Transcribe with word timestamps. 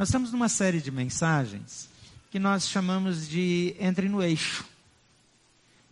Nós 0.00 0.08
estamos 0.08 0.32
numa 0.32 0.48
série 0.48 0.80
de 0.80 0.90
mensagens 0.90 1.86
que 2.30 2.38
nós 2.38 2.66
chamamos 2.66 3.28
de 3.28 3.76
Entre 3.78 4.08
no 4.08 4.22
Eixo. 4.22 4.64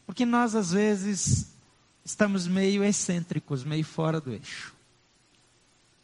Porque 0.07 0.25
nós, 0.25 0.55
às 0.55 0.71
vezes, 0.71 1.49
estamos 2.03 2.47
meio 2.47 2.83
excêntricos, 2.83 3.65
meio 3.65 3.85
fora 3.85 4.19
do 4.19 4.33
eixo. 4.33 4.73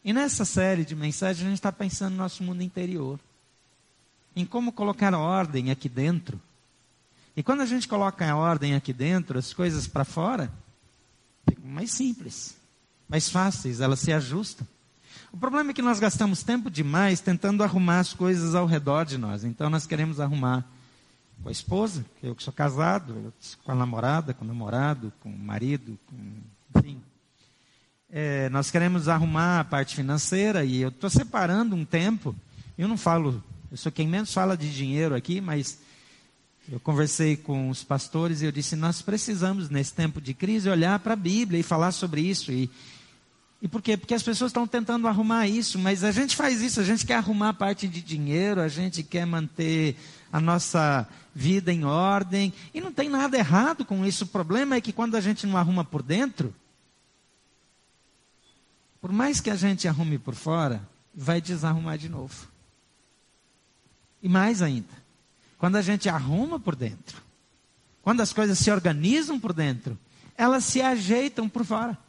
E 0.03 0.13
nessa 0.13 0.45
série 0.45 0.85
de 0.85 0.95
mensagens, 0.95 1.43
a 1.43 1.49
gente 1.49 1.57
está 1.57 1.71
pensando 1.71 2.11
no 2.11 2.17
nosso 2.17 2.43
mundo 2.43 2.61
interior, 2.61 3.19
em 4.35 4.45
como 4.45 4.71
colocar 4.71 5.11
ordem 5.15 5.71
aqui 5.71 5.89
dentro. 5.89 6.39
E 7.35 7.41
quando 7.41 7.61
a 7.61 7.65
gente 7.65 7.87
coloca 7.87 8.29
a 8.29 8.35
ordem 8.35 8.75
aqui 8.75 8.93
dentro, 8.93 9.39
as 9.39 9.51
coisas 9.51 9.87
para 9.87 10.05
fora 10.05 10.51
ficam 11.49 11.71
mais 11.71 11.89
simples, 11.89 12.55
mais 13.09 13.29
fáceis, 13.29 13.79
elas 13.79 13.99
se 13.99 14.13
ajustam. 14.13 14.67
O 15.35 15.37
problema 15.37 15.71
é 15.71 15.73
que 15.73 15.81
nós 15.81 15.99
gastamos 15.99 16.43
tempo 16.43 16.71
demais 16.71 17.19
tentando 17.19 17.61
arrumar 17.61 17.99
as 17.99 18.13
coisas 18.13 18.55
ao 18.55 18.65
redor 18.65 19.03
de 19.03 19.17
nós. 19.17 19.43
Então 19.43 19.69
nós 19.69 19.85
queremos 19.85 20.21
arrumar 20.21 20.65
com 21.43 21.49
a 21.49 21.51
esposa, 21.51 22.05
eu 22.23 22.33
que 22.33 22.41
sou 22.41 22.53
casado, 22.53 23.33
com 23.65 23.71
a 23.73 23.75
namorada, 23.75 24.33
com 24.33 24.45
o 24.45 24.47
namorado, 24.47 25.11
com 25.19 25.27
o 25.27 25.37
marido, 25.37 25.99
com, 26.05 26.15
enfim. 26.79 27.01
É, 28.09 28.47
nós 28.47 28.71
queremos 28.71 29.09
arrumar 29.09 29.59
a 29.59 29.63
parte 29.65 29.93
financeira 29.93 30.63
e 30.63 30.79
eu 30.79 30.87
estou 30.87 31.09
separando 31.09 31.75
um 31.75 31.83
tempo. 31.83 32.33
Eu 32.77 32.87
não 32.87 32.95
falo, 32.95 33.43
eu 33.69 33.75
sou 33.75 33.91
quem 33.91 34.07
menos 34.07 34.33
fala 34.33 34.55
de 34.55 34.73
dinheiro 34.73 35.13
aqui, 35.13 35.41
mas 35.41 35.79
eu 36.71 36.79
conversei 36.79 37.35
com 37.35 37.69
os 37.69 37.83
pastores 37.83 38.41
e 38.41 38.45
eu 38.45 38.53
disse: 38.53 38.77
nós 38.77 39.01
precisamos, 39.01 39.69
nesse 39.69 39.93
tempo 39.93 40.21
de 40.21 40.33
crise, 40.33 40.69
olhar 40.69 40.97
para 40.99 41.11
a 41.11 41.17
Bíblia 41.17 41.59
e 41.59 41.63
falar 41.63 41.91
sobre 41.91 42.21
isso. 42.21 42.53
E, 42.53 42.71
e 43.65 43.67
por 43.67 43.81
quê? 43.81 43.97
Porque 43.97 44.13
as 44.13 44.21
pessoas 44.21 44.49
estão 44.49 44.67
tentando 44.67 45.07
arrumar 45.07 45.47
isso, 45.47 45.79
mas 45.79 46.03
a 46.03 46.11
gente 46.11 46.35
faz 46.35 46.61
isso, 46.61 46.79
a 46.79 46.83
gente 46.83 47.03
quer 47.03 47.15
arrumar 47.15 47.49
a 47.49 47.53
parte 47.53 47.87
de 47.87 47.99
dinheiro, 47.99 48.61
a 48.61 48.67
gente 48.67 49.01
quer 49.01 49.25
manter 49.25 49.97
a 50.31 50.39
nossa 50.39 51.09
vida 51.33 51.73
em 51.73 51.83
ordem, 51.83 52.53
e 52.75 52.79
não 52.79 52.91
tem 52.91 53.09
nada 53.09 53.35
errado 53.35 53.83
com 53.83 54.05
isso. 54.05 54.25
O 54.25 54.27
problema 54.27 54.75
é 54.75 54.81
que 54.81 54.93
quando 54.93 55.15
a 55.15 55.19
gente 55.19 55.47
não 55.47 55.57
arruma 55.57 55.83
por 55.83 56.03
dentro, 56.03 56.53
por 59.01 59.11
mais 59.11 59.41
que 59.41 59.49
a 59.49 59.55
gente 59.55 59.87
arrume 59.87 60.19
por 60.19 60.35
fora, 60.35 60.87
vai 61.11 61.41
desarrumar 61.41 61.97
de 61.97 62.07
novo. 62.07 62.47
E 64.21 64.29
mais 64.29 64.61
ainda, 64.61 64.93
quando 65.57 65.77
a 65.77 65.81
gente 65.81 66.07
arruma 66.07 66.59
por 66.59 66.75
dentro, 66.75 67.19
quando 68.03 68.21
as 68.21 68.31
coisas 68.31 68.59
se 68.59 68.69
organizam 68.69 69.39
por 69.39 69.53
dentro, 69.53 69.97
elas 70.37 70.65
se 70.65 70.83
ajeitam 70.83 71.49
por 71.49 71.65
fora. 71.65 72.04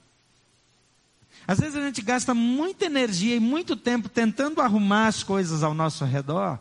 Às 1.46 1.60
vezes 1.60 1.76
a 1.76 1.82
gente 1.82 2.02
gasta 2.02 2.34
muita 2.34 2.86
energia 2.86 3.36
e 3.36 3.40
muito 3.40 3.76
tempo 3.76 4.08
tentando 4.08 4.60
arrumar 4.60 5.06
as 5.06 5.22
coisas 5.22 5.62
ao 5.62 5.72
nosso 5.72 6.04
redor, 6.04 6.58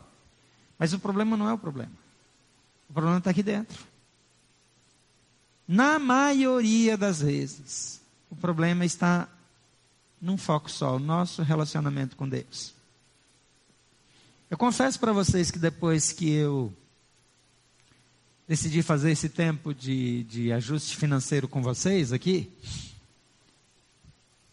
mas 0.78 0.92
o 0.92 0.98
problema 0.98 1.36
não 1.36 1.48
é 1.48 1.52
o 1.52 1.58
problema. 1.58 1.92
O 2.88 2.92
problema 2.92 3.18
está 3.18 3.30
aqui 3.30 3.42
dentro. 3.42 3.84
Na 5.66 5.98
maioria 5.98 6.96
das 6.96 7.20
vezes, 7.20 8.00
o 8.30 8.36
problema 8.36 8.84
está 8.84 9.28
num 10.20 10.38
foco 10.38 10.70
só, 10.70 10.94
o 10.96 11.00
nosso 11.00 11.42
relacionamento 11.42 12.16
com 12.16 12.28
Deus. 12.28 12.72
Eu 14.48 14.56
confesso 14.56 15.00
para 15.00 15.12
vocês 15.12 15.50
que 15.50 15.58
depois 15.58 16.12
que 16.12 16.30
eu 16.30 16.72
decidi 18.46 18.80
fazer 18.80 19.10
esse 19.10 19.28
tempo 19.28 19.74
de, 19.74 20.22
de 20.24 20.52
ajuste 20.52 20.96
financeiro 20.96 21.48
com 21.48 21.60
vocês 21.60 22.12
aqui, 22.12 22.48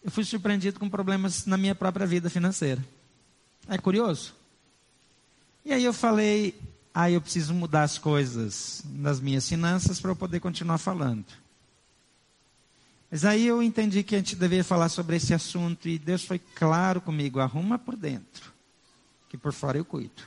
eu 0.04 0.10
fui 0.10 0.22
surpreendido 0.22 0.78
com 0.78 0.88
problemas 0.88 1.46
na 1.46 1.56
minha 1.56 1.74
própria 1.74 2.06
vida 2.06 2.28
financeira. 2.28 2.84
É 3.66 3.78
curioso? 3.78 4.34
E 5.64 5.72
aí 5.72 5.82
eu 5.82 5.94
falei, 5.94 6.54
ah, 6.92 7.10
eu 7.10 7.22
preciso 7.22 7.54
mudar 7.54 7.84
as 7.84 7.96
coisas 7.96 8.82
nas 8.84 9.18
minhas 9.18 9.48
finanças 9.48 9.98
para 9.98 10.10
eu 10.10 10.16
poder 10.16 10.40
continuar 10.40 10.76
falando. 10.76 11.24
Mas 13.10 13.24
aí 13.24 13.46
eu 13.46 13.62
entendi 13.62 14.02
que 14.02 14.14
a 14.14 14.18
gente 14.18 14.36
deveria 14.36 14.62
falar 14.62 14.90
sobre 14.90 15.16
esse 15.16 15.32
assunto 15.32 15.88
e 15.88 15.98
Deus 15.98 16.22
foi 16.22 16.38
claro 16.38 17.00
comigo, 17.00 17.40
arruma 17.40 17.78
por 17.78 17.96
dentro, 17.96 18.52
que 19.30 19.38
por 19.38 19.54
fora 19.54 19.78
eu 19.78 19.86
cuido. 19.86 20.22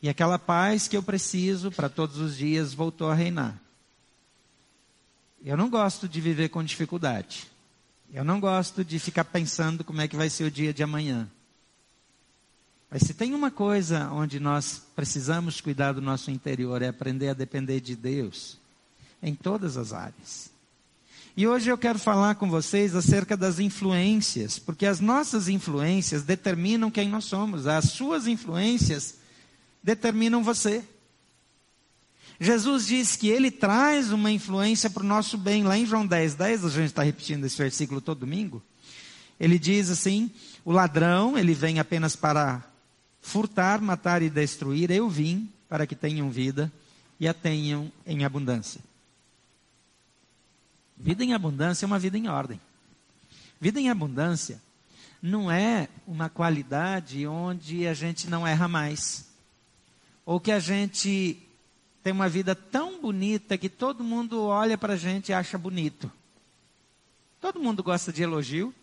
E 0.00 0.08
aquela 0.08 0.38
paz 0.38 0.86
que 0.86 0.96
eu 0.96 1.02
preciso 1.02 1.72
para 1.72 1.88
todos 1.88 2.18
os 2.18 2.36
dias 2.36 2.72
voltou 2.72 3.10
a 3.10 3.14
reinar. 3.14 3.63
Eu 5.44 5.58
não 5.58 5.68
gosto 5.68 6.08
de 6.08 6.22
viver 6.22 6.48
com 6.48 6.64
dificuldade. 6.64 7.46
Eu 8.10 8.24
não 8.24 8.40
gosto 8.40 8.82
de 8.82 8.98
ficar 8.98 9.24
pensando 9.24 9.84
como 9.84 10.00
é 10.00 10.08
que 10.08 10.16
vai 10.16 10.30
ser 10.30 10.44
o 10.44 10.50
dia 10.50 10.72
de 10.72 10.82
amanhã. 10.82 11.30
Mas 12.90 13.02
se 13.02 13.12
tem 13.12 13.34
uma 13.34 13.50
coisa 13.50 14.08
onde 14.10 14.40
nós 14.40 14.82
precisamos 14.96 15.60
cuidar 15.60 15.92
do 15.92 16.00
nosso 16.00 16.30
interior, 16.30 16.80
é 16.80 16.88
aprender 16.88 17.28
a 17.28 17.34
depender 17.34 17.80
de 17.80 17.94
Deus 17.94 18.56
em 19.22 19.34
todas 19.34 19.76
as 19.76 19.92
áreas. 19.92 20.50
E 21.36 21.46
hoje 21.46 21.68
eu 21.68 21.76
quero 21.76 21.98
falar 21.98 22.36
com 22.36 22.48
vocês 22.48 22.94
acerca 22.94 23.36
das 23.36 23.58
influências, 23.58 24.58
porque 24.58 24.86
as 24.86 24.98
nossas 24.98 25.48
influências 25.48 26.22
determinam 26.22 26.90
quem 26.90 27.08
nós 27.08 27.24
somos, 27.24 27.66
as 27.66 27.90
suas 27.90 28.26
influências 28.26 29.16
determinam 29.82 30.42
você. 30.42 30.82
Jesus 32.40 32.86
diz 32.86 33.16
que 33.16 33.28
ele 33.28 33.50
traz 33.50 34.10
uma 34.10 34.30
influência 34.30 34.90
para 34.90 35.02
o 35.02 35.06
nosso 35.06 35.38
bem. 35.38 35.62
Lá 35.62 35.78
em 35.78 35.86
João 35.86 36.06
10, 36.06 36.34
10, 36.34 36.64
a 36.64 36.68
gente 36.68 36.86
está 36.86 37.02
repetindo 37.02 37.44
esse 37.44 37.56
versículo 37.56 38.00
todo 38.00 38.20
domingo. 38.20 38.62
Ele 39.38 39.58
diz 39.58 39.90
assim: 39.90 40.30
o 40.64 40.72
ladrão, 40.72 41.38
ele 41.38 41.54
vem 41.54 41.78
apenas 41.78 42.16
para 42.16 42.62
furtar, 43.20 43.80
matar 43.80 44.22
e 44.22 44.28
destruir. 44.28 44.90
Eu 44.90 45.08
vim 45.08 45.48
para 45.68 45.86
que 45.86 45.94
tenham 45.94 46.30
vida 46.30 46.72
e 47.18 47.28
a 47.28 47.34
tenham 47.34 47.90
em 48.06 48.24
abundância. 48.24 48.80
Vida 50.96 51.24
em 51.24 51.34
abundância 51.34 51.84
é 51.84 51.88
uma 51.88 51.98
vida 51.98 52.16
em 52.18 52.28
ordem. 52.28 52.60
Vida 53.60 53.80
em 53.80 53.90
abundância 53.90 54.60
não 55.22 55.50
é 55.50 55.88
uma 56.06 56.28
qualidade 56.28 57.26
onde 57.26 57.86
a 57.86 57.94
gente 57.94 58.28
não 58.28 58.46
erra 58.46 58.68
mais. 58.68 59.26
Ou 60.26 60.38
que 60.38 60.52
a 60.52 60.58
gente 60.58 61.38
tem 62.04 62.12
uma 62.12 62.28
vida 62.28 62.54
tão 62.54 63.00
bonita 63.00 63.56
que 63.56 63.70
todo 63.70 64.04
mundo 64.04 64.44
olha 64.44 64.76
para 64.76 64.92
a 64.92 64.96
gente 64.96 65.30
e 65.30 65.32
acha 65.32 65.56
bonito. 65.56 66.12
Todo 67.40 67.58
mundo 67.58 67.82
gosta 67.82 68.12
de 68.12 68.22
elogio. 68.22 68.74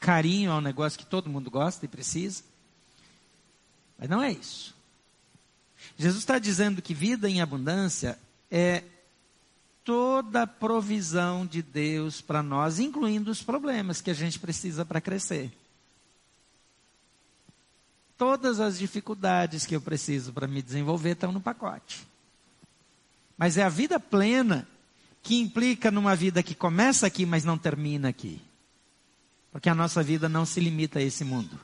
Carinho 0.00 0.52
é 0.52 0.54
um 0.54 0.62
negócio 0.62 0.98
que 0.98 1.04
todo 1.04 1.28
mundo 1.28 1.50
gosta 1.50 1.84
e 1.84 1.88
precisa. 1.88 2.42
Mas 3.98 4.08
não 4.08 4.22
é 4.22 4.32
isso. 4.32 4.74
Jesus 5.98 6.22
está 6.22 6.38
dizendo 6.38 6.80
que 6.80 6.94
vida 6.94 7.28
em 7.28 7.42
abundância 7.42 8.18
é 8.50 8.82
toda 9.84 10.44
a 10.44 10.46
provisão 10.46 11.44
de 11.44 11.60
Deus 11.60 12.22
para 12.22 12.42
nós, 12.42 12.78
incluindo 12.78 13.30
os 13.30 13.42
problemas 13.42 14.00
que 14.00 14.10
a 14.10 14.14
gente 14.14 14.38
precisa 14.38 14.82
para 14.82 14.98
crescer. 14.98 15.52
Todas 18.18 18.60
as 18.60 18.78
dificuldades 18.78 19.66
que 19.66 19.76
eu 19.76 19.80
preciso 19.80 20.32
para 20.32 20.46
me 20.46 20.62
desenvolver 20.62 21.10
estão 21.10 21.32
no 21.32 21.40
pacote. 21.40 22.06
Mas 23.36 23.58
é 23.58 23.62
a 23.62 23.68
vida 23.68 24.00
plena 24.00 24.66
que 25.22 25.36
implica 25.36 25.90
numa 25.90 26.16
vida 26.16 26.42
que 26.42 26.54
começa 26.54 27.06
aqui, 27.06 27.26
mas 27.26 27.44
não 27.44 27.58
termina 27.58 28.08
aqui. 28.08 28.40
Porque 29.52 29.68
a 29.68 29.74
nossa 29.74 30.02
vida 30.02 30.28
não 30.28 30.46
se 30.46 30.60
limita 30.60 30.98
a 30.98 31.02
esse 31.02 31.24
mundo. 31.24 31.58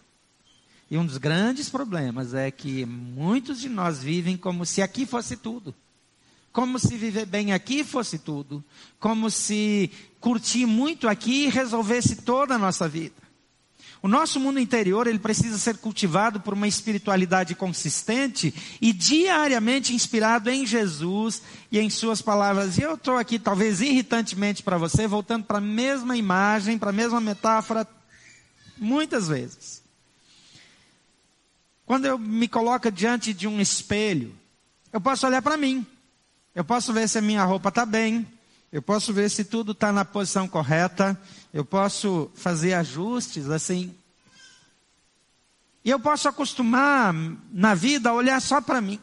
E 0.90 0.98
um 0.98 1.06
dos 1.06 1.16
grandes 1.16 1.70
problemas 1.70 2.34
é 2.34 2.50
que 2.50 2.84
muitos 2.84 3.60
de 3.60 3.70
nós 3.70 4.02
vivem 4.02 4.36
como 4.36 4.66
se 4.66 4.82
aqui 4.82 5.06
fosse 5.06 5.38
tudo. 5.38 5.74
Como 6.52 6.78
se 6.78 6.98
viver 6.98 7.24
bem 7.24 7.54
aqui 7.54 7.82
fosse 7.82 8.18
tudo. 8.18 8.62
Como 9.00 9.30
se 9.30 9.90
curtir 10.20 10.66
muito 10.66 11.08
aqui 11.08 11.46
resolvesse 11.48 12.16
toda 12.16 12.56
a 12.56 12.58
nossa 12.58 12.86
vida. 12.86 13.21
O 14.02 14.08
nosso 14.08 14.40
mundo 14.40 14.58
interior, 14.58 15.06
ele 15.06 15.20
precisa 15.20 15.56
ser 15.58 15.76
cultivado 15.76 16.40
por 16.40 16.54
uma 16.54 16.66
espiritualidade 16.66 17.54
consistente 17.54 18.52
e 18.80 18.92
diariamente 18.92 19.94
inspirado 19.94 20.50
em 20.50 20.66
Jesus 20.66 21.40
e 21.70 21.78
em 21.78 21.88
suas 21.88 22.20
palavras. 22.20 22.76
E 22.78 22.82
eu 22.82 22.94
estou 22.94 23.16
aqui, 23.16 23.38
talvez 23.38 23.80
irritantemente 23.80 24.60
para 24.60 24.76
você, 24.76 25.06
voltando 25.06 25.44
para 25.44 25.58
a 25.58 25.60
mesma 25.60 26.16
imagem, 26.16 26.78
para 26.78 26.90
a 26.90 26.92
mesma 26.92 27.20
metáfora, 27.20 27.86
muitas 28.76 29.28
vezes. 29.28 29.80
Quando 31.86 32.06
eu 32.06 32.18
me 32.18 32.48
coloco 32.48 32.90
diante 32.90 33.32
de 33.32 33.46
um 33.46 33.60
espelho, 33.60 34.34
eu 34.92 35.00
posso 35.00 35.28
olhar 35.28 35.42
para 35.42 35.56
mim. 35.56 35.86
Eu 36.56 36.64
posso 36.64 36.92
ver 36.92 37.08
se 37.08 37.18
a 37.18 37.22
minha 37.22 37.44
roupa 37.44 37.68
está 37.68 37.86
bem, 37.86 38.26
eu 38.72 38.80
posso 38.80 39.12
ver 39.12 39.28
se 39.28 39.44
tudo 39.44 39.72
está 39.72 39.92
na 39.92 40.02
posição 40.02 40.48
correta. 40.48 41.20
Eu 41.52 41.62
posso 41.62 42.30
fazer 42.34 42.72
ajustes 42.72 43.50
assim. 43.50 43.94
E 45.84 45.90
eu 45.90 46.00
posso 46.00 46.26
acostumar 46.26 47.12
na 47.52 47.74
vida 47.74 48.08
a 48.08 48.14
olhar 48.14 48.40
só 48.40 48.62
para 48.62 48.80
mim. 48.80 48.98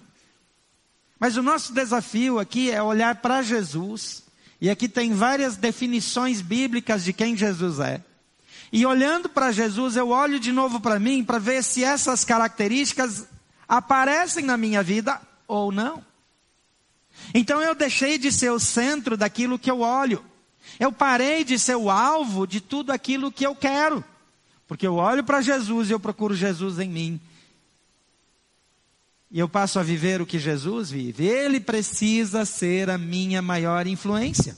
Mas 1.19 1.37
o 1.37 1.43
nosso 1.43 1.71
desafio 1.71 2.39
aqui 2.39 2.71
é 2.71 2.81
olhar 2.81 3.17
para 3.17 3.43
Jesus. 3.43 4.23
E 4.59 4.71
aqui 4.71 4.89
tem 4.89 5.13
várias 5.13 5.55
definições 5.55 6.41
bíblicas 6.41 7.03
de 7.03 7.13
quem 7.13 7.37
Jesus 7.37 7.79
é. 7.79 8.03
E 8.71 8.85
olhando 8.87 9.29
para 9.29 9.51
Jesus, 9.51 9.95
eu 9.95 10.09
olho 10.09 10.39
de 10.39 10.51
novo 10.51 10.79
para 10.79 10.99
mim 10.99 11.23
para 11.23 11.37
ver 11.37 11.63
se 11.63 11.83
essas 11.83 12.25
características 12.25 13.27
aparecem 13.67 14.43
na 14.43 14.57
minha 14.57 14.81
vida 14.81 15.21
ou 15.47 15.71
não. 15.71 16.08
Então 17.33 17.61
eu 17.61 17.75
deixei 17.75 18.17
de 18.17 18.31
ser 18.31 18.51
o 18.51 18.59
centro 18.59 19.15
daquilo 19.15 19.59
que 19.59 19.69
eu 19.69 19.81
olho. 19.81 20.23
Eu 20.79 20.91
parei 20.91 21.43
de 21.43 21.57
ser 21.57 21.75
o 21.75 21.89
alvo 21.89 22.45
de 22.45 22.61
tudo 22.61 22.91
aquilo 22.91 23.31
que 23.31 23.45
eu 23.45 23.55
quero. 23.55 24.03
Porque 24.67 24.85
eu 24.85 24.95
olho 24.95 25.23
para 25.23 25.41
Jesus 25.41 25.89
e 25.89 25.93
eu 25.93 25.99
procuro 25.99 26.35
Jesus 26.35 26.79
em 26.79 26.89
mim. 26.89 27.21
E 29.31 29.39
eu 29.39 29.47
passo 29.47 29.79
a 29.79 29.83
viver 29.83 30.21
o 30.21 30.25
que 30.25 30.39
Jesus 30.39 30.89
vive. 30.89 31.25
Ele 31.25 31.59
precisa 31.59 32.45
ser 32.45 32.89
a 32.89 32.97
minha 32.97 33.41
maior 33.41 33.85
influência. 33.87 34.57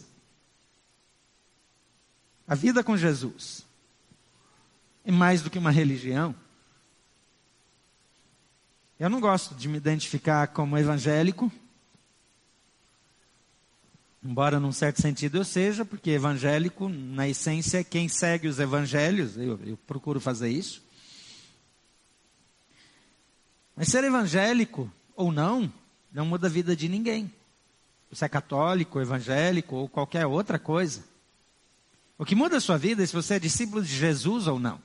A 2.47 2.55
vida 2.55 2.83
com 2.83 2.97
Jesus 2.97 3.65
é 5.05 5.11
mais 5.11 5.41
do 5.41 5.49
que 5.49 5.57
uma 5.57 5.71
religião. 5.71 6.35
Eu 8.99 9.09
não 9.09 9.19
gosto 9.19 9.55
de 9.55 9.67
me 9.67 9.77
identificar 9.77 10.47
como 10.47 10.77
evangélico, 10.77 11.51
embora 14.23 14.59
num 14.59 14.71
certo 14.71 15.01
sentido 15.01 15.37
eu 15.37 15.43
seja, 15.43 15.83
porque 15.83 16.11
evangélico, 16.11 16.87
na 16.87 17.27
essência, 17.27 17.79
é 17.79 17.83
quem 17.83 18.07
segue 18.07 18.47
os 18.47 18.59
evangelhos, 18.59 19.37
eu, 19.37 19.59
eu 19.65 19.77
procuro 19.87 20.19
fazer 20.19 20.49
isso. 20.49 20.83
Mas 23.75 23.87
ser 23.87 24.03
evangélico 24.03 24.91
ou 25.15 25.31
não, 25.31 25.71
não 26.11 26.25
muda 26.25 26.47
a 26.47 26.49
vida 26.49 26.75
de 26.75 26.87
ninguém. 26.87 27.31
Você 28.11 28.25
é 28.25 28.29
católico, 28.29 28.99
evangélico 28.99 29.75
ou 29.75 29.89
qualquer 29.89 30.25
outra 30.25 30.59
coisa. 30.59 31.03
O 32.17 32.25
que 32.25 32.35
muda 32.35 32.57
a 32.57 32.61
sua 32.61 32.77
vida 32.77 33.01
é 33.01 33.05
se 33.05 33.13
você 33.13 33.35
é 33.35 33.39
discípulo 33.39 33.81
de 33.81 33.95
Jesus 33.95 34.45
ou 34.47 34.59
não. 34.59 34.79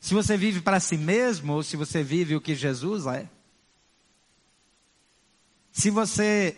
Se 0.00 0.12
você 0.12 0.36
vive 0.36 0.60
para 0.60 0.80
si 0.80 0.96
mesmo 0.96 1.54
ou 1.54 1.62
se 1.62 1.76
você 1.76 2.02
vive 2.02 2.34
o 2.34 2.40
que 2.40 2.54
Jesus 2.54 3.06
é. 3.06 3.28
Se 5.72 5.88
você 5.88 6.56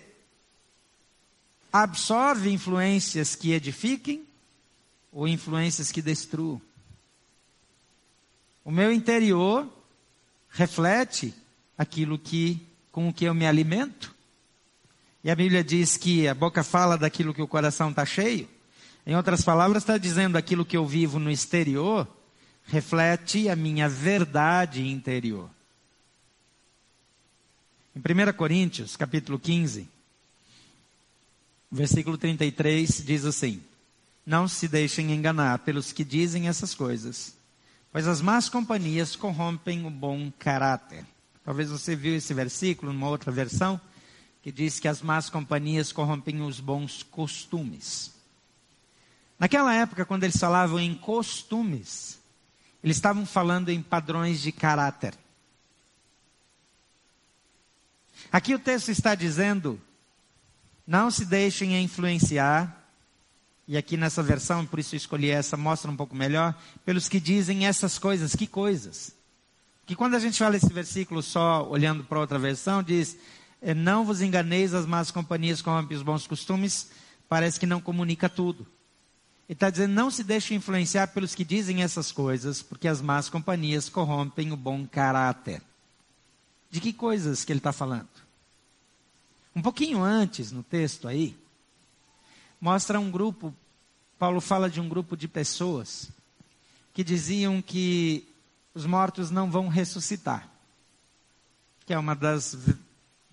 absorve 1.73 2.51
influências 2.51 3.35
que 3.35 3.53
edifiquem 3.53 4.25
ou 5.13 5.27
influências 5.27 5.91
que 5.91 6.03
destruam. 6.03 6.61
O 8.65 8.71
meu 8.71 8.93
interior 8.93 9.69
reflete 10.51 11.35
aquilo 11.77 12.19
que 12.19 12.61
com 12.91 13.09
o 13.09 13.13
que 13.13 13.25
eu 13.25 13.35
me 13.35 13.47
alimento. 13.47 14.15
E 15.25 15.31
a 15.31 15.35
Bíblia 15.35 15.65
diz 15.65 15.97
que 15.97 16.29
a 16.29 16.35
boca 16.35 16.63
fala 16.63 16.99
daquilo 16.99 17.33
que 17.33 17.43
o 17.43 17.49
coração 17.49 17.91
está 17.91 18.05
cheio. 18.05 18.49
Em 19.07 19.17
outras 19.17 19.43
palavras, 19.43 19.83
está 19.83 19.97
dizendo 19.97 20.37
aquilo 20.37 20.65
que 20.65 20.77
eu 20.77 20.87
vivo 20.87 21.19
no 21.19 21.31
exterior 21.31 22.07
reflete 22.67 23.49
a 23.49 23.57
minha 23.57 23.89
verdade 23.89 24.87
interior. 24.87 25.49
Em 27.95 28.01
1 28.01 28.33
Coríntios, 28.33 28.97
capítulo 28.97 29.39
15, 29.39 29.89
versículo 31.73 32.19
33, 32.19 33.03
diz 33.03 33.25
assim: 33.25 33.63
Não 34.27 34.47
se 34.47 34.69
deixem 34.69 35.11
enganar 35.13 35.61
pelos 35.61 35.91
que 35.91 36.05
dizem 36.05 36.47
essas 36.47 36.75
coisas, 36.75 37.35
pois 37.91 38.07
as 38.07 38.21
más 38.21 38.49
companhias 38.51 39.17
corrompem 39.17 39.87
o 39.87 39.91
bom 39.91 40.31
caráter. 40.39 41.07
Talvez 41.43 41.71
você 41.71 41.97
viu 41.97 42.15
esse 42.15 42.33
versículo 42.35 42.93
numa 42.93 43.09
outra 43.09 43.33
versão, 43.33 43.81
que 44.43 44.53
diz 44.53 44.79
que 44.79 44.87
as 44.87 45.01
más 45.01 45.31
companhias 45.31 45.91
corrompem 45.91 46.43
os 46.43 46.61
bons 46.61 47.03
costumes. 47.03 48.13
Naquela 49.39 49.75
época, 49.75 50.05
quando 50.05 50.25
eles 50.25 50.37
falavam 50.37 50.79
em 50.79 50.95
costumes, 50.95 52.21
eles 52.85 52.97
estavam 52.97 53.25
falando 53.25 53.71
em 53.71 53.83
padrões 53.83 54.41
de 54.41 54.53
caráter. 54.53 55.15
Aqui 58.31 58.55
o 58.55 58.59
texto 58.59 58.91
está 58.91 59.15
dizendo: 59.15 59.81
não 60.87 61.11
se 61.11 61.25
deixem 61.25 61.83
influenciar, 61.83 62.83
e 63.67 63.77
aqui 63.77 63.97
nessa 63.97 64.23
versão, 64.23 64.67
por 64.67 64.79
isso 64.79 64.97
escolhi 64.97 65.31
essa, 65.31 65.57
mostra 65.57 65.91
um 65.91 65.97
pouco 65.97 66.15
melhor, 66.15 66.55
pelos 66.85 67.09
que 67.09 67.21
dizem 67.21 67.67
essas 67.67 67.99
coisas. 67.99 68.35
Que 68.35 68.47
coisas? 68.47 69.15
Que 69.87 69.95
quando 69.95 70.15
a 70.15 70.19
gente 70.19 70.39
fala 70.39 70.57
esse 70.57 70.73
versículo 70.73 71.23
só 71.23 71.69
olhando 71.69 72.05
para 72.05 72.19
outra 72.19 72.39
versão, 72.39 72.83
diz: 72.83 73.17
é, 73.61 73.75
Não 73.75 74.05
vos 74.05 74.21
enganeis, 74.21 74.75
as 74.75 74.87
más 74.87 75.11
companhias 75.11 75.63
corrompem 75.63 75.97
os 75.97 76.03
bons 76.03 76.27
costumes, 76.27 76.91
parece 77.29 77.59
que 77.59 77.67
não 77.67 77.81
comunica 77.81 78.29
tudo. 78.29 78.67
Ele 79.49 79.57
está 79.57 79.71
dizendo: 79.71 79.93
não 79.93 80.11
se 80.11 80.25
deixe 80.25 80.55
influenciar 80.55 81.09
pelos 81.09 81.35
que 81.35 81.45
dizem 81.45 81.83
essas 81.83 82.11
coisas, 82.11 82.63
porque 82.63 82.89
as 82.89 83.01
más 83.01 83.29
companhias 83.29 83.89
corrompem 83.89 84.53
o 84.53 84.57
bom 84.57 84.87
caráter. 84.87 85.63
De 86.71 86.81
que 86.81 86.93
coisas 86.93 87.45
que 87.45 87.53
ele 87.53 87.59
está 87.59 87.73
falando? 87.73 88.09
Um 89.55 89.61
pouquinho 89.61 90.03
antes, 90.03 90.51
no 90.51 90.63
texto 90.63 91.07
aí, 91.07 91.37
mostra 92.61 92.99
um 92.99 93.11
grupo, 93.11 93.55
Paulo 94.19 94.41
fala 94.41 94.71
de 94.71 94.81
um 94.81 94.89
grupo 94.89 95.17
de 95.17 95.29
pessoas 95.29 96.11
que 96.95 97.05
diziam 97.05 97.61
que 97.61 98.27
os 98.75 98.87
mortos 98.87 99.31
não 99.31 99.51
vão 99.51 99.69
ressuscitar. 99.69 100.49
Que 101.85 101.93
é 101.93 101.99
uma 101.99 102.15
das 102.15 102.57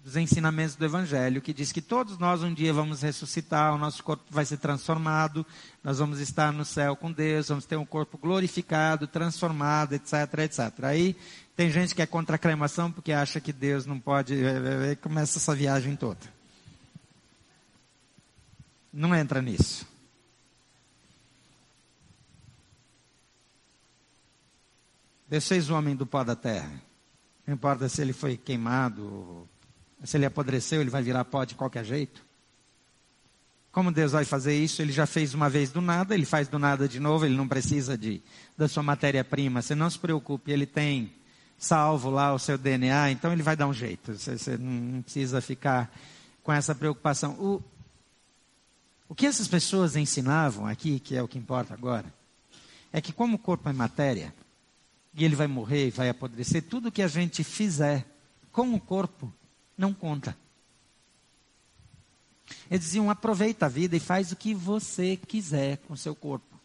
dos 0.04 0.16
ensinamentos 0.16 0.76
do 0.76 0.86
Evangelho, 0.86 1.42
que 1.42 1.54
diz 1.54 1.72
que 1.72 1.82
todos 1.82 2.18
nós 2.18 2.42
um 2.42 2.54
dia 2.54 2.74
vamos 2.74 3.02
ressuscitar, 3.02 3.76
o 3.76 3.78
nosso 3.78 4.04
corpo 4.04 4.24
vai 4.30 4.46
ser 4.46 4.58
transformado, 4.58 5.46
nós 5.84 6.00
vamos 6.00 6.20
estar 6.20 6.54
no 6.54 6.64
céu 6.64 6.96
com 6.96 7.12
Deus, 7.12 7.50
vamos 7.50 7.66
ter 7.66 7.76
um 7.76 7.86
corpo 7.86 8.18
glorificado, 8.18 9.08
transformado, 9.08 9.94
etc, 9.94 10.14
etc. 10.40 10.84
Aí 10.84 11.16
tem 11.60 11.70
gente 11.70 11.94
que 11.94 12.02
é 12.02 12.06
contra 12.06 12.38
a 12.38 12.40
cremação 12.40 12.90
porque 12.90 13.12
acha 13.12 13.42
que 13.42 13.52
Deus 13.52 13.86
não 13.86 14.00
pode, 14.00 14.34
aí 14.34 14.96
começa 14.96 15.40
essa 15.40 15.54
viagem 15.54 15.94
toda. 15.94 16.22
Não 18.94 19.14
entra 19.14 19.42
nisso. 19.42 19.86
Fez 25.42 25.70
o 25.70 25.76
homem 25.76 25.98
do 25.98 26.06
pó 26.06 26.24
da 26.24 26.34
terra. 26.34 26.82
Não 27.46 27.56
importa 27.56 27.90
se 27.90 28.02
ele 28.02 28.14
foi 28.14 28.38
queimado, 28.38 29.46
se 30.06 30.16
ele 30.16 30.26
apodreceu, 30.26 30.80
ele 30.80 30.90
vai 30.90 31.04
virar 31.04 31.26
pó 31.26 31.44
de 31.44 31.56
qualquer 31.56 31.84
jeito. 31.84 32.26
Como 33.70 33.92
Deus 33.92 34.14
vai 34.14 34.24
fazer 34.24 34.58
isso? 34.58 34.82
Ele 34.82 34.94
já 34.94 35.06
fez 35.06 35.34
uma 35.34 35.50
vez 35.50 35.72
do 35.72 35.82
nada, 35.82 36.14
ele 36.16 36.26
faz 36.26 36.48
do 36.48 36.58
nada 36.58 36.88
de 36.88 37.02
novo, 37.02 37.26
ele 37.26 37.36
não 37.36 37.50
precisa 37.50 37.98
de, 37.98 38.24
da 38.58 38.70
sua 38.70 38.82
matéria-prima. 38.82 39.62
Você 39.62 39.76
não 39.76 39.90
se 39.90 40.00
preocupe, 40.00 40.54
ele 40.54 40.66
tem 40.66 41.19
salvo 41.60 42.10
lá 42.10 42.34
o 42.34 42.40
seu 42.40 42.58
DNA, 42.58 43.12
então 43.12 43.34
ele 43.34 43.44
vai 43.44 43.56
dar 43.56 43.68
um 43.68 43.74
jeito. 43.74 44.14
Você, 44.14 44.38
você 44.38 44.58
não 44.58 45.02
precisa 45.02 45.42
ficar 45.42 45.94
com 46.42 46.54
essa 46.54 46.74
preocupação. 46.74 47.34
O, 47.34 47.62
o 49.10 49.14
que 49.14 49.28
essas 49.28 49.48
pessoas 49.48 49.96
ensinavam 49.96 50.66
aqui, 50.66 51.00
que 51.00 51.16
é 51.16 51.22
o 51.22 51.28
que 51.28 51.38
importa 51.38 51.74
agora, 51.74 52.12
é 52.92 53.02
que 53.02 53.12
como 53.12 53.36
o 53.36 53.40
corpo 53.40 53.68
é 53.70 53.74
matéria, 53.74 54.34
e 55.14 55.26
ele 55.26 55.36
vai 55.36 55.48
morrer 55.48 55.88
e 55.88 55.92
vai 55.92 56.10
apodrecer, 56.10 56.64
tudo 56.64 56.92
que 56.92 57.02
a 57.02 57.08
gente 57.08 57.44
fizer 57.44 58.06
com 58.52 58.74
o 58.74 58.80
corpo 58.80 59.32
não 59.78 59.94
conta. 59.94 60.36
Eles 62.70 62.86
diziam: 62.86 63.10
aproveita 63.10 63.66
a 63.66 63.70
vida 63.70 63.96
e 63.96 64.00
faz 64.00 64.32
o 64.32 64.36
que 64.36 64.54
você 64.54 65.18
quiser 65.18 65.78
com 65.78 65.94
o 65.94 65.98
seu 65.98 66.16
corpo. 66.16 66.59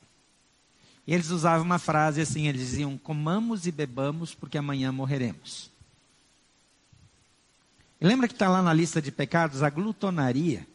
E 1.07 1.13
eles 1.13 1.31
usavam 1.31 1.65
uma 1.65 1.79
frase 1.79 2.21
assim: 2.21 2.47
eles 2.47 2.61
diziam, 2.61 2.97
comamos 2.97 3.67
e 3.67 3.73
bebamos, 3.73 4.35
porque 4.35 4.59
amanhã 4.59 4.91
morreremos. 4.91 5.71
E 8.01 8.07
lembra 8.07 8.29
que 8.29 8.35
está 8.35 8.49
lá 8.49 8.63
na 8.63 8.73
lista 8.73 9.01
de 9.01 9.11
pecados 9.11 9.63
a 9.63 9.71
glutonaria, 9.71 10.67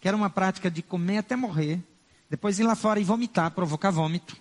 que 0.00 0.08
era 0.08 0.16
uma 0.16 0.30
prática 0.30 0.70
de 0.70 0.82
comer 0.82 1.18
até 1.18 1.36
morrer, 1.36 1.80
depois 2.28 2.58
ir 2.58 2.64
lá 2.64 2.74
fora 2.74 3.00
e 3.00 3.04
vomitar, 3.04 3.50
provocar 3.50 3.90
vômito. 3.90 4.36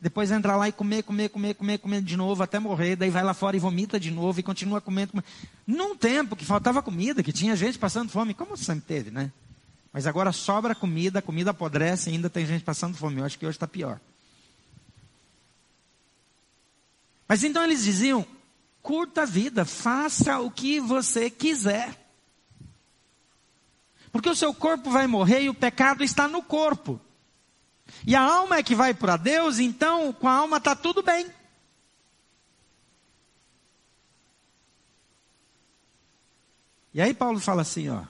Depois 0.00 0.30
entrar 0.30 0.54
lá 0.56 0.68
e 0.68 0.72
comer, 0.72 1.02
comer, 1.02 1.28
comer, 1.28 1.54
comer, 1.54 1.78
comer 1.78 2.02
de 2.02 2.16
novo 2.16 2.40
até 2.40 2.60
morrer. 2.60 2.94
Daí 2.94 3.10
vai 3.10 3.24
lá 3.24 3.34
fora 3.34 3.56
e 3.56 3.60
vomita 3.60 3.98
de 3.98 4.12
novo 4.12 4.38
e 4.38 4.44
continua 4.44 4.80
comendo. 4.80 5.10
comendo. 5.10 5.26
Num 5.66 5.96
tempo 5.96 6.36
que 6.36 6.44
faltava 6.44 6.80
comida, 6.80 7.20
que 7.20 7.32
tinha 7.32 7.56
gente 7.56 7.78
passando 7.78 8.08
fome, 8.08 8.32
como 8.32 8.56
sempre 8.56 8.84
teve, 8.86 9.10
né? 9.10 9.32
Mas 9.92 10.06
agora 10.06 10.32
sobra 10.32 10.74
comida, 10.74 11.18
a 11.18 11.22
comida 11.22 11.50
apodrece 11.50 12.10
ainda 12.10 12.28
tem 12.28 12.46
gente 12.46 12.64
passando 12.64 12.96
fome. 12.96 13.20
Eu 13.20 13.24
acho 13.24 13.38
que 13.38 13.46
hoje 13.46 13.56
está 13.56 13.66
pior. 13.66 14.00
Mas 17.26 17.44
então 17.44 17.62
eles 17.62 17.84
diziam: 17.84 18.26
curta 18.82 19.22
a 19.22 19.26
vida, 19.26 19.64
faça 19.64 20.38
o 20.40 20.50
que 20.50 20.80
você 20.80 21.30
quiser. 21.30 22.06
Porque 24.10 24.28
o 24.28 24.36
seu 24.36 24.54
corpo 24.54 24.90
vai 24.90 25.06
morrer 25.06 25.42
e 25.42 25.50
o 25.50 25.54
pecado 25.54 26.02
está 26.02 26.26
no 26.26 26.42
corpo. 26.42 27.00
E 28.06 28.14
a 28.14 28.22
alma 28.22 28.56
é 28.56 28.62
que 28.62 28.74
vai 28.74 28.94
para 28.94 29.16
Deus, 29.16 29.58
então 29.58 30.12
com 30.12 30.28
a 30.28 30.32
alma 30.32 30.58
está 30.58 30.74
tudo 30.74 31.02
bem. 31.02 31.30
E 36.94 37.00
aí 37.00 37.14
Paulo 37.14 37.38
fala 37.38 37.62
assim, 37.62 37.88
ó. 37.88 38.04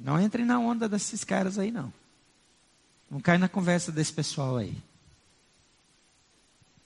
Não 0.00 0.18
entre 0.18 0.44
na 0.44 0.58
onda 0.58 0.88
desses 0.88 1.22
caras 1.22 1.58
aí, 1.58 1.70
não. 1.70 1.92
Não 3.10 3.20
cai 3.20 3.36
na 3.36 3.48
conversa 3.48 3.92
desse 3.92 4.12
pessoal 4.12 4.56
aí. 4.56 4.76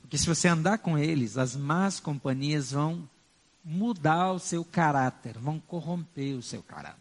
Porque 0.00 0.18
se 0.18 0.26
você 0.26 0.48
andar 0.48 0.78
com 0.78 0.98
eles, 0.98 1.38
as 1.38 1.54
más 1.54 2.00
companhias 2.00 2.72
vão 2.72 3.08
mudar 3.64 4.32
o 4.32 4.38
seu 4.38 4.64
caráter, 4.64 5.38
vão 5.38 5.60
corromper 5.60 6.36
o 6.36 6.42
seu 6.42 6.62
caráter. 6.62 6.98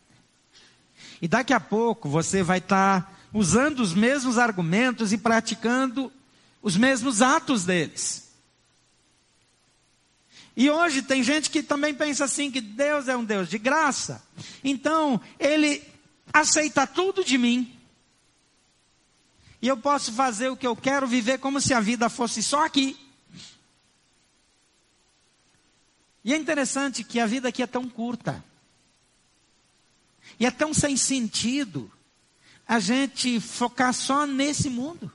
E 1.22 1.27
daqui 1.27 1.53
a 1.53 1.60
pouco 1.60 2.08
você 2.08 2.43
vai 2.43 2.60
estar 2.60 3.01
tá 3.01 3.12
usando 3.34 3.79
os 3.79 3.93
mesmos 3.93 4.38
argumentos 4.38 5.12
e 5.12 5.17
praticando 5.17 6.12
os 6.62 6.77
mesmos 6.77 7.22
atos 7.22 7.65
deles. 7.65 8.32
E 10.55 10.70
hoje 10.70 11.01
tem 11.01 11.24
gente 11.24 11.50
que 11.50 11.63
também 11.63 11.93
pensa 11.93 12.25
assim 12.25 12.51
que 12.51 12.62
Deus 12.62 13.08
é 13.08 13.17
um 13.17 13.25
Deus 13.25 13.50
de 13.50 13.58
graça. 13.58 14.24
Então, 14.63 15.20
ele 15.39 15.93
aceita 16.32 16.86
tudo 16.86 17.24
de 17.24 17.38
mim. 17.38 17.80
E 19.62 19.68
eu 19.68 19.77
posso 19.77 20.12
fazer 20.12 20.50
o 20.50 20.58
que 20.58 20.68
eu 20.68 20.75
quero, 20.75 21.08
viver 21.08 21.39
como 21.39 21.60
se 21.60 21.74
a 21.74 21.80
vida 21.80 22.10
fosse 22.10 22.44
só 22.44 22.65
aqui. 22.65 23.00
E 26.24 26.34
é 26.34 26.38
interessante 26.38 27.03
que 27.03 27.20
a 27.20 27.25
vida 27.25 27.50
aqui 27.50 27.63
é 27.63 27.68
tão 27.68 27.89
curta. 27.89 28.44
E 30.39 30.46
é 30.46 30.51
tão 30.51 30.74
sem 30.74 30.96
sentido 30.96 31.92
a 32.68 32.80
gente 32.80 33.39
focar 33.39 33.94
só 33.94 34.25
nesse 34.25 34.70
mundo. 34.70 35.12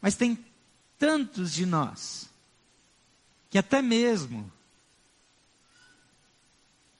Mas 0.00 0.14
tem 0.14 0.38
tantos 0.98 1.52
de 1.52 1.66
nós 1.66 2.28
que 3.48 3.58
até 3.58 3.82
mesmo 3.82 4.50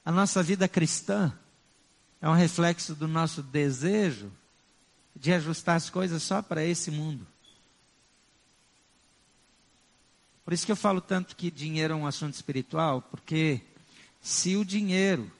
a 0.03 0.11
nossa 0.11 0.43
vida 0.43 0.67
cristã 0.67 1.37
é 2.21 2.29
um 2.29 2.33
reflexo 2.33 2.93
do 2.93 3.07
nosso 3.07 3.41
desejo 3.41 4.31
de 5.15 5.33
ajustar 5.33 5.75
as 5.75 5.89
coisas 5.89 6.21
só 6.21 6.41
para 6.41 6.63
esse 6.63 6.91
mundo. 6.91 7.25
Por 10.45 10.53
isso 10.53 10.65
que 10.65 10.71
eu 10.71 10.75
falo 10.75 11.01
tanto 11.01 11.35
que 11.35 11.49
dinheiro 11.49 11.93
é 11.93 11.97
um 11.97 12.07
assunto 12.07 12.33
espiritual, 12.33 13.01
porque 13.01 13.61
se 14.21 14.55
o 14.55 14.63
dinheiro 14.63 15.31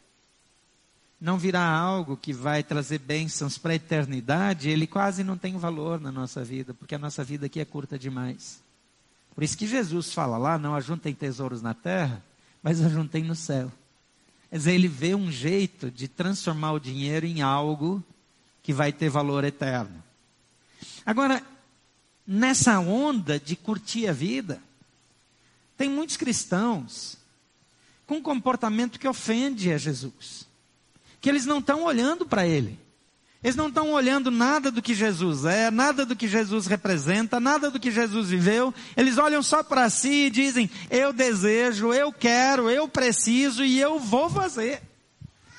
não 1.19 1.37
virar 1.37 1.69
algo 1.69 2.17
que 2.17 2.33
vai 2.33 2.63
trazer 2.63 2.97
bênçãos 2.97 3.57
para 3.57 3.73
a 3.73 3.75
eternidade, 3.75 4.69
ele 4.69 4.87
quase 4.87 5.23
não 5.23 5.37
tem 5.37 5.57
valor 5.57 5.99
na 5.99 6.11
nossa 6.11 6.43
vida, 6.43 6.73
porque 6.73 6.95
a 6.95 6.99
nossa 6.99 7.23
vida 7.23 7.45
aqui 7.45 7.59
é 7.59 7.65
curta 7.65 7.97
demais. 7.97 8.61
Por 9.35 9.43
isso 9.43 9.57
que 9.57 9.67
Jesus 9.67 10.13
fala 10.13 10.37
lá: 10.37 10.57
não 10.57 10.75
ajuntem 10.75 11.13
tesouros 11.13 11.61
na 11.61 11.73
terra, 11.73 12.23
mas 12.61 12.81
ajuntem 12.81 13.23
no 13.23 13.35
céu. 13.35 13.71
Quer 14.51 14.57
dizer, 14.57 14.73
ele 14.73 14.89
vê 14.89 15.15
um 15.15 15.31
jeito 15.31 15.89
de 15.89 16.09
transformar 16.09 16.73
o 16.73 16.79
dinheiro 16.79 17.25
em 17.25 17.41
algo 17.41 18.03
que 18.61 18.73
vai 18.73 18.91
ter 18.91 19.09
valor 19.09 19.45
eterno. 19.45 20.03
Agora, 21.05 21.41
nessa 22.27 22.77
onda 22.81 23.39
de 23.39 23.55
curtir 23.55 24.07
a 24.07 24.11
vida, 24.13 24.61
tem 25.77 25.89
muitos 25.89 26.17
cristãos 26.17 27.17
com 28.05 28.15
um 28.15 28.21
comportamento 28.21 28.99
que 28.99 29.07
ofende 29.07 29.71
a 29.71 29.77
Jesus, 29.77 30.45
que 31.21 31.29
eles 31.29 31.45
não 31.45 31.59
estão 31.59 31.83
olhando 31.85 32.25
para 32.25 32.45
ele. 32.45 32.77
Eles 33.43 33.55
não 33.55 33.69
estão 33.69 33.91
olhando 33.91 34.29
nada 34.29 34.69
do 34.69 34.83
que 34.83 34.93
Jesus 34.93 35.45
é, 35.45 35.71
nada 35.71 36.05
do 36.05 36.15
que 36.15 36.27
Jesus 36.27 36.67
representa, 36.67 37.39
nada 37.39 37.71
do 37.71 37.79
que 37.79 37.89
Jesus 37.89 38.29
viveu. 38.29 38.71
Eles 38.95 39.17
olham 39.17 39.41
só 39.41 39.63
para 39.63 39.89
si 39.89 40.25
e 40.25 40.29
dizem: 40.29 40.69
Eu 40.91 41.11
desejo, 41.11 41.91
eu 41.91 42.13
quero, 42.13 42.69
eu 42.69 42.87
preciso 42.87 43.63
e 43.63 43.79
eu 43.79 43.99
vou 43.99 44.29
fazer. 44.29 44.81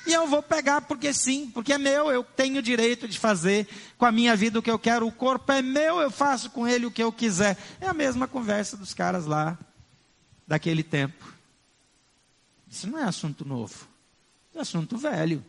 E 0.05 0.13
eu 0.13 0.27
vou 0.27 0.41
pegar 0.41 0.81
porque 0.81 1.13
sim, 1.13 1.49
porque 1.53 1.73
é 1.73 1.77
meu, 1.77 2.11
eu 2.11 2.23
tenho 2.23 2.61
direito 2.61 3.07
de 3.07 3.17
fazer 3.17 3.67
com 3.97 4.05
a 4.05 4.11
minha 4.11 4.35
vida 4.35 4.59
o 4.59 4.61
que 4.61 4.71
eu 4.71 4.79
quero, 4.79 5.07
o 5.07 5.11
corpo 5.11 5.49
é 5.51 5.61
meu, 5.61 5.99
eu 5.99 6.11
faço 6.11 6.49
com 6.49 6.67
ele 6.67 6.85
o 6.85 6.91
que 6.91 7.03
eu 7.03 7.11
quiser. 7.11 7.57
É 7.79 7.87
a 7.87 7.93
mesma 7.93 8.27
conversa 8.27 8.75
dos 8.75 8.93
caras 8.93 9.25
lá 9.25 9.57
daquele 10.47 10.83
tempo. 10.83 11.33
Isso 12.69 12.89
não 12.89 12.99
é 12.99 13.03
assunto 13.03 13.45
novo, 13.45 13.87
é 14.55 14.59
assunto 14.59 14.97
velho. 14.97 15.43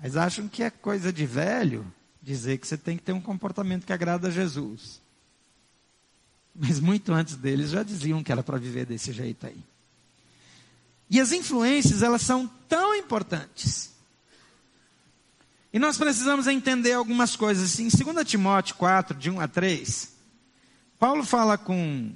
Mas 0.00 0.16
acham 0.16 0.48
que 0.48 0.62
é 0.62 0.70
coisa 0.70 1.12
de 1.12 1.26
velho 1.26 1.84
dizer 2.22 2.58
que 2.58 2.66
você 2.66 2.76
tem 2.76 2.96
que 2.96 3.02
ter 3.02 3.12
um 3.12 3.20
comportamento 3.20 3.84
que 3.84 3.92
agrada 3.92 4.28
a 4.28 4.30
Jesus. 4.30 5.00
Mas 6.54 6.78
muito 6.80 7.12
antes 7.12 7.36
deles 7.36 7.70
já 7.70 7.82
diziam 7.82 8.22
que 8.22 8.30
era 8.30 8.42
para 8.42 8.58
viver 8.58 8.86
desse 8.86 9.12
jeito 9.12 9.46
aí. 9.46 9.62
E 11.10 11.20
as 11.20 11.32
influências, 11.32 12.02
elas 12.02 12.22
são 12.22 12.46
tão 12.68 12.94
importantes. 12.94 13.92
E 15.72 15.78
nós 15.78 15.96
precisamos 15.96 16.46
entender 16.46 16.92
algumas 16.92 17.34
coisas. 17.34 17.78
Em 17.78 17.88
2 17.88 18.26
Timóteo 18.26 18.74
4, 18.76 19.16
de 19.16 19.30
1 19.30 19.40
a 19.40 19.48
3, 19.48 20.14
Paulo 20.98 21.24
fala 21.24 21.56
com, 21.56 22.12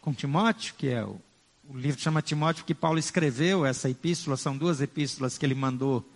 com 0.00 0.12
Timóteo, 0.12 0.74
que 0.76 0.88
é 0.88 1.04
o, 1.04 1.20
o 1.68 1.76
livro 1.76 2.00
chama 2.00 2.22
Timóteo, 2.22 2.64
que 2.64 2.74
Paulo 2.74 2.98
escreveu 2.98 3.66
essa 3.66 3.90
epístola, 3.90 4.36
são 4.36 4.56
duas 4.56 4.80
epístolas 4.80 5.36
que 5.36 5.44
ele 5.44 5.54
mandou 5.54 6.08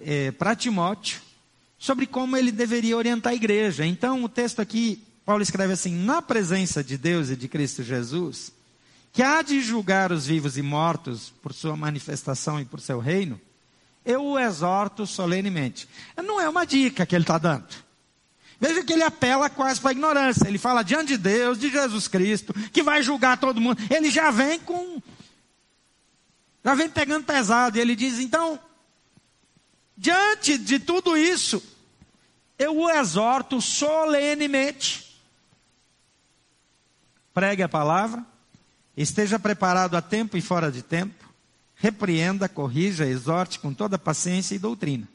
é, 0.00 0.30
para 0.30 0.56
Timóteo 0.56 1.20
sobre 1.78 2.06
como 2.06 2.36
ele 2.36 2.50
deveria 2.50 2.96
orientar 2.96 3.32
a 3.32 3.36
igreja. 3.36 3.84
Então, 3.84 4.24
o 4.24 4.28
texto 4.28 4.60
aqui, 4.60 5.02
Paulo 5.24 5.42
escreve 5.42 5.74
assim: 5.74 5.94
Na 5.94 6.22
presença 6.22 6.82
de 6.82 6.96
Deus 6.96 7.28
e 7.28 7.36
de 7.36 7.48
Cristo 7.48 7.82
Jesus, 7.82 8.52
que 9.12 9.22
há 9.22 9.42
de 9.42 9.60
julgar 9.60 10.10
os 10.10 10.26
vivos 10.26 10.56
e 10.56 10.62
mortos 10.62 11.32
por 11.42 11.52
sua 11.52 11.76
manifestação 11.76 12.58
e 12.58 12.64
por 12.64 12.80
seu 12.80 12.98
reino, 12.98 13.40
eu 14.04 14.24
o 14.24 14.38
exorto 14.38 15.06
solenemente. 15.06 15.88
Não 16.16 16.40
é 16.40 16.48
uma 16.48 16.64
dica 16.64 17.06
que 17.06 17.14
ele 17.14 17.24
está 17.24 17.38
dando. 17.38 17.66
Veja 18.60 18.82
que 18.82 18.92
ele 18.92 19.02
apela 19.02 19.50
quase 19.50 19.80
para 19.80 19.90
a 19.90 19.92
ignorância. 19.92 20.48
Ele 20.48 20.58
fala 20.58 20.82
diante 20.82 21.08
de 21.08 21.18
Deus, 21.18 21.58
de 21.58 21.70
Jesus 21.70 22.08
Cristo, 22.08 22.54
que 22.70 22.82
vai 22.82 23.02
julgar 23.02 23.36
todo 23.36 23.60
mundo. 23.60 23.78
Ele 23.90 24.10
já 24.10 24.30
vem 24.30 24.58
com. 24.58 25.02
Já 26.64 26.74
vem 26.74 26.88
pegando 26.88 27.24
pesado. 27.24 27.76
E 27.76 27.80
ele 27.80 27.94
diz: 27.94 28.18
então, 28.18 28.58
Diante 29.96 30.58
de 30.58 30.78
tudo 30.78 31.16
isso, 31.16 31.62
eu 32.58 32.76
o 32.76 32.90
exorto 32.90 33.60
solenemente. 33.60 35.20
Pregue 37.32 37.62
a 37.62 37.68
palavra, 37.68 38.24
esteja 38.96 39.38
preparado 39.38 39.96
a 39.96 40.02
tempo 40.02 40.36
e 40.36 40.40
fora 40.40 40.70
de 40.70 40.82
tempo, 40.82 41.24
repreenda, 41.74 42.48
corrija, 42.48 43.06
exorte 43.06 43.58
com 43.58 43.72
toda 43.72 43.98
paciência 43.98 44.54
e 44.54 44.58
doutrina. 44.58 45.08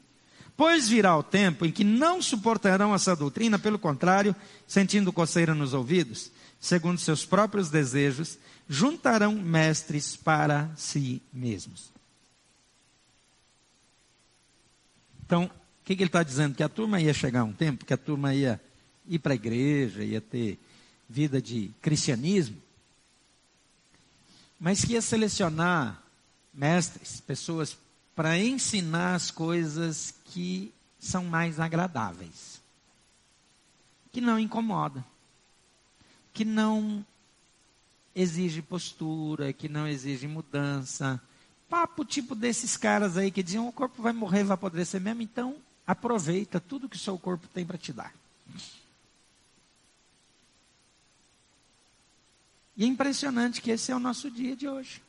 Pois 0.56 0.88
virá 0.88 1.16
o 1.16 1.22
tempo 1.22 1.64
em 1.64 1.72
que 1.72 1.82
não 1.82 2.20
suportarão 2.20 2.94
essa 2.94 3.16
doutrina, 3.16 3.58
pelo 3.58 3.78
contrário, 3.78 4.36
sentindo 4.66 5.12
coceira 5.12 5.54
nos 5.54 5.72
ouvidos, 5.72 6.30
segundo 6.60 6.98
seus 6.98 7.24
próprios 7.24 7.70
desejos, 7.70 8.38
juntarão 8.68 9.34
mestres 9.34 10.16
para 10.16 10.70
si 10.76 11.22
mesmos. 11.32 11.90
Então, 15.30 15.44
o 15.44 15.50
que, 15.84 15.94
que 15.94 16.02
ele 16.02 16.08
está 16.08 16.24
dizendo? 16.24 16.56
Que 16.56 16.62
a 16.64 16.68
turma 16.68 17.00
ia 17.00 17.14
chegar 17.14 17.44
um 17.44 17.52
tempo 17.52 17.84
que 17.84 17.94
a 17.94 17.96
turma 17.96 18.34
ia 18.34 18.60
ir 19.06 19.20
para 19.20 19.32
a 19.32 19.36
igreja, 19.36 20.02
ia 20.02 20.20
ter 20.20 20.58
vida 21.08 21.40
de 21.40 21.70
cristianismo, 21.80 22.60
mas 24.58 24.84
que 24.84 24.94
ia 24.94 25.00
selecionar 25.00 26.02
mestres, 26.52 27.20
pessoas 27.20 27.78
para 28.12 28.36
ensinar 28.40 29.14
as 29.14 29.30
coisas 29.30 30.12
que 30.24 30.74
são 30.98 31.22
mais 31.22 31.60
agradáveis, 31.60 32.60
que 34.10 34.20
não 34.20 34.36
incomoda, 34.36 35.04
que 36.34 36.44
não 36.44 37.06
exige 38.16 38.62
postura, 38.62 39.52
que 39.52 39.68
não 39.68 39.86
exige 39.86 40.26
mudança, 40.26 41.22
papo 41.70 42.04
tipo 42.04 42.34
desses 42.34 42.76
caras 42.76 43.16
aí 43.16 43.30
que 43.30 43.42
diziam: 43.42 43.68
o 43.68 43.72
corpo 43.72 44.02
vai 44.02 44.12
morrer, 44.12 44.42
vai 44.42 44.54
apodrecer 44.54 45.00
mesmo, 45.00 45.22
então 45.22 45.56
aproveita 45.86 46.60
tudo 46.60 46.88
que 46.88 46.96
o 46.96 47.00
seu 47.00 47.16
corpo 47.16 47.46
tem 47.54 47.64
para 47.64 47.78
te 47.78 47.92
dar. 47.92 48.12
E 52.76 52.84
é 52.84 52.86
impressionante 52.86 53.62
que 53.62 53.70
esse 53.70 53.92
é 53.92 53.96
o 53.96 54.00
nosso 54.00 54.30
dia 54.30 54.56
de 54.56 54.66
hoje. 54.66 55.02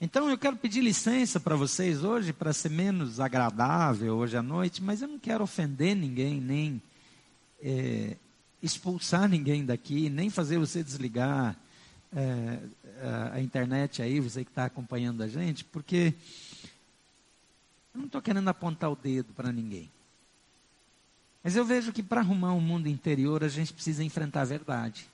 Então 0.00 0.30
eu 0.30 0.38
quero 0.38 0.56
pedir 0.56 0.80
licença 0.80 1.38
para 1.38 1.56
vocês 1.56 2.04
hoje 2.04 2.32
para 2.32 2.52
ser 2.52 2.70
menos 2.70 3.20
agradável 3.20 4.16
hoje 4.16 4.36
à 4.36 4.42
noite, 4.42 4.82
mas 4.82 5.02
eu 5.02 5.08
não 5.08 5.18
quero 5.18 5.44
ofender 5.44 5.94
ninguém, 5.94 6.40
nem 6.40 6.82
é, 7.62 8.16
expulsar 8.62 9.28
ninguém 9.28 9.64
daqui, 9.64 10.08
nem 10.08 10.30
fazer 10.30 10.58
você 10.58 10.82
desligar 10.82 11.56
é, 12.12 12.58
a 13.32 13.40
internet 13.40 14.02
aí, 14.02 14.20
você 14.20 14.44
que 14.44 14.50
está 14.50 14.64
acompanhando 14.64 15.22
a 15.22 15.28
gente, 15.28 15.64
porque 15.64 16.14
eu 17.94 17.98
não 17.98 18.06
estou 18.06 18.20
querendo 18.20 18.48
apontar 18.48 18.90
o 18.90 18.96
dedo 18.96 19.32
para 19.32 19.52
ninguém. 19.52 19.90
Mas 21.42 21.56
eu 21.56 21.64
vejo 21.64 21.92
que 21.92 22.02
para 22.02 22.20
arrumar 22.20 22.52
um 22.52 22.60
mundo 22.60 22.88
interior 22.88 23.42
a 23.42 23.48
gente 23.48 23.72
precisa 23.72 24.04
enfrentar 24.04 24.42
a 24.42 24.46
verdade. 24.46 25.06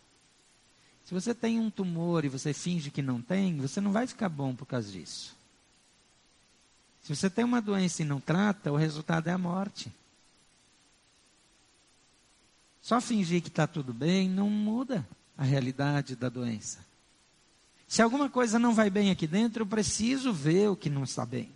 Se 1.04 1.14
você 1.14 1.32
tem 1.34 1.60
um 1.60 1.70
tumor 1.70 2.24
e 2.24 2.28
você 2.28 2.52
finge 2.52 2.90
que 2.90 3.00
não 3.00 3.22
tem, 3.22 3.56
você 3.58 3.80
não 3.80 3.92
vai 3.92 4.06
ficar 4.06 4.28
bom 4.28 4.54
por 4.54 4.66
causa 4.66 4.90
disso. 4.90 5.36
Se 7.02 7.14
você 7.14 7.30
tem 7.30 7.44
uma 7.44 7.62
doença 7.62 8.02
e 8.02 8.04
não 8.04 8.20
trata, 8.20 8.72
o 8.72 8.76
resultado 8.76 9.28
é 9.28 9.32
a 9.32 9.38
morte. 9.38 9.92
Só 12.82 13.00
fingir 13.00 13.40
que 13.40 13.48
está 13.48 13.66
tudo 13.66 13.94
bem 13.94 14.28
não 14.28 14.50
muda 14.50 15.06
a 15.36 15.44
realidade 15.44 16.16
da 16.16 16.28
doença. 16.28 16.78
Se 17.88 18.02
alguma 18.02 18.28
coisa 18.28 18.58
não 18.58 18.74
vai 18.74 18.90
bem 18.90 19.10
aqui 19.10 19.26
dentro, 19.26 19.62
eu 19.62 19.66
preciso 19.66 20.32
ver 20.32 20.68
o 20.68 20.76
que 20.76 20.90
não 20.90 21.04
está 21.04 21.24
bem. 21.24 21.50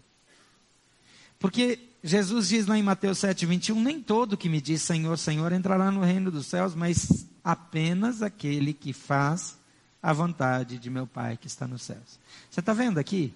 Porque 1.39 1.79
Jesus 2.05 2.49
diz 2.49 2.67
lá 2.67 2.79
em 2.79 2.83
Mateus 2.83 3.19
7, 3.19 3.47
21, 3.47 3.83
nem 3.83 4.01
todo 4.01 4.37
que 4.37 4.49
me 4.49 4.61
diz 4.61 4.83
Senhor, 4.83 5.19
Senhor 5.19 5.53
entrará 5.53 5.91
no 5.91 6.03
reino 6.03 6.31
dos 6.31 6.47
céus, 6.47 6.75
mas 6.75 7.27
apenas 7.43 8.23
aquele 8.23 8.73
que 8.73 8.93
faz 8.93 9.59
a 10.03 10.13
vontade 10.13 10.79
de 10.79 10.89
meu 10.89 11.07
Pai 11.07 11.37
que 11.37 11.47
está 11.47 11.67
nos 11.67 11.83
céus. 11.83 12.19
Você 12.51 12.61
está 12.61 12.73
vendo 12.73 12.99
aqui? 12.99 13.35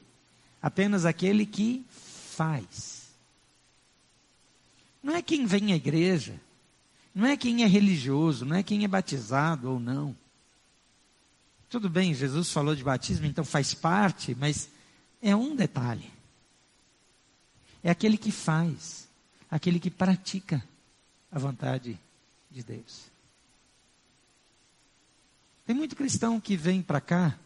Apenas 0.63 1.05
aquele 1.05 1.45
que 1.45 1.85
faz. 1.91 3.05
Não 5.03 5.15
é 5.15 5.21
quem 5.21 5.45
vem 5.45 5.73
à 5.73 5.77
igreja, 5.77 6.41
não 7.15 7.27
é 7.27 7.37
quem 7.37 7.63
é 7.63 7.67
religioso, 7.67 8.47
não 8.47 8.57
é 8.57 8.63
quem 8.63 8.85
é 8.85 8.89
batizado 8.89 9.71
ou 9.71 9.79
não. 9.79 10.17
Tudo 11.75 11.91
bem, 11.91 12.15
Jesus 12.15 12.53
falou 12.53 12.77
de 12.77 12.85
batismo, 12.85 13.27
então 13.27 13.45
faz 13.45 13.75
parte, 13.75 14.33
mas 14.39 14.69
é 15.21 15.35
um 15.35 15.57
detalhe. 15.57 16.09
É 17.83 17.91
aquele 17.91 18.17
que 18.17 18.31
faz, 18.31 19.09
aquele 19.51 19.81
que 19.81 19.91
pratica 19.91 20.65
a 21.33 21.37
vontade 21.37 21.99
de 22.49 22.63
Deus. 22.63 23.07
Tem 25.67 25.75
muito 25.75 25.97
cristão 25.97 26.41
que 26.41 26.57
vem 26.57 26.81
para 26.81 27.01
cá, 27.01 27.37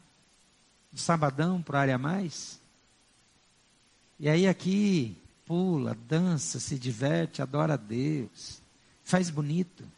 de 0.92 1.00
sabadão 1.00 1.62
para 1.62 1.78
a 1.78 1.80
área 1.80 1.96
mais, 1.96 2.60
e 4.20 4.28
aí 4.28 4.46
aqui 4.46 5.16
pula, 5.46 5.96
dança, 6.06 6.60
se 6.60 6.78
diverte, 6.78 7.40
adora 7.40 7.72
a 7.72 7.78
Deus, 7.78 8.60
faz 9.04 9.30
bonito. 9.30 9.90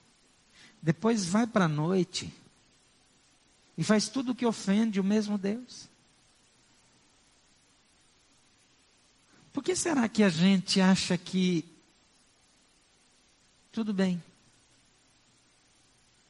Depois 0.80 1.26
vai 1.26 1.48
para 1.48 1.64
a 1.64 1.68
noite 1.68 2.32
e 3.76 3.84
faz 3.84 4.08
tudo 4.08 4.32
o 4.32 4.34
que 4.34 4.46
ofende 4.46 5.00
o 5.00 5.04
mesmo 5.04 5.38
Deus. 5.38 5.88
Por 9.52 9.64
que 9.64 9.74
será 9.74 10.08
que 10.08 10.22
a 10.22 10.28
gente 10.28 10.80
acha 10.80 11.18
que 11.18 11.64
tudo 13.72 13.92
bem? 13.92 14.22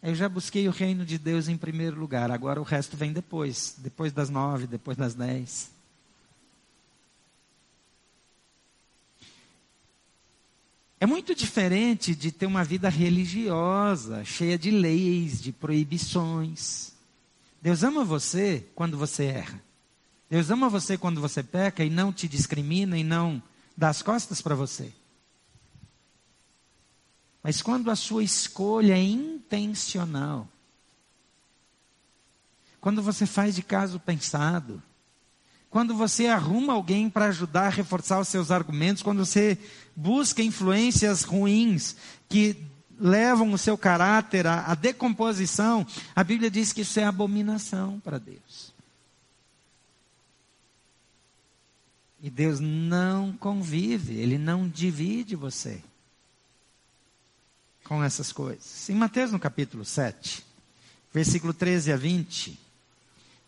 Eu 0.03 0.15
já 0.15 0.29
busquei 0.29 0.67
o 0.67 0.71
reino 0.71 1.05
de 1.05 1.19
Deus 1.19 1.47
em 1.49 1.59
primeiro 1.59 1.99
lugar, 2.01 2.31
agora 2.31 2.61
o 2.61 2.65
resto 2.65 2.97
vem 2.97 3.13
depois, 3.13 3.75
depois 3.79 4.13
das 4.13 4.31
nove, 4.31 4.67
depois 4.67 4.97
das 4.97 5.15
dez. 5.15 5.71
É 10.99 11.07
muito 11.07 11.35
diferente 11.35 12.15
de 12.15 12.31
ter 12.31 12.47
uma 12.47 12.63
vida 12.63 12.89
religiosa, 12.89 14.25
cheia 14.25 14.59
de 14.59 14.71
leis, 14.71 15.41
de 15.41 15.51
proibições. 15.53 16.90
Deus 17.61 17.83
ama 17.83 18.05
você 18.05 18.67
quando 18.75 18.97
você 18.97 19.25
erra. 19.25 19.63
Deus 20.29 20.51
ama 20.51 20.69
você 20.69 20.97
quando 20.97 21.21
você 21.21 21.43
peca 21.43 21.85
e 21.85 21.91
não 21.91 22.13
te 22.13 22.29
discrimina 22.29 22.97
e 22.97 23.05
não 23.05 23.43
dá 23.77 23.89
as 23.89 24.01
costas 24.01 24.41
para 24.41 24.55
você. 24.55 24.93
Mas 27.43 27.61
quando 27.63 27.91
a 27.91 27.97
sua 27.97 28.23
escolha 28.23 28.95
é 28.95 29.03
intencional, 29.03 30.49
quando 32.81 33.03
você 33.03 33.27
faz 33.27 33.55
de 33.55 33.63
caso 33.63 33.99
pensado, 33.99 34.83
quando 35.69 35.95
você 35.95 36.27
arruma 36.27 36.73
alguém 36.73 37.09
para 37.09 37.27
ajudar 37.27 37.67
a 37.67 37.71
reforçar 37.71 38.21
os 38.21 38.29
seus 38.29 38.51
argumentos, 38.51 39.03
quando 39.03 39.25
você 39.25 39.59
busca 39.95 40.43
influências 40.43 41.23
ruins 41.23 41.97
que 42.29 42.70
levam 43.01 43.53
o 43.53 43.59
seu 43.59 43.79
caráter 43.79 44.47
à, 44.47 44.67
à 44.67 44.75
decomposição, 44.75 45.87
a 46.15 46.23
Bíblia 46.23 46.51
diz 46.51 46.73
que 46.73 46.83
isso 46.83 47.01
é 47.01 47.05
abominação 47.05 47.99
para 48.01 48.19
Deus. 48.19 48.71
E 52.23 52.29
Deus 52.29 52.61
não 52.61 53.33
convive, 53.33 54.17
Ele 54.17 54.37
não 54.37 54.69
divide 54.69 55.35
você 55.35 55.83
com 57.85 58.05
essas 58.05 58.31
coisas. 58.31 58.89
Em 58.91 58.95
Mateus, 58.95 59.33
no 59.33 59.41
capítulo 59.41 59.85
7, 59.85 60.45
versículo 61.13 61.55
13 61.55 61.93
a 61.93 61.97
20, 61.97 62.61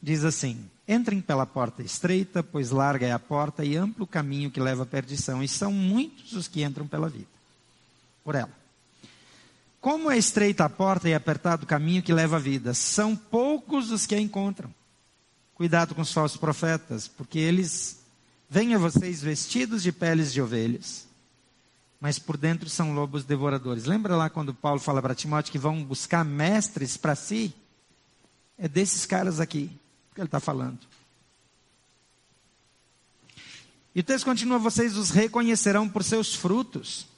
diz 0.03 0.25
assim: 0.25 0.69
Entrem 0.89 1.21
pela 1.21 1.45
porta 1.45 1.83
estreita, 1.83 2.43
pois 2.43 2.71
larga 2.71 3.07
é 3.07 3.13
a 3.13 3.19
porta 3.19 3.63
e 3.63 3.77
amplo 3.77 4.05
o 4.05 4.09
caminho 4.09 4.51
que 4.51 4.59
leva 4.59 4.85
à 4.85 4.87
perdição, 4.87 5.43
e 5.43 5.49
são 5.49 5.71
muitos 5.71 6.33
os 6.33 6.49
que 6.49 6.65
entram 6.65 6.89
pela 6.89 7.11
vida, 7.11 7.29
por 8.25 8.35
ela. 8.35 8.62
Como 9.83 10.09
é 10.09 10.17
estreita 10.17 10.65
a 10.65 10.69
porta 10.69 11.09
e 11.09 11.15
apertado 11.15 11.65
o 11.65 11.67
caminho 11.67 12.05
que 12.05 12.13
leva 12.13 12.37
à 12.37 12.39
vida, 12.39 12.73
são 12.73 13.17
poucos 13.17 13.91
os 13.91 14.07
que 14.07 14.15
a 14.15 14.21
encontram. 14.21 14.73
Cuidado 15.55 15.93
com 15.93 16.03
os 16.03 16.13
falsos 16.13 16.39
profetas, 16.39 17.09
porque 17.09 17.37
eles 17.41 17.99
vêm 18.49 18.77
a 18.77 18.79
vocês 18.79 19.21
vestidos 19.21 19.83
de 19.83 19.91
peles 19.91 20.33
de 20.33 20.41
ovelhas, 20.41 21.09
mas 22.01 22.17
por 22.17 22.37
dentro 22.37 22.71
são 22.71 22.95
lobos 22.95 23.25
devoradores. 23.25 23.85
Lembra 23.85 24.15
lá 24.15 24.31
quando 24.31 24.55
Paulo 24.55 24.79
fala 24.79 25.03
para 25.03 25.17
Timóteo 25.17 25.51
que 25.51 25.59
vão 25.59 25.83
buscar 25.83 26.25
mestres 26.25 26.97
para 26.97 27.17
si? 27.17 27.53
É 28.57 28.69
desses 28.69 29.05
caras 29.05 29.41
aqui 29.41 29.69
que 30.15 30.21
ele 30.21 30.29
está 30.29 30.39
falando. 30.39 30.79
E 33.93 33.99
o 33.99 34.05
texto 34.05 34.27
continua: 34.27 34.61
vocês 34.61 34.97
os 34.97 35.11
reconhecerão 35.11 35.89
por 35.89 36.05
seus 36.05 36.37
frutos. 36.37 37.11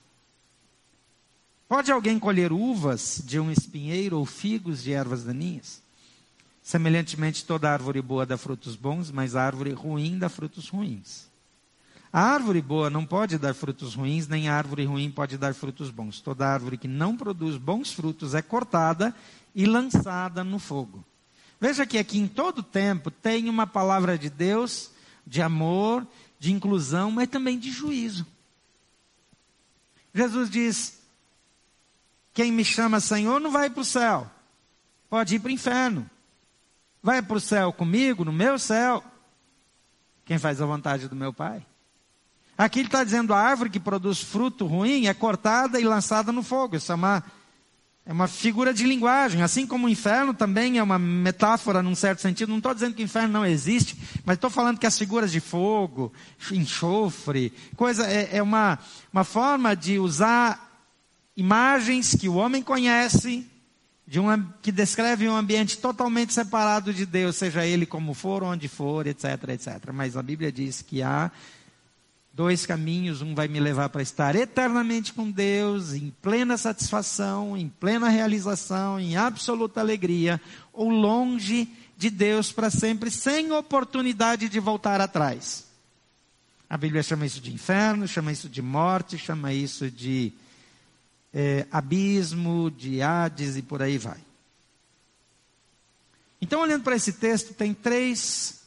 Pode 1.75 1.91
alguém 1.91 2.21
colher 2.21 2.53
uvas 2.53 3.21
de 3.25 3.41
um 3.41 3.51
espinheiro 3.51 4.17
ou 4.17 4.25
figos 4.25 4.81
de 4.81 4.93
ervas 4.93 5.25
daninhas? 5.25 5.83
Semelhantemente, 6.63 7.45
toda 7.45 7.69
árvore 7.69 8.01
boa 8.01 8.25
dá 8.25 8.39
frutos 8.39 8.77
bons, 8.77 9.11
mas 9.11 9.35
a 9.35 9.43
árvore 9.43 9.73
ruim 9.73 10.17
dá 10.17 10.29
frutos 10.29 10.69
ruins. 10.69 11.27
A 12.13 12.21
árvore 12.21 12.63
boa 12.63 12.89
não 12.89 13.05
pode 13.05 13.39
dar 13.39 13.55
frutos 13.55 13.97
ruins, 13.97 14.29
nem 14.29 14.49
a 14.49 14.55
árvore 14.55 14.85
ruim 14.85 15.11
pode 15.11 15.37
dar 15.37 15.53
frutos 15.53 15.91
bons. 15.91 16.21
Toda 16.21 16.47
árvore 16.47 16.79
que 16.79 16.87
não 16.87 17.17
produz 17.17 17.57
bons 17.57 17.93
frutos 17.93 18.35
é 18.35 18.41
cortada 18.41 19.13
e 19.53 19.67
lançada 19.67 20.45
no 20.45 20.61
fogo. 20.61 21.05
Veja 21.61 21.85
que 21.85 21.99
aqui 21.99 22.21
em 22.21 22.29
todo 22.29 22.63
tempo 22.63 23.11
tem 23.11 23.49
uma 23.49 23.67
palavra 23.67 24.17
de 24.17 24.31
Deus 24.31 24.93
de 25.27 25.43
amor, 25.43 26.07
de 26.39 26.53
inclusão, 26.53 27.11
mas 27.11 27.29
também 27.29 27.59
de 27.59 27.73
juízo. 27.73 28.25
Jesus 30.15 30.49
diz: 30.49 31.04
quem 32.35 32.51
me 32.51 32.65
chama 32.65 32.99
Senhor 32.99 33.41
não 33.41 33.53
vai 33.53 33.71
para 33.71 33.81
o 33.81 33.85
céu, 33.85 34.29
pode 35.09 35.37
ir 35.37 35.39
para 35.39 35.49
o 35.49 35.53
inferno. 35.53 36.11
Vai 37.01 37.23
para 37.23 37.37
o 37.37 37.41
céu 37.41 37.73
comigo, 37.73 38.25
no 38.25 38.33
meu 38.33 38.59
céu. 38.59 39.05
Quem 40.25 40.39
faz 40.39 40.61
a 40.61 40.67
vontade 40.67 41.07
do 41.07 41.15
meu 41.15 41.33
Pai. 41.33 41.65
Aqui 42.57 42.81
ele 42.81 42.89
está 42.89 43.05
dizendo: 43.05 43.35
a 43.35 43.39
árvore 43.39 43.71
que 43.71 43.79
produz 43.79 44.21
fruto 44.21 44.67
ruim 44.67 45.07
é 45.07 45.15
cortada 45.15 45.79
e 45.79 45.85
lançada 45.85 46.33
no 46.33 46.43
fogo. 46.43 46.77
Isso 46.77 46.91
é 46.91 46.95
uma, 46.95 47.23
é 48.07 48.13
uma 48.13 48.27
figura 48.27 48.73
de 48.73 48.85
linguagem. 48.85 49.43
Assim 49.43 49.67
como 49.67 49.87
o 49.87 49.91
inferno 49.91 50.33
também 50.33 50.79
é 50.79 50.83
uma 50.83 50.99
metáfora, 50.99 51.83
num 51.83 51.95
certo 51.95 52.23
sentido. 52.23 52.49
Não 52.49 52.57
estou 52.57 52.73
dizendo 52.73 52.95
que 52.95 53.03
o 53.03 53.05
inferno 53.05 53.35
não 53.35 53.45
existe, 53.45 53.97
mas 54.25 54.37
estou 54.37 54.49
falando 54.49 54.79
que 54.79 54.87
as 54.87 54.99
figuras 54.99 55.31
de 55.31 55.41
fogo, 55.41 56.11
enxofre, 56.51 57.53
coisa, 57.77 58.07
é, 58.07 58.39
é 58.39 58.43
uma, 58.43 58.79
uma 59.13 59.25
forma 59.25 59.77
de 59.77 59.99
usar 59.99 60.74
imagens 61.37 62.15
que 62.15 62.29
o 62.29 62.35
homem 62.35 62.63
conhece, 62.63 63.47
de 64.07 64.21
um, 64.21 64.27
que 64.63 64.71
descreve 64.71 65.29
um 65.29 65.37
ambiente 65.37 65.79
totalmente 65.79 66.33
separado 66.33 66.93
de 66.93 67.07
Deus, 67.07 67.37
seja 67.37 67.67
ele 67.67 67.87
como 67.87 68.15
for, 68.15 68.43
onde 68.43 68.69
for, 68.69 69.07
etc, 69.07 69.49
etc. 69.49 69.91
Mas 69.93 70.17
a 70.17 70.23
Bíblia 70.23 70.53
diz 70.53 70.83
que 70.83 71.03
há 71.03 71.31
dois 72.33 72.67
caminhos, 72.67 73.23
um 73.23 73.35
vai 73.35 73.49
me 73.49 73.61
levar 73.61 73.89
para 73.89 74.03
estar 74.03 74.35
eternamente 74.35 75.13
com 75.13 75.31
Deus, 75.31 75.93
em 75.93 76.13
plena 76.21 76.59
satisfação, 76.59 77.57
em 77.57 77.69
plena 77.69 78.09
realização, 78.09 78.99
em 78.99 79.17
absoluta 79.17 79.81
alegria, 79.81 80.41
ou 80.73 80.91
longe 80.91 81.69
de 81.97 82.11
Deus 82.11 82.51
para 82.51 82.71
sempre, 82.71 83.11
sem 83.11 83.53
oportunidade 83.53 84.49
de 84.49 84.59
voltar 84.59 85.01
atrás. 85.01 85.65
A 86.69 86.77
Bíblia 86.77 87.05
chama 87.05 87.25
isso 87.25 87.41
de 87.41 87.55
inferno, 87.55 88.09
chama 88.09 88.33
isso 88.33 88.49
de 88.49 88.61
morte, 88.61 89.17
chama 89.17 89.53
isso 89.53 89.89
de 89.89 90.33
é, 91.35 91.67
abismo, 91.73 92.71
de 92.71 93.03
Hades 93.03 93.57
e 93.57 93.63
por 93.63 93.83
aí 93.83 93.99
vai. 93.99 94.19
Então, 96.41 96.61
olhando 96.61 96.85
para 96.85 96.95
esse 96.95 97.15
texto, 97.15 97.53
tem 97.53 97.75
três 97.75 98.63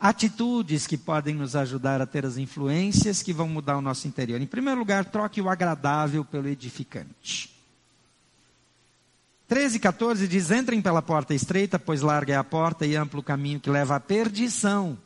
atitudes 0.00 0.86
que 0.86 0.96
podem 0.96 1.34
nos 1.34 1.54
ajudar 1.54 2.00
a 2.00 2.06
ter 2.06 2.24
as 2.24 2.38
influências 2.38 3.22
que 3.22 3.32
vão 3.32 3.48
mudar 3.48 3.76
o 3.76 3.82
nosso 3.82 4.08
interior. 4.08 4.40
Em 4.40 4.46
primeiro 4.46 4.78
lugar, 4.80 5.04
troque 5.04 5.42
o 5.42 5.50
agradável 5.50 6.24
pelo 6.24 6.48
edificante. 6.48 7.52
13 9.46 9.76
e 9.76 9.80
14 9.80 10.26
diz: 10.26 10.50
Entrem 10.50 10.80
pela 10.80 11.02
porta 11.02 11.34
estreita, 11.34 11.78
pois 11.78 12.00
larga 12.00 12.32
é 12.32 12.36
a 12.36 12.44
porta 12.44 12.86
e 12.86 12.96
amplo 12.96 13.20
o 13.20 13.22
caminho 13.22 13.60
que 13.60 13.68
leva 13.68 13.96
à 13.96 14.00
perdição. 14.00 14.96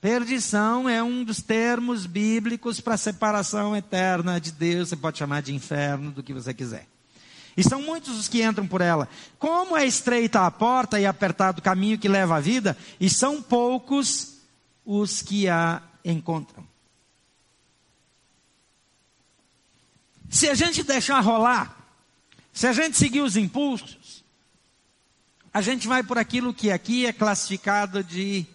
Perdição 0.00 0.88
é 0.88 1.02
um 1.02 1.22
dos 1.22 1.42
termos 1.42 2.06
bíblicos 2.06 2.80
para 2.80 2.96
separação 2.96 3.76
eterna 3.76 4.40
de 4.40 4.50
Deus. 4.50 4.88
Você 4.88 4.96
pode 4.96 5.18
chamar 5.18 5.42
de 5.42 5.54
inferno, 5.54 6.10
do 6.10 6.22
que 6.22 6.32
você 6.32 6.54
quiser. 6.54 6.86
E 7.54 7.62
são 7.62 7.82
muitos 7.82 8.18
os 8.18 8.26
que 8.26 8.42
entram 8.42 8.66
por 8.66 8.80
ela. 8.80 9.06
Como 9.38 9.76
é 9.76 9.84
estreita 9.84 10.46
a 10.46 10.50
porta 10.50 10.98
e 10.98 11.04
apertado 11.04 11.58
o 11.58 11.62
caminho 11.62 11.98
que 11.98 12.08
leva 12.08 12.36
à 12.36 12.40
vida, 12.40 12.76
e 12.98 13.10
são 13.10 13.42
poucos 13.42 14.38
os 14.86 15.20
que 15.20 15.48
a 15.48 15.82
encontram. 16.02 16.66
Se 20.30 20.48
a 20.48 20.54
gente 20.54 20.82
deixar 20.82 21.20
rolar, 21.20 21.76
se 22.52 22.66
a 22.66 22.72
gente 22.72 22.96
seguir 22.96 23.20
os 23.20 23.36
impulsos, 23.36 24.24
a 25.52 25.60
gente 25.60 25.86
vai 25.86 26.02
por 26.02 26.16
aquilo 26.16 26.54
que 26.54 26.70
aqui 26.70 27.04
é 27.04 27.12
classificado 27.12 28.02
de 28.02 28.46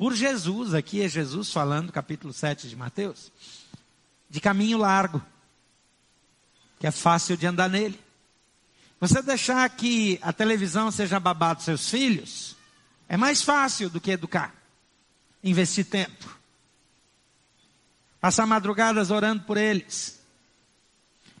por 0.00 0.14
Jesus, 0.14 0.72
aqui 0.72 1.02
é 1.02 1.08
Jesus 1.10 1.52
falando, 1.52 1.92
capítulo 1.92 2.32
7 2.32 2.70
de 2.70 2.74
Mateus, 2.74 3.30
de 4.30 4.40
caminho 4.40 4.78
largo, 4.78 5.22
que 6.78 6.86
é 6.86 6.90
fácil 6.90 7.36
de 7.36 7.46
andar 7.46 7.68
nele. 7.68 8.00
Você 8.98 9.20
deixar 9.20 9.68
que 9.68 10.18
a 10.22 10.32
televisão 10.32 10.90
seja 10.90 11.20
babado 11.20 11.56
dos 11.56 11.66
seus 11.66 11.90
filhos, 11.90 12.56
é 13.10 13.18
mais 13.18 13.42
fácil 13.42 13.90
do 13.90 14.00
que 14.00 14.12
educar, 14.12 14.54
investir 15.44 15.84
tempo, 15.84 16.34
passar 18.22 18.46
madrugadas 18.46 19.10
orando 19.10 19.42
por 19.42 19.58
eles. 19.58 20.18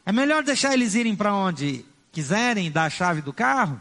É 0.04 0.12
melhor 0.12 0.42
deixar 0.42 0.74
eles 0.74 0.94
irem 0.94 1.16
para 1.16 1.34
onde 1.34 1.82
quiserem, 2.12 2.70
dar 2.70 2.84
a 2.84 2.90
chave 2.90 3.22
do 3.22 3.32
carro, 3.32 3.80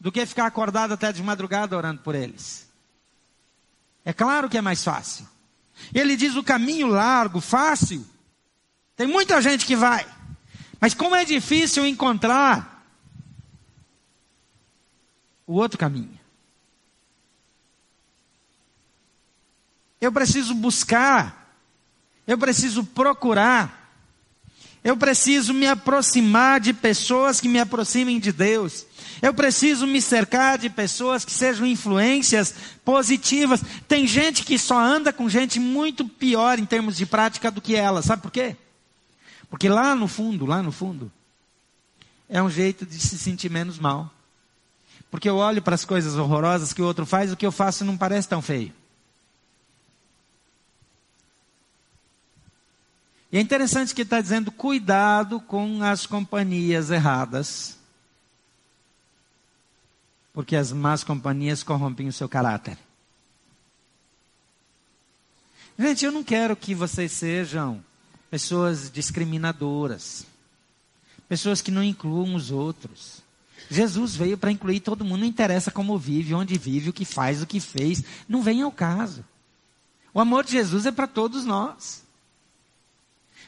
do 0.00 0.10
que 0.10 0.24
ficar 0.24 0.46
acordado 0.46 0.94
até 0.94 1.12
de 1.12 1.22
madrugada 1.22 1.76
orando 1.76 2.00
por 2.00 2.14
eles. 2.14 2.71
É 4.04 4.12
claro 4.12 4.48
que 4.48 4.58
é 4.58 4.60
mais 4.60 4.82
fácil. 4.82 5.26
Ele 5.94 6.16
diz 6.16 6.36
o 6.36 6.42
caminho 6.42 6.86
largo, 6.86 7.40
fácil. 7.40 8.06
Tem 8.96 9.06
muita 9.06 9.40
gente 9.40 9.64
que 9.64 9.76
vai. 9.76 10.06
Mas 10.80 10.94
como 10.94 11.14
é 11.14 11.24
difícil 11.24 11.86
encontrar 11.86 12.72
o 15.46 15.54
outro 15.54 15.78
caminho. 15.78 16.18
Eu 20.00 20.10
preciso 20.10 20.54
buscar, 20.54 21.56
eu 22.26 22.36
preciso 22.36 22.84
procurar 22.84 23.81
eu 24.84 24.96
preciso 24.96 25.54
me 25.54 25.66
aproximar 25.66 26.60
de 26.60 26.72
pessoas 26.72 27.40
que 27.40 27.48
me 27.48 27.60
aproximem 27.60 28.18
de 28.18 28.32
Deus. 28.32 28.84
Eu 29.20 29.32
preciso 29.32 29.86
me 29.86 30.02
cercar 30.02 30.58
de 30.58 30.68
pessoas 30.68 31.24
que 31.24 31.30
sejam 31.30 31.64
influências 31.64 32.52
positivas. 32.84 33.62
Tem 33.86 34.04
gente 34.06 34.42
que 34.44 34.58
só 34.58 34.78
anda 34.78 35.12
com 35.12 35.28
gente 35.28 35.60
muito 35.60 36.04
pior 36.08 36.58
em 36.58 36.64
termos 36.64 36.96
de 36.96 37.06
prática 37.06 37.48
do 37.48 37.60
que 37.60 37.76
ela. 37.76 38.02
Sabe 38.02 38.22
por 38.22 38.32
quê? 38.32 38.56
Porque 39.48 39.68
lá 39.68 39.94
no 39.94 40.08
fundo, 40.08 40.44
lá 40.44 40.60
no 40.60 40.72
fundo, 40.72 41.12
é 42.28 42.42
um 42.42 42.50
jeito 42.50 42.84
de 42.84 42.98
se 42.98 43.16
sentir 43.16 43.50
menos 43.50 43.78
mal. 43.78 44.12
Porque 45.08 45.28
eu 45.28 45.36
olho 45.36 45.62
para 45.62 45.76
as 45.76 45.84
coisas 45.84 46.16
horrorosas 46.16 46.72
que 46.72 46.82
o 46.82 46.86
outro 46.86 47.06
faz, 47.06 47.30
o 47.30 47.36
que 47.36 47.46
eu 47.46 47.52
faço 47.52 47.84
não 47.84 47.96
parece 47.96 48.28
tão 48.28 48.42
feio. 48.42 48.72
E 53.32 53.38
é 53.38 53.40
interessante 53.40 53.94
que 53.94 54.02
está 54.02 54.20
dizendo: 54.20 54.52
cuidado 54.52 55.40
com 55.40 55.82
as 55.82 56.06
companhias 56.06 56.90
erradas, 56.90 57.78
porque 60.34 60.54
as 60.54 60.70
más 60.70 61.02
companhias 61.02 61.62
corrompem 61.62 62.08
o 62.08 62.12
seu 62.12 62.28
caráter. 62.28 62.76
Gente, 65.78 66.04
eu 66.04 66.12
não 66.12 66.22
quero 66.22 66.54
que 66.54 66.74
vocês 66.74 67.10
sejam 67.12 67.82
pessoas 68.30 68.90
discriminadoras, 68.90 70.26
pessoas 71.26 71.62
que 71.62 71.70
não 71.70 71.82
incluam 71.82 72.34
os 72.34 72.50
outros. 72.50 73.22
Jesus 73.70 74.14
veio 74.14 74.36
para 74.36 74.52
incluir 74.52 74.80
todo 74.80 75.04
mundo, 75.04 75.20
não 75.20 75.26
interessa 75.26 75.70
como 75.70 75.98
vive, 75.98 76.34
onde 76.34 76.58
vive, 76.58 76.90
o 76.90 76.92
que 76.92 77.06
faz, 77.06 77.40
o 77.40 77.46
que 77.46 77.58
fez, 77.58 78.04
não 78.28 78.42
vem 78.42 78.60
ao 78.60 78.70
caso. 78.70 79.24
O 80.12 80.20
amor 80.20 80.44
de 80.44 80.52
Jesus 80.52 80.84
é 80.84 80.92
para 80.92 81.06
todos 81.06 81.46
nós. 81.46 82.02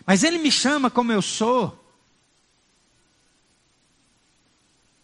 Mas 0.07 0.23
Ele 0.23 0.39
me 0.39 0.51
chama 0.51 0.91
como 0.91 1.13
eu 1.13 1.23
sou. 1.23 1.81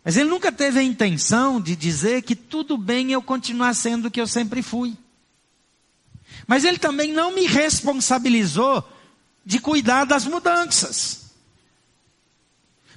Mas 0.04 0.16
Ele 0.16 0.28
nunca 0.28 0.50
teve 0.50 0.78
a 0.78 0.82
intenção 0.82 1.60
de 1.60 1.76
dizer 1.76 2.22
que 2.22 2.34
tudo 2.34 2.76
bem 2.76 3.12
eu 3.12 3.22
continuar 3.22 3.74
sendo 3.74 4.06
o 4.06 4.10
que 4.10 4.20
eu 4.20 4.26
sempre 4.26 4.62
fui. 4.62 4.96
Mas 6.46 6.64
Ele 6.64 6.78
também 6.78 7.12
não 7.12 7.34
me 7.34 7.46
responsabilizou 7.46 8.86
de 9.44 9.58
cuidar 9.58 10.04
das 10.04 10.26
mudanças. 10.26 11.30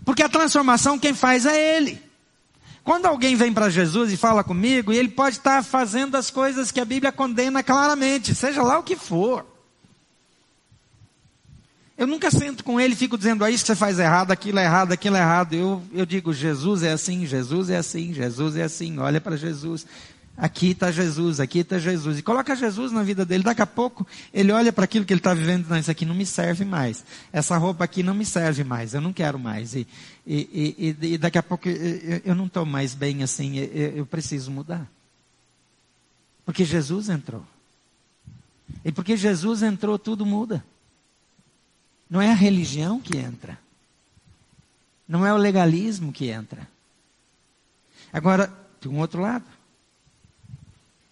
Porque 0.05 0.23
a 0.23 0.29
transformação 0.29 0.99
quem 0.99 1.13
faz 1.13 1.45
é 1.45 1.77
Ele. 1.77 2.01
Quando 2.83 3.05
alguém 3.05 3.35
vem 3.35 3.53
para 3.53 3.69
Jesus 3.69 4.11
e 4.11 4.17
fala 4.17 4.43
comigo, 4.43 4.91
ele 4.91 5.07
pode 5.07 5.37
estar 5.37 5.63
fazendo 5.63 6.15
as 6.15 6.29
coisas 6.29 6.69
que 6.69 6.81
a 6.81 6.85
Bíblia 6.85 7.13
condena 7.13 7.63
claramente, 7.63 8.35
seja 8.35 8.61
lá 8.61 8.77
o 8.77 8.83
que 8.83 8.97
for. 8.97 9.52
Eu 12.03 12.07
nunca 12.07 12.29
sento 12.29 12.65
com 12.65 12.81
ele 12.81 12.95
e 12.95 12.97
fico 12.97 13.17
dizendo, 13.17 13.45
ah, 13.45 13.49
isso 13.49 13.65
você 13.65 13.77
faz 13.77 13.97
errado, 13.97 14.31
aquilo 14.31 14.59
é 14.59 14.65
errado, 14.65 14.91
aquilo 14.91 15.15
é 15.15 15.19
errado. 15.19 15.53
Eu, 15.53 15.81
eu 15.93 16.05
digo, 16.05 16.33
Jesus 16.33 16.83
é 16.83 16.91
assim, 16.91 17.25
Jesus 17.25 17.69
é 17.69 17.77
assim, 17.77 18.13
Jesus 18.13 18.57
é 18.57 18.63
assim, 18.63 18.99
olha 18.99 19.21
para 19.21 19.37
Jesus. 19.37 19.87
Aqui 20.35 20.71
está 20.71 20.91
Jesus, 20.91 21.39
aqui 21.39 21.59
está 21.59 21.79
Jesus. 21.79 22.19
E 22.19 22.21
coloca 22.21 22.57
Jesus 22.57 22.91
na 22.91 23.03
vida 23.03 23.25
dele. 23.25 23.41
Daqui 23.41 23.61
a 23.61 23.65
pouco 23.65 24.05
ele 24.33 24.51
olha 24.51 24.73
para 24.73 24.83
aquilo 24.83 25.05
que 25.05 25.13
ele 25.13 25.21
está 25.21 25.33
vivendo. 25.33 25.65
Não, 25.69 25.77
isso 25.77 25.89
aqui 25.89 26.03
não 26.05 26.13
me 26.13 26.25
serve 26.25 26.65
mais. 26.65 27.05
Essa 27.31 27.55
roupa 27.55 27.85
aqui 27.85 28.03
não 28.03 28.13
me 28.13 28.25
serve 28.25 28.65
mais. 28.65 28.93
Eu 28.93 28.99
não 28.99 29.13
quero 29.13 29.39
mais. 29.39 29.73
E, 29.73 29.87
e, 30.27 30.97
e, 31.01 31.13
e 31.13 31.17
daqui 31.17 31.37
a 31.37 31.43
pouco 31.43 31.69
eu, 31.69 32.21
eu 32.25 32.35
não 32.35 32.47
estou 32.47 32.65
mais 32.65 32.93
bem 32.93 33.23
assim. 33.23 33.59
Eu, 33.59 33.91
eu 33.95 34.05
preciso 34.05 34.51
mudar. 34.51 34.85
Porque 36.45 36.65
Jesus 36.65 37.07
entrou. 37.07 37.45
E 38.83 38.91
porque 38.91 39.15
Jesus 39.15 39.63
entrou, 39.63 39.97
tudo 39.97 40.25
muda. 40.25 40.65
Não 42.13 42.21
é 42.21 42.29
a 42.29 42.35
religião 42.35 42.99
que 42.99 43.17
entra. 43.17 43.57
Não 45.07 45.25
é 45.25 45.33
o 45.33 45.37
legalismo 45.37 46.13
que 46.13 46.27
entra. 46.29 46.69
Agora, 48.13 48.53
tem 48.79 48.91
um 48.91 48.99
outro 48.99 49.19
lado. 49.19 49.45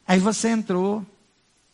Aí 0.08 0.20
você 0.20 0.50
entrou, 0.50 1.04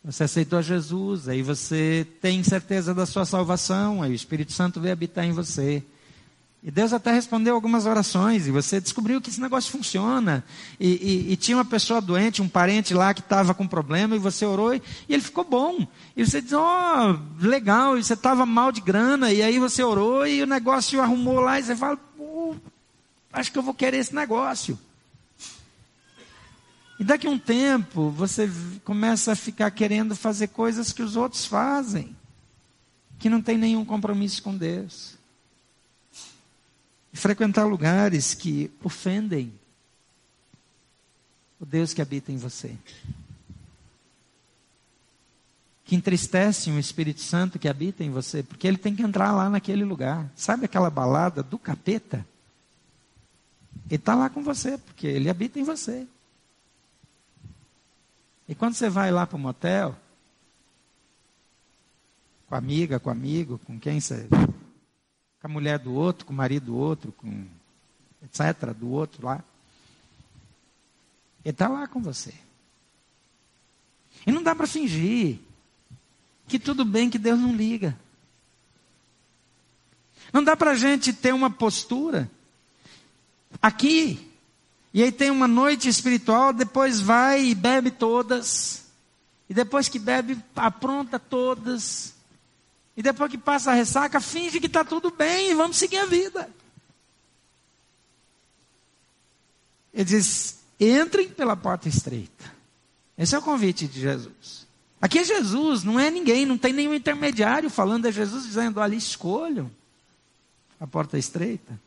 você 0.02 0.24
aceitou 0.24 0.62
Jesus, 0.62 1.28
aí 1.28 1.42
você 1.42 2.06
tem 2.22 2.42
certeza 2.42 2.94
da 2.94 3.04
sua 3.04 3.26
salvação, 3.26 4.02
aí 4.02 4.12
o 4.12 4.14
Espírito 4.14 4.52
Santo 4.52 4.80
veio 4.80 4.94
habitar 4.94 5.26
em 5.26 5.32
você. 5.32 5.82
E 6.60 6.72
Deus 6.72 6.92
até 6.92 7.12
respondeu 7.12 7.54
algumas 7.54 7.86
orações, 7.86 8.48
e 8.48 8.50
você 8.50 8.80
descobriu 8.80 9.20
que 9.20 9.30
esse 9.30 9.40
negócio 9.40 9.70
funciona. 9.70 10.44
E, 10.78 10.88
e, 10.88 11.32
e 11.32 11.36
tinha 11.36 11.56
uma 11.56 11.64
pessoa 11.64 12.00
doente, 12.00 12.42
um 12.42 12.48
parente 12.48 12.92
lá 12.92 13.14
que 13.14 13.20
estava 13.20 13.54
com 13.54 13.66
problema, 13.66 14.16
e 14.16 14.18
você 14.18 14.44
orou, 14.44 14.74
e, 14.74 14.82
ele 15.08 15.22
ficou 15.22 15.44
bom. 15.44 15.86
E 16.16 16.26
você 16.26 16.42
diz, 16.42 16.52
ó, 16.52 17.12
oh, 17.12 17.46
legal, 17.46 17.96
e 17.96 18.02
você 18.02 18.14
estava 18.14 18.44
mal 18.44 18.72
de 18.72 18.80
grana, 18.80 19.32
e 19.32 19.40
aí 19.40 19.58
você 19.60 19.84
orou, 19.84 20.26
e 20.26 20.42
o 20.42 20.46
negócio 20.46 21.00
arrumou 21.00 21.38
lá, 21.38 21.60
e 21.60 21.62
você 21.62 21.76
fala, 21.76 21.96
pô, 21.96 22.56
acho 23.32 23.52
que 23.52 23.58
eu 23.58 23.62
vou 23.62 23.74
querer 23.74 23.98
esse 23.98 24.14
negócio. 24.14 24.76
E 26.98 27.04
daqui 27.04 27.28
a 27.28 27.30
um 27.30 27.38
tempo, 27.38 28.10
você 28.10 28.50
começa 28.84 29.30
a 29.30 29.36
ficar 29.36 29.70
querendo 29.70 30.16
fazer 30.16 30.48
coisas 30.48 30.92
que 30.92 31.02
os 31.02 31.14
outros 31.14 31.46
fazem, 31.46 32.16
que 33.16 33.30
não 33.30 33.40
tem 33.40 33.56
nenhum 33.56 33.84
compromisso 33.84 34.42
com 34.42 34.56
Deus 34.56 35.17
frequentar 37.12 37.64
lugares 37.64 38.34
que 38.34 38.70
ofendem 38.82 39.52
o 41.60 41.66
Deus 41.66 41.92
que 41.92 42.02
habita 42.02 42.30
em 42.30 42.36
você. 42.36 42.76
Que 45.84 45.96
entristecem 45.96 46.74
o 46.74 46.78
Espírito 46.78 47.20
Santo 47.20 47.58
que 47.58 47.68
habita 47.68 48.04
em 48.04 48.10
você, 48.10 48.42
porque 48.42 48.66
ele 48.66 48.76
tem 48.76 48.94
que 48.94 49.02
entrar 49.02 49.32
lá 49.32 49.48
naquele 49.48 49.84
lugar. 49.84 50.30
Sabe 50.36 50.66
aquela 50.66 50.90
balada 50.90 51.42
do 51.42 51.58
capeta? 51.58 52.26
Ele 53.86 53.96
está 53.96 54.14
lá 54.14 54.28
com 54.28 54.42
você, 54.42 54.76
porque 54.76 55.06
ele 55.06 55.30
habita 55.30 55.58
em 55.58 55.64
você. 55.64 56.06
E 58.46 58.54
quando 58.54 58.74
você 58.74 58.88
vai 58.88 59.10
lá 59.10 59.26
para 59.26 59.36
o 59.36 59.40
motel, 59.40 59.96
com 62.48 62.54
amiga, 62.54 63.00
com 63.00 63.10
amigo, 63.10 63.58
com 63.66 63.78
quem 63.78 64.00
você 64.00 64.26
com 65.40 65.46
a 65.46 65.50
mulher 65.50 65.78
do 65.78 65.92
outro, 65.92 66.26
com 66.26 66.32
o 66.32 66.36
marido 66.36 66.66
do 66.66 66.76
outro, 66.76 67.12
com 67.12 67.46
etc., 68.22 68.72
do 68.74 68.90
outro 68.90 69.26
lá. 69.26 69.42
Ele 71.44 71.52
está 71.52 71.68
lá 71.68 71.86
com 71.86 72.00
você. 72.02 72.34
E 74.26 74.32
não 74.32 74.42
dá 74.42 74.54
para 74.54 74.66
fingir 74.66 75.38
que 76.46 76.58
tudo 76.58 76.84
bem, 76.84 77.10
que 77.10 77.18
Deus 77.18 77.38
não 77.38 77.54
liga. 77.54 77.96
Não 80.32 80.42
dá 80.42 80.56
para 80.56 80.72
a 80.72 80.74
gente 80.74 81.12
ter 81.12 81.32
uma 81.32 81.50
postura 81.50 82.30
aqui, 83.62 84.30
e 84.92 85.02
aí 85.02 85.12
tem 85.12 85.30
uma 85.30 85.48
noite 85.48 85.88
espiritual, 85.88 86.52
depois 86.52 87.00
vai 87.00 87.44
e 87.44 87.54
bebe 87.54 87.90
todas, 87.90 88.86
e 89.48 89.54
depois 89.54 89.88
que 89.88 89.98
bebe, 89.98 90.38
apronta 90.54 91.18
todas, 91.18 92.14
e 92.98 93.02
depois 93.02 93.30
que 93.30 93.38
passa 93.38 93.70
a 93.70 93.74
ressaca, 93.74 94.20
finge 94.20 94.58
que 94.58 94.66
está 94.66 94.84
tudo 94.84 95.12
bem 95.12 95.52
e 95.52 95.54
vamos 95.54 95.76
seguir 95.76 95.98
a 95.98 96.06
vida. 96.06 96.50
Ele 99.94 100.04
diz: 100.04 100.58
entrem 100.80 101.28
pela 101.28 101.56
porta 101.56 101.88
estreita. 101.88 102.52
Esse 103.16 103.36
é 103.36 103.38
o 103.38 103.42
convite 103.42 103.86
de 103.86 104.00
Jesus. 104.00 104.66
Aqui 105.00 105.20
é 105.20 105.22
Jesus, 105.22 105.84
não 105.84 106.00
é 106.00 106.10
ninguém, 106.10 106.44
não 106.44 106.58
tem 106.58 106.72
nenhum 106.72 106.92
intermediário 106.92 107.70
falando, 107.70 108.06
é 108.06 108.10
Jesus 108.10 108.42
dizendo: 108.42 108.80
olha, 108.80 108.96
escolham 108.96 109.70
a 110.80 110.86
porta 110.86 111.16
estreita. 111.16 111.80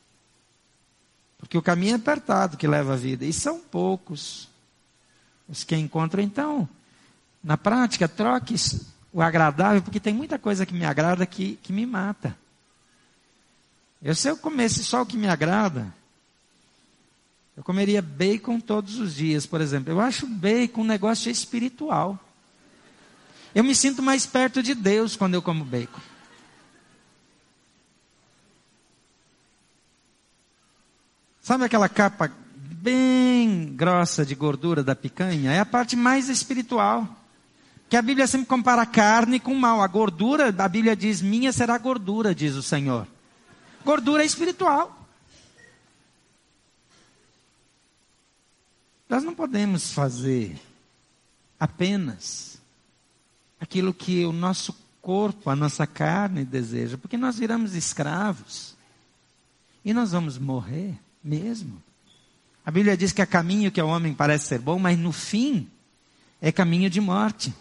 Porque 1.37 1.57
o 1.57 1.61
caminho 1.61 1.91
é 1.91 1.95
apertado 1.97 2.55
que 2.55 2.67
leva 2.67 2.93
a 2.93 2.95
vida, 2.97 3.25
e 3.25 3.33
são 3.33 3.59
poucos 3.59 4.47
os 5.49 5.65
que 5.65 5.75
encontram. 5.75 6.23
Então, 6.23 6.69
na 7.43 7.57
prática, 7.57 8.07
troque 8.07 8.55
o 9.13 9.21
agradável, 9.21 9.81
porque 9.81 9.99
tem 9.99 10.13
muita 10.13 10.39
coisa 10.39 10.65
que 10.65 10.73
me 10.73 10.85
agrada 10.85 11.25
que, 11.25 11.57
que 11.57 11.73
me 11.73 11.85
mata. 11.85 12.37
Eu, 14.01 14.15
se 14.15 14.27
eu 14.27 14.37
comesse 14.37 14.83
só 14.83 15.01
o 15.01 15.05
que 15.05 15.17
me 15.17 15.27
agrada, 15.27 15.93
eu 17.55 17.63
comeria 17.63 18.01
bacon 18.01 18.59
todos 18.59 18.97
os 18.97 19.13
dias, 19.13 19.45
por 19.45 19.61
exemplo. 19.61 19.91
Eu 19.91 19.99
acho 19.99 20.25
bacon 20.25 20.81
um 20.81 20.85
negócio 20.85 21.29
espiritual. 21.29 22.17
Eu 23.53 23.63
me 23.63 23.75
sinto 23.75 24.01
mais 24.01 24.25
perto 24.25 24.63
de 24.63 24.73
Deus 24.73 25.15
quando 25.15 25.33
eu 25.33 25.41
como 25.41 25.65
bacon. 25.65 25.99
Sabe 31.41 31.65
aquela 31.65 31.89
capa 31.89 32.31
bem 32.55 33.73
grossa 33.75 34.25
de 34.25 34.33
gordura 34.33 34.83
da 34.83 34.95
picanha? 34.95 35.51
É 35.51 35.59
a 35.59 35.65
parte 35.65 35.95
mais 35.95 36.29
espiritual. 36.29 37.20
Que 37.91 37.97
a 37.97 38.01
Bíblia 38.01 38.25
sempre 38.25 38.47
compara 38.47 38.83
a 38.83 38.85
carne 38.85 39.37
com 39.37 39.51
o 39.51 39.59
mal. 39.59 39.81
A 39.81 39.87
gordura, 39.87 40.47
a 40.47 40.69
Bíblia 40.69 40.95
diz: 40.95 41.21
minha 41.21 41.51
será 41.51 41.77
gordura, 41.77 42.33
diz 42.33 42.55
o 42.55 42.63
Senhor. 42.63 43.05
Gordura 43.83 44.23
espiritual. 44.23 44.97
Nós 49.09 49.25
não 49.25 49.35
podemos 49.35 49.91
fazer 49.91 50.57
apenas 51.59 52.61
aquilo 53.59 53.93
que 53.93 54.23
o 54.23 54.31
nosso 54.31 54.73
corpo, 55.01 55.49
a 55.49 55.55
nossa 55.55 55.85
carne 55.85 56.45
deseja, 56.45 56.97
porque 56.97 57.17
nós 57.17 57.37
viramos 57.37 57.75
escravos 57.75 58.73
e 59.83 59.93
nós 59.93 60.13
vamos 60.13 60.37
morrer 60.37 60.97
mesmo. 61.21 61.83
A 62.65 62.71
Bíblia 62.71 62.95
diz 62.95 63.11
que 63.11 63.21
há 63.21 63.25
caminho 63.25 63.69
que 63.69 63.81
ao 63.81 63.89
homem 63.89 64.13
parece 64.13 64.45
ser 64.45 64.59
bom, 64.59 64.79
mas 64.79 64.97
no 64.97 65.11
fim 65.11 65.69
é 66.39 66.53
caminho 66.53 66.89
de 66.89 67.01
morte. 67.01 67.53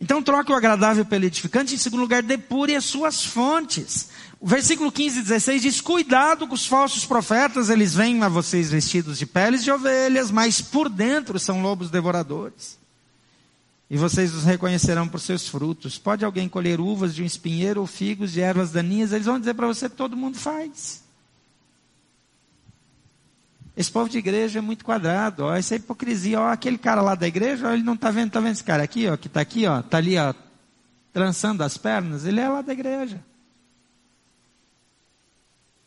Então 0.00 0.22
troque 0.22 0.50
o 0.50 0.54
agradável 0.54 1.04
pelo 1.04 1.26
edificante, 1.26 1.74
em 1.74 1.78
segundo 1.78 2.00
lugar, 2.00 2.22
depure 2.22 2.74
as 2.74 2.86
suas 2.86 3.22
fontes. 3.22 4.08
O 4.40 4.46
versículo 4.46 4.90
15 4.90 5.18
e 5.18 5.22
16 5.22 5.62
diz: 5.62 5.80
Cuidado 5.82 6.48
com 6.48 6.54
os 6.54 6.66
falsos 6.66 7.04
profetas, 7.04 7.68
eles 7.68 7.94
vêm 7.94 8.22
a 8.22 8.28
vocês 8.28 8.70
vestidos 8.70 9.18
de 9.18 9.26
peles 9.26 9.62
de 9.62 9.70
ovelhas, 9.70 10.30
mas 10.30 10.62
por 10.62 10.88
dentro 10.88 11.38
são 11.38 11.60
lobos 11.60 11.90
devoradores. 11.90 12.78
E 13.90 13.98
vocês 13.98 14.34
os 14.34 14.44
reconhecerão 14.44 15.06
por 15.06 15.20
seus 15.20 15.48
frutos. 15.48 15.98
Pode 15.98 16.24
alguém 16.24 16.48
colher 16.48 16.80
uvas 16.80 17.14
de 17.14 17.22
um 17.22 17.26
espinheiro 17.26 17.80
ou 17.80 17.86
figos 17.86 18.32
de 18.32 18.40
ervas 18.40 18.70
daninhas? 18.70 19.12
Eles 19.12 19.26
vão 19.26 19.38
dizer 19.38 19.52
para 19.52 19.66
você 19.66 19.88
todo 19.88 20.16
mundo 20.16 20.38
faz. 20.38 21.02
Esse 23.76 23.90
povo 23.90 24.08
de 24.10 24.18
igreja 24.18 24.58
é 24.58 24.62
muito 24.62 24.84
quadrado, 24.84 25.44
ó, 25.44 25.54
essa 25.54 25.74
é 25.74 25.78
hipocrisia, 25.78 26.40
ó, 26.40 26.48
aquele 26.48 26.76
cara 26.76 27.00
lá 27.00 27.14
da 27.14 27.26
igreja, 27.26 27.68
ó, 27.68 27.72
ele 27.72 27.82
não 27.82 27.94
está 27.94 28.10
vendo, 28.10 28.28
está 28.28 28.40
vendo 28.40 28.52
esse 28.52 28.64
cara 28.64 28.82
aqui, 28.82 29.08
ó, 29.08 29.16
que 29.16 29.26
está 29.26 29.40
aqui, 29.40 29.66
ó, 29.66 29.80
está 29.80 29.98
ali, 29.98 30.18
ó, 30.18 30.34
trançando 31.12 31.62
as 31.62 31.78
pernas, 31.78 32.24
ele 32.24 32.40
é 32.40 32.48
lá 32.48 32.62
da 32.62 32.72
igreja. 32.72 33.24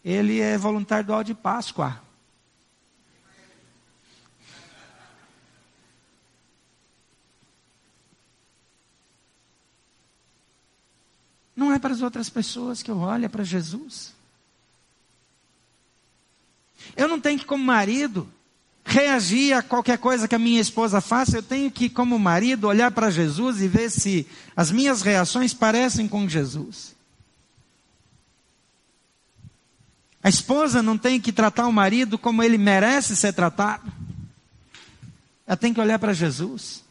Ele 0.04 0.40
é 0.40 0.58
voluntário 0.58 1.06
do 1.06 1.24
de 1.24 1.34
Páscoa. 1.34 2.02
Não 11.56 11.72
é 11.72 11.80
para 11.80 11.94
as 11.94 12.02
outras 12.02 12.30
pessoas 12.30 12.82
que 12.82 12.92
eu 12.92 12.98
olho, 12.98 13.26
é 13.26 13.30
para 13.30 13.44
Jesus. 13.44 14.13
Eu 16.96 17.08
não 17.08 17.20
tenho 17.20 17.40
que, 17.40 17.46
como 17.46 17.64
marido, 17.64 18.30
reagir 18.86 19.54
a 19.54 19.62
qualquer 19.62 19.98
coisa 19.98 20.28
que 20.28 20.36
a 20.36 20.40
minha 20.40 20.62
esposa 20.62 21.02
faça. 21.02 21.38
Eu 21.38 21.44
tenho 21.44 21.72
que, 21.72 21.90
como 21.90 22.20
marido, 22.20 22.68
olhar 22.68 22.92
para 22.92 23.10
Jesus 23.10 23.62
e 23.62 23.68
ver 23.68 23.90
se 23.90 24.28
as 24.56 24.72
minhas 24.72 25.02
reações 25.02 25.54
parecem 25.54 26.08
com 26.08 26.28
Jesus. 26.28 26.94
A 30.24 30.30
esposa 30.30 30.82
não 30.82 30.98
tem 30.98 31.20
que 31.20 31.34
tratar 31.34 31.68
o 31.68 31.74
marido 31.74 32.18
como 32.18 32.42
ele 32.42 32.58
merece 32.58 33.16
ser 33.16 33.34
tratado. 33.34 33.92
Ela 35.46 35.58
tem 35.58 35.74
que 35.74 35.82
olhar 35.82 36.00
para 36.00 36.14
Jesus. 36.14 36.82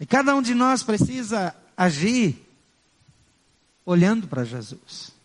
E 0.00 0.06
cada 0.06 0.34
um 0.34 0.40
de 0.40 0.54
nós 0.54 0.82
precisa 0.82 1.54
agir 1.76 2.46
olhando 3.84 4.26
para 4.26 4.44
Jesus. 4.44 5.17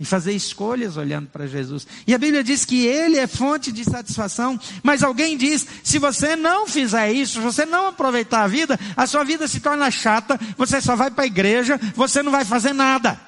E 0.00 0.04
fazer 0.04 0.32
escolhas 0.32 0.96
olhando 0.96 1.28
para 1.28 1.46
Jesus. 1.46 1.86
E 2.06 2.14
a 2.14 2.18
Bíblia 2.18 2.44
diz 2.44 2.64
que 2.64 2.86
Ele 2.86 3.16
é 3.16 3.26
fonte 3.26 3.72
de 3.72 3.84
satisfação. 3.84 4.58
Mas 4.82 5.02
alguém 5.02 5.36
diz: 5.36 5.66
se 5.82 5.98
você 5.98 6.36
não 6.36 6.68
fizer 6.68 7.12
isso, 7.12 7.34
se 7.34 7.40
você 7.40 7.66
não 7.66 7.88
aproveitar 7.88 8.44
a 8.44 8.46
vida, 8.46 8.78
a 8.96 9.06
sua 9.06 9.24
vida 9.24 9.48
se 9.48 9.58
torna 9.58 9.90
chata, 9.90 10.38
você 10.56 10.80
só 10.80 10.94
vai 10.94 11.10
para 11.10 11.24
a 11.24 11.26
igreja, 11.26 11.78
você 11.96 12.22
não 12.22 12.30
vai 12.30 12.44
fazer 12.44 12.72
nada. 12.72 13.20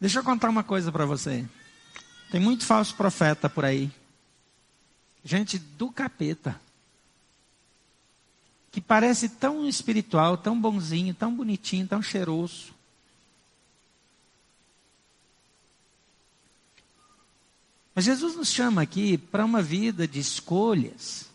Deixa 0.00 0.18
eu 0.18 0.24
contar 0.24 0.50
uma 0.50 0.62
coisa 0.62 0.90
para 0.90 1.06
você. 1.06 1.44
Tem 2.30 2.40
muito 2.40 2.66
falso 2.66 2.94
profeta 2.94 3.48
por 3.48 3.64
aí. 3.64 3.90
Gente 5.24 5.58
do 5.58 5.90
capeta. 5.90 6.60
Que 8.70 8.80
parece 8.80 9.28
tão 9.28 9.68
espiritual, 9.68 10.36
tão 10.36 10.60
bonzinho, 10.60 11.14
tão 11.14 11.34
bonitinho, 11.34 11.86
tão 11.86 12.02
cheiroso. 12.02 12.73
Mas 17.94 18.04
Jesus 18.04 18.34
nos 18.34 18.48
chama 18.48 18.82
aqui 18.82 19.16
para 19.16 19.44
uma 19.44 19.62
vida 19.62 20.08
de 20.08 20.18
escolhas. 20.18 21.28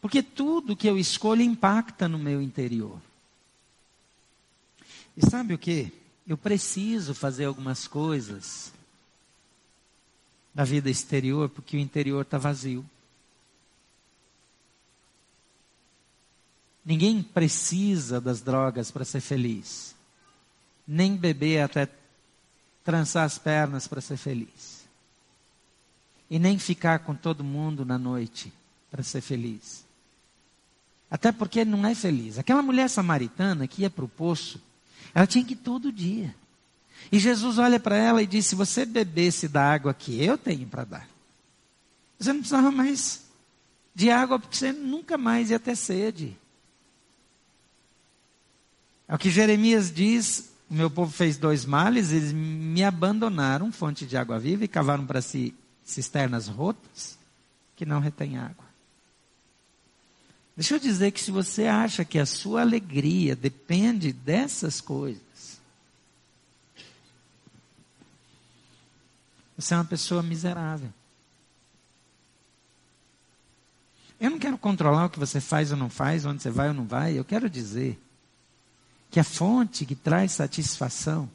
Porque 0.00 0.22
tudo 0.22 0.76
que 0.76 0.88
eu 0.88 0.98
escolho 0.98 1.42
impacta 1.42 2.08
no 2.08 2.18
meu 2.18 2.40
interior. 2.40 3.00
E 5.16 5.28
sabe 5.28 5.52
o 5.52 5.58
que? 5.58 5.92
Eu 6.26 6.38
preciso 6.38 7.14
fazer 7.14 7.46
algumas 7.46 7.86
coisas 7.86 8.72
da 10.54 10.64
vida 10.64 10.88
exterior, 10.88 11.48
porque 11.48 11.76
o 11.76 11.80
interior 11.80 12.22
está 12.22 12.38
vazio. 12.38 12.84
Ninguém 16.84 17.22
precisa 17.22 18.20
das 18.20 18.40
drogas 18.40 18.90
para 18.90 19.04
ser 19.04 19.20
feliz. 19.20 19.94
Nem 20.86 21.16
beber 21.16 21.60
até 21.60 21.84
trançar 22.88 23.26
as 23.26 23.36
pernas 23.36 23.86
para 23.86 24.00
ser 24.00 24.16
feliz. 24.16 24.88
E 26.30 26.38
nem 26.38 26.58
ficar 26.58 27.00
com 27.00 27.14
todo 27.14 27.44
mundo 27.44 27.84
na 27.84 27.98
noite 27.98 28.50
para 28.90 29.02
ser 29.02 29.20
feliz. 29.20 29.84
Até 31.10 31.30
porque 31.30 31.66
não 31.66 31.86
é 31.86 31.94
feliz. 31.94 32.38
Aquela 32.38 32.62
mulher 32.62 32.88
samaritana 32.88 33.68
que 33.68 33.82
ia 33.82 33.90
para 33.90 34.06
o 34.06 34.08
poço, 34.08 34.58
ela 35.14 35.26
tinha 35.26 35.44
que 35.44 35.52
ir 35.52 35.56
todo 35.56 35.92
dia. 35.92 36.34
E 37.12 37.18
Jesus 37.18 37.58
olha 37.58 37.78
para 37.78 37.94
ela 37.94 38.22
e 38.22 38.26
diz: 38.26 38.46
Se 38.46 38.54
você 38.54 38.86
bebesse 38.86 39.48
da 39.48 39.70
água 39.70 39.92
que 39.92 40.24
eu 40.24 40.38
tenho 40.38 40.66
para 40.66 40.84
dar, 40.84 41.08
você 42.18 42.32
não 42.32 42.40
precisava 42.40 42.70
mais 42.70 43.22
de 43.94 44.10
água, 44.10 44.38
porque 44.38 44.56
você 44.56 44.72
nunca 44.72 45.18
mais 45.18 45.50
ia 45.50 45.60
ter 45.60 45.76
sede. 45.76 46.34
É 49.06 49.14
o 49.14 49.18
que 49.18 49.28
Jeremias 49.28 49.92
diz 49.92 50.48
o 50.70 50.74
meu 50.74 50.90
povo 50.90 51.10
fez 51.10 51.38
dois 51.38 51.64
males, 51.64 52.12
eles 52.12 52.32
me 52.32 52.84
abandonaram, 52.84 53.72
fonte 53.72 54.06
de 54.06 54.16
água 54.16 54.38
viva, 54.38 54.64
e 54.64 54.68
cavaram 54.68 55.06
para 55.06 55.22
si 55.22 55.54
cisternas 55.84 56.46
rotas 56.46 57.18
que 57.74 57.86
não 57.86 58.00
retêm 58.00 58.36
água. 58.36 58.66
Deixa 60.54 60.74
eu 60.74 60.78
dizer 60.78 61.12
que 61.12 61.20
se 61.20 61.30
você 61.30 61.66
acha 61.66 62.04
que 62.04 62.18
a 62.18 62.26
sua 62.26 62.60
alegria 62.60 63.34
depende 63.34 64.12
dessas 64.12 64.80
coisas, 64.80 65.22
você 69.56 69.72
é 69.72 69.76
uma 69.76 69.84
pessoa 69.84 70.22
miserável. 70.22 70.92
Eu 74.20 74.30
não 74.30 74.38
quero 74.38 74.58
controlar 74.58 75.06
o 75.06 75.10
que 75.10 75.18
você 75.18 75.40
faz 75.40 75.70
ou 75.70 75.76
não 75.76 75.88
faz, 75.88 76.26
onde 76.26 76.42
você 76.42 76.50
vai 76.50 76.68
ou 76.68 76.74
não 76.74 76.84
vai. 76.84 77.16
Eu 77.16 77.24
quero 77.24 77.48
dizer 77.48 77.98
que 79.10 79.20
a 79.20 79.24
fonte 79.24 79.86
que 79.86 79.94
traz 79.94 80.32
satisfação, 80.32 81.30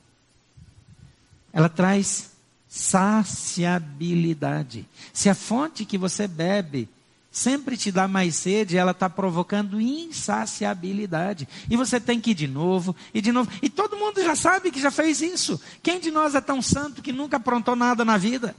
ela 1.51 1.69
traz 1.69 2.29
saciabilidade. 2.67 4.87
Se 5.11 5.27
a 5.29 5.35
fonte 5.35 5.85
que 5.85 5.97
você 5.97 6.27
bebe 6.27 6.87
sempre 7.31 7.75
te 7.75 7.91
dá 7.91 8.07
mais 8.07 8.35
sede, 8.35 8.77
ela 8.77 8.91
está 8.91 9.09
provocando 9.09 9.81
insaciabilidade. 9.81 11.47
E 11.69 11.75
você 11.75 11.99
tem 11.99 12.21
que 12.21 12.31
ir 12.31 12.35
de 12.35 12.47
novo, 12.47 12.95
e 13.13 13.21
de 13.21 13.31
novo. 13.31 13.51
E 13.61 13.69
todo 13.69 13.97
mundo 13.97 14.23
já 14.23 14.35
sabe 14.35 14.71
que 14.71 14.79
já 14.79 14.91
fez 14.91 15.21
isso. 15.21 15.59
Quem 15.81 15.99
de 15.99 16.11
nós 16.11 16.35
é 16.35 16.41
tão 16.41 16.61
santo 16.61 17.01
que 17.01 17.11
nunca 17.11 17.37
aprontou 17.37 17.75
nada 17.75 18.05
na 18.05 18.17
vida? 18.17 18.55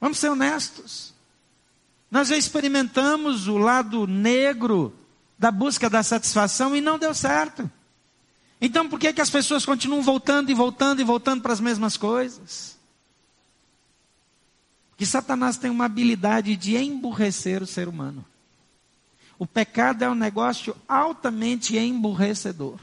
Vamos 0.00 0.18
ser 0.18 0.28
honestos. 0.28 1.12
Nós 2.10 2.28
já 2.28 2.36
experimentamos 2.36 3.48
o 3.48 3.58
lado 3.58 4.06
negro 4.06 4.94
da 5.38 5.50
busca 5.50 5.88
da 5.88 6.02
satisfação 6.02 6.74
e 6.74 6.80
não 6.80 6.98
deu 6.98 7.14
certo. 7.14 7.70
Então 8.60 8.88
por 8.88 8.98
que, 8.98 9.12
que 9.12 9.20
as 9.20 9.30
pessoas 9.30 9.64
continuam 9.64 10.02
voltando 10.02 10.50
e 10.50 10.54
voltando 10.54 11.00
e 11.00 11.04
voltando 11.04 11.42
para 11.42 11.52
as 11.52 11.60
mesmas 11.60 11.96
coisas? 11.96 12.76
Que 14.96 15.06
Satanás 15.06 15.56
tem 15.56 15.70
uma 15.70 15.84
habilidade 15.84 16.56
de 16.56 16.76
emburrecer 16.76 17.62
o 17.62 17.66
ser 17.66 17.86
humano. 17.86 18.24
O 19.38 19.46
pecado 19.46 20.02
é 20.02 20.10
um 20.10 20.14
negócio 20.14 20.74
altamente 20.88 21.78
emburrecedor. 21.78 22.80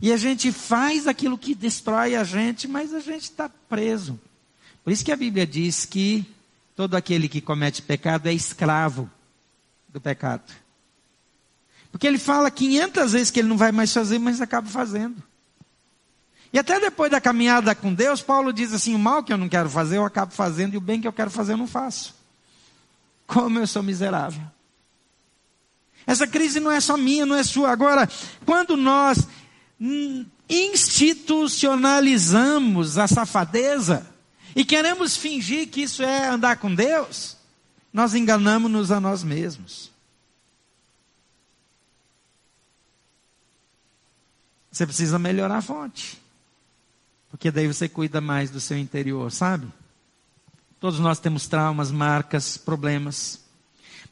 E 0.00 0.12
a 0.12 0.16
gente 0.16 0.50
faz 0.50 1.06
aquilo 1.06 1.38
que 1.38 1.54
destrói 1.54 2.16
a 2.16 2.24
gente, 2.24 2.66
mas 2.66 2.92
a 2.92 2.98
gente 2.98 3.22
está 3.22 3.48
preso. 3.48 4.18
Por 4.82 4.92
isso 4.92 5.04
que 5.04 5.12
a 5.12 5.16
Bíblia 5.16 5.46
diz 5.46 5.84
que 5.84 6.26
todo 6.74 6.96
aquele 6.96 7.28
que 7.28 7.40
comete 7.40 7.80
pecado 7.80 8.26
é 8.26 8.32
escravo 8.32 9.08
do 9.88 10.00
pecado. 10.00 10.61
Porque 11.92 12.06
ele 12.06 12.18
fala 12.18 12.50
500 12.50 13.12
vezes 13.12 13.30
que 13.30 13.38
ele 13.38 13.48
não 13.48 13.58
vai 13.58 13.70
mais 13.70 13.92
fazer, 13.92 14.18
mas 14.18 14.40
acaba 14.40 14.66
fazendo. 14.66 15.22
E 16.52 16.58
até 16.58 16.80
depois 16.80 17.10
da 17.10 17.20
caminhada 17.20 17.74
com 17.74 17.94
Deus, 17.94 18.22
Paulo 18.22 18.52
diz 18.52 18.72
assim: 18.72 18.94
o 18.94 18.98
mal 18.98 19.22
que 19.22 19.32
eu 19.32 19.38
não 19.38 19.48
quero 19.48 19.70
fazer, 19.70 19.98
eu 19.98 20.04
acabo 20.04 20.32
fazendo, 20.32 20.74
e 20.74 20.78
o 20.78 20.80
bem 20.80 21.00
que 21.00 21.06
eu 21.06 21.12
quero 21.12 21.30
fazer, 21.30 21.52
eu 21.52 21.58
não 21.58 21.66
faço. 21.66 22.14
Como 23.26 23.58
eu 23.58 23.66
sou 23.66 23.82
miserável. 23.82 24.42
Essa 26.06 26.26
crise 26.26 26.58
não 26.58 26.70
é 26.70 26.80
só 26.80 26.96
minha, 26.96 27.24
não 27.24 27.36
é 27.36 27.44
sua. 27.44 27.70
Agora, 27.70 28.08
quando 28.44 28.76
nós 28.76 29.26
institucionalizamos 30.48 32.98
a 32.98 33.06
safadeza 33.06 34.06
e 34.54 34.64
queremos 34.64 35.16
fingir 35.16 35.68
que 35.68 35.82
isso 35.82 36.02
é 36.02 36.28
andar 36.28 36.56
com 36.56 36.74
Deus, 36.74 37.36
nós 37.92 38.14
enganamos-nos 38.14 38.90
a 38.90 39.00
nós 39.00 39.22
mesmos. 39.22 39.91
Você 44.72 44.86
precisa 44.86 45.18
melhorar 45.18 45.58
a 45.58 45.62
fonte. 45.62 46.20
Porque 47.30 47.50
daí 47.50 47.68
você 47.68 47.88
cuida 47.88 48.22
mais 48.22 48.50
do 48.50 48.58
seu 48.58 48.78
interior, 48.78 49.30
sabe? 49.30 49.68
Todos 50.80 50.98
nós 50.98 51.20
temos 51.20 51.46
traumas, 51.46 51.90
marcas, 51.90 52.56
problemas. 52.56 53.44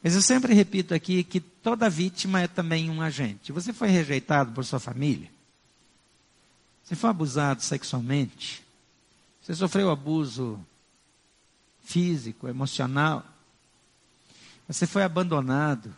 Mas 0.03 0.15
eu 0.15 0.21
sempre 0.21 0.53
repito 0.53 0.93
aqui 0.93 1.23
que 1.23 1.39
toda 1.39 1.89
vítima 1.89 2.41
é 2.41 2.47
também 2.47 2.89
um 2.89 3.01
agente. 3.01 3.51
Você 3.51 3.73
foi 3.73 3.89
rejeitado 3.89 4.51
por 4.51 4.63
sua 4.63 4.79
família? 4.79 5.29
Você 6.83 6.95
foi 6.95 7.09
abusado 7.09 7.61
sexualmente? 7.61 8.63
Você 9.41 9.55
sofreu 9.55 9.89
abuso 9.89 10.59
físico, 11.83 12.47
emocional? 12.47 13.25
Você 14.67 14.85
foi 14.85 15.03
abandonado? 15.03 15.93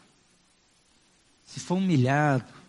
Você 1.46 1.60
foi 1.60 1.78
humilhado? 1.78 2.63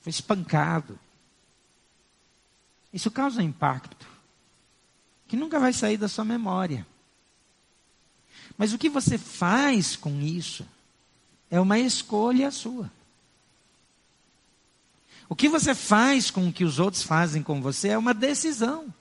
Foi 0.00 0.10
espancado? 0.10 0.98
Isso 2.92 3.10
causa 3.10 3.40
um 3.40 3.44
impacto 3.44 4.08
que 5.28 5.36
nunca 5.36 5.60
vai 5.60 5.72
sair 5.72 5.96
da 5.96 6.08
sua 6.08 6.24
memória. 6.24 6.86
Mas 8.58 8.72
o 8.72 8.78
que 8.78 8.88
você 8.88 9.16
faz 9.16 9.94
com 9.94 10.20
isso 10.20 10.66
é 11.50 11.60
uma 11.60 11.78
escolha 11.78 12.50
sua. 12.50 12.90
O 15.28 15.36
que 15.36 15.48
você 15.48 15.74
faz 15.74 16.30
com 16.30 16.48
o 16.48 16.52
que 16.52 16.64
os 16.64 16.80
outros 16.80 17.04
fazem 17.04 17.42
com 17.42 17.62
você 17.62 17.88
é 17.88 17.98
uma 17.98 18.12
decisão. 18.12 18.92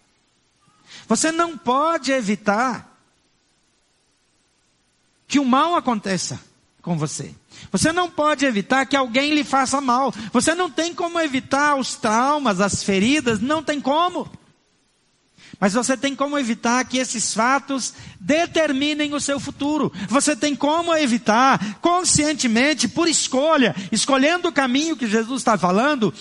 Você 1.08 1.32
não 1.32 1.58
pode 1.58 2.12
evitar 2.12 2.96
que 5.28 5.40
o 5.40 5.46
mal 5.46 5.76
aconteça 5.76 6.40
com 6.82 6.98
você. 6.98 7.34
Você 7.72 7.92
não 7.92 8.10
pode 8.10 8.46
evitar 8.46 8.86
que 8.86 8.96
alguém 8.96 9.34
lhe 9.34 9.44
faça 9.44 9.82
mal. 9.82 10.14
Você 10.32 10.56
não 10.56 10.70
tem 10.70 10.94
como 10.94 11.20
evitar 11.20 11.76
os 11.76 11.96
traumas, 11.96 12.62
as 12.62 12.84
feridas, 12.84 13.40
não 13.40 13.62
tem 13.62 13.82
como. 13.82 14.30
Mas 15.60 15.74
você 15.74 15.98
tem 15.98 16.16
como 16.16 16.38
evitar 16.38 16.86
que 16.86 16.98
esses 16.98 17.34
fatos 17.34 17.94
determinem 18.18 19.14
o 19.14 19.20
seu 19.20 19.42
futuro. 19.42 19.92
Você 20.08 20.34
tem 20.34 20.56
como 20.56 20.96
evitar, 20.96 21.80
conscientemente, 21.82 22.88
por 22.88 23.10
escolha, 23.10 23.76
escolhendo 23.92 24.48
o 24.48 24.54
caminho 24.54 24.96
que 24.96 25.06
Jesus 25.06 25.42
está 25.42 25.58
falando, 25.58 26.14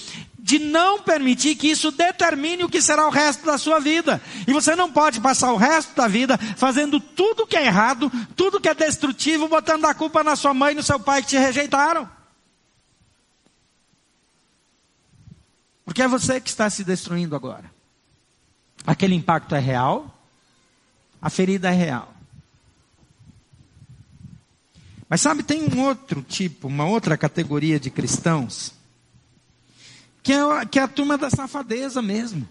de 0.49 0.59
não 0.59 1.03
permitir 1.03 1.57
que 1.57 1.69
isso 1.69 1.91
determine 1.91 2.65
o 2.65 2.71
que 2.71 2.81
será 2.81 3.07
o 3.07 3.11
resto 3.11 3.45
da 3.45 3.59
sua 3.59 3.79
vida. 3.79 4.19
E 4.47 4.53
você 4.55 4.75
não 4.75 4.91
pode 4.91 5.21
passar 5.21 5.53
o 5.53 5.59
resto 5.59 5.95
da 5.95 6.09
vida 6.09 6.39
fazendo 6.57 6.99
tudo 6.99 7.47
que 7.47 7.55
é 7.55 7.67
errado, 7.67 8.11
tudo 8.35 8.59
que 8.59 8.67
é 8.67 8.75
destrutivo, 8.75 9.47
botando 9.47 9.85
a 9.85 9.93
culpa 9.93 10.25
na 10.25 10.35
sua 10.35 10.55
mãe 10.55 10.73
e 10.73 10.77
no 10.77 10.83
seu 10.83 10.99
pai 10.99 11.21
que 11.21 11.29
te 11.29 11.37
rejeitaram. 11.37 12.09
Porque 15.85 16.01
é 16.01 16.09
você 16.09 16.41
que 16.41 16.49
está 16.49 16.71
se 16.71 16.83
destruindo 16.83 17.37
agora. 17.37 17.71
Aquele 18.87 19.15
impacto 19.15 19.55
é 19.55 19.61
real, 19.61 20.19
a 21.21 21.29
ferida 21.29 21.69
é 21.69 21.75
real. 21.75 22.15
Mas 25.11 25.21
sabe, 25.21 25.43
tem 25.43 25.63
um 25.63 25.83
outro 25.83 26.23
tipo, 26.23 26.69
uma 26.69 26.87
outra 26.87 27.19
categoria 27.19 27.79
de 27.79 27.91
cristãos 27.91 28.78
que 30.29 30.33
é, 30.35 30.67
que 30.67 30.79
é 30.79 30.83
a 30.83 30.89
turma 30.89 31.17
da 31.17 31.31
safadeza 31.31 32.03
mesmo. 32.03 32.47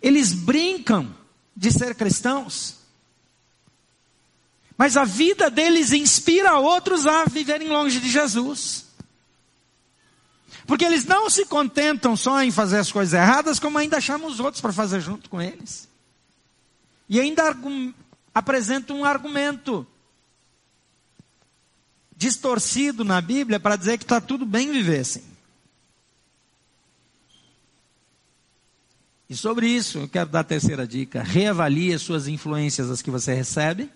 Eles 0.00 0.32
brincam 0.32 1.14
de 1.54 1.70
ser 1.70 1.94
cristãos, 1.94 2.76
mas 4.74 4.96
a 4.96 5.04
vida 5.04 5.50
deles 5.50 5.92
inspira 5.92 6.56
outros 6.56 7.06
a 7.06 7.26
viverem 7.26 7.68
longe 7.68 8.00
de 8.00 8.10
Jesus. 8.10 8.86
Porque 10.66 10.86
eles 10.86 11.04
não 11.04 11.28
se 11.28 11.44
contentam 11.44 12.16
só 12.16 12.42
em 12.42 12.50
fazer 12.50 12.78
as 12.78 12.90
coisas 12.90 13.12
erradas, 13.12 13.60
como 13.60 13.76
ainda 13.76 14.00
chamam 14.00 14.26
os 14.26 14.40
outros 14.40 14.62
para 14.62 14.72
fazer 14.72 15.02
junto 15.02 15.28
com 15.28 15.42
eles. 15.42 15.86
E 17.06 17.20
ainda 17.20 17.54
apresentam 18.34 19.00
um 19.00 19.04
argumento 19.04 19.86
distorcido 22.16 23.04
na 23.04 23.20
Bíblia 23.20 23.60
para 23.60 23.76
dizer 23.76 23.98
que 23.98 24.04
está 24.04 24.22
tudo 24.22 24.46
bem 24.46 24.72
viver 24.72 25.00
assim. 25.00 25.35
E 29.28 29.36
sobre 29.36 29.66
isso, 29.66 29.98
eu 29.98 30.08
quero 30.08 30.30
dar 30.30 30.40
a 30.40 30.44
terceira 30.44 30.86
dica. 30.86 31.22
Reavalie 31.22 31.92
as 31.92 32.02
suas 32.02 32.28
influências, 32.28 32.90
as 32.90 33.02
que 33.02 33.10
você 33.10 33.34
recebe 33.34 33.90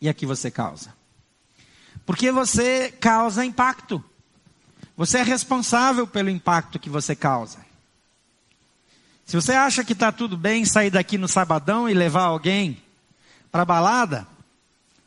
e 0.00 0.08
a 0.08 0.14
que 0.14 0.26
você 0.26 0.50
causa. 0.50 0.94
Porque 2.04 2.30
você 2.30 2.90
causa 2.90 3.44
impacto. 3.44 4.02
Você 4.96 5.18
é 5.18 5.22
responsável 5.22 6.06
pelo 6.06 6.28
impacto 6.28 6.78
que 6.78 6.90
você 6.90 7.16
causa. 7.16 7.58
Se 9.24 9.36
você 9.36 9.52
acha 9.52 9.84
que 9.84 9.92
está 9.92 10.12
tudo 10.12 10.36
bem 10.36 10.64
sair 10.64 10.90
daqui 10.90 11.16
no 11.16 11.28
sabadão 11.28 11.88
e 11.88 11.94
levar 11.94 12.24
alguém 12.24 12.82
para 13.50 13.64
balada, 13.64 14.26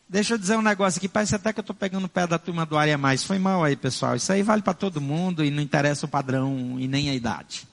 deixa 0.09 0.33
eu 0.33 0.37
dizer 0.37 0.57
um 0.57 0.61
negócio 0.61 0.97
aqui, 0.97 1.09
parece 1.09 1.35
até 1.35 1.53
que 1.53 1.59
eu 1.59 1.61
estou 1.61 1.75
pegando 1.75 2.05
o 2.05 2.09
pé 2.09 2.25
da 2.25 2.39
turma 2.39 2.65
do 2.65 2.77
Área 2.77 2.97
Mais. 2.97 3.23
Foi 3.23 3.37
mal 3.37 3.63
aí, 3.63 3.75
pessoal. 3.75 4.15
Isso 4.15 4.31
aí 4.31 4.41
vale 4.41 4.61
para 4.61 4.73
todo 4.73 5.01
mundo 5.01 5.43
e 5.43 5.51
não 5.51 5.61
interessa 5.61 6.05
o 6.05 6.09
padrão 6.09 6.77
e 6.79 6.87
nem 6.87 7.09
a 7.09 7.13
idade. 7.13 7.67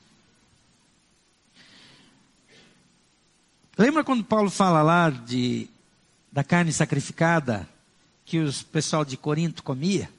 Lembra 3.79 4.05
quando 4.05 4.25
Paulo 4.25 4.51
fala 4.51 4.83
lá 4.83 5.11
de, 5.11 5.69
da 6.31 6.45
carne 6.45 6.73
sacrificada 6.73 7.69
que 8.25 8.39
o 8.39 8.53
pessoal 8.67 9.05
de 9.05 9.17
Corinto 9.17 9.63
comia? 9.63 10.11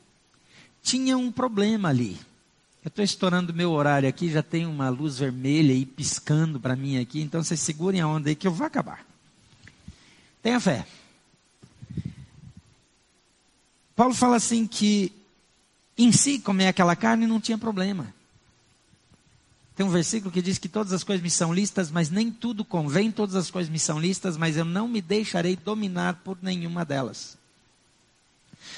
Tinha 0.82 1.18
um 1.18 1.32
problema 1.32 1.90
ali. 1.90 2.20
Eu 2.84 2.90
estou 2.90 3.06
estourando 3.06 3.54
meu 3.54 3.72
horário 3.72 4.10
aqui, 4.10 4.32
já 4.32 4.42
tem 4.42 4.66
uma 4.66 4.90
luz 4.90 5.20
vermelha 5.20 5.72
aí 5.72 5.86
piscando 5.86 6.60
para 6.60 6.76
mim 6.76 7.00
aqui, 7.00 7.22
então 7.22 7.44
vocês 7.44 7.60
segurem 7.60 8.02
a 8.02 8.08
onda 8.08 8.30
aí 8.30 8.36
que 8.36 8.48
eu 8.48 8.52
vou 8.52 8.66
acabar. 8.66 9.06
Tenha 10.42 10.60
fé. 10.60 10.88
Paulo 13.96 14.16
fala 14.16 14.38
assim 14.38 14.66
que 14.66 15.14
em 15.96 16.12
si 16.12 16.40
comer 16.40 16.70
aquela 16.70 16.96
carne 16.96 17.28
não 17.28 17.40
tinha 17.40 17.58
problema. 17.58 18.12
Tem 19.82 19.88
um 19.88 19.90
versículo 19.90 20.32
que 20.32 20.44
diz 20.44 20.60
que 20.60 20.70
todas 20.70 20.94
as 20.94 21.04
coisas 21.04 21.24
me 21.24 21.30
são 21.32 21.52
listas, 21.52 21.90
mas 21.90 22.12
nem 22.12 22.30
tudo 22.30 22.64
convém, 22.64 23.10
todas 23.10 23.36
as 23.36 23.50
coisas 23.50 23.68
me 23.68 23.80
são 23.80 24.00
listas, 24.00 24.38
mas 24.38 24.56
eu 24.56 24.64
não 24.64 24.88
me 24.88 25.02
deixarei 25.02 25.56
dominar 25.56 26.22
por 26.24 26.38
nenhuma 26.40 26.86
delas. 26.86 27.36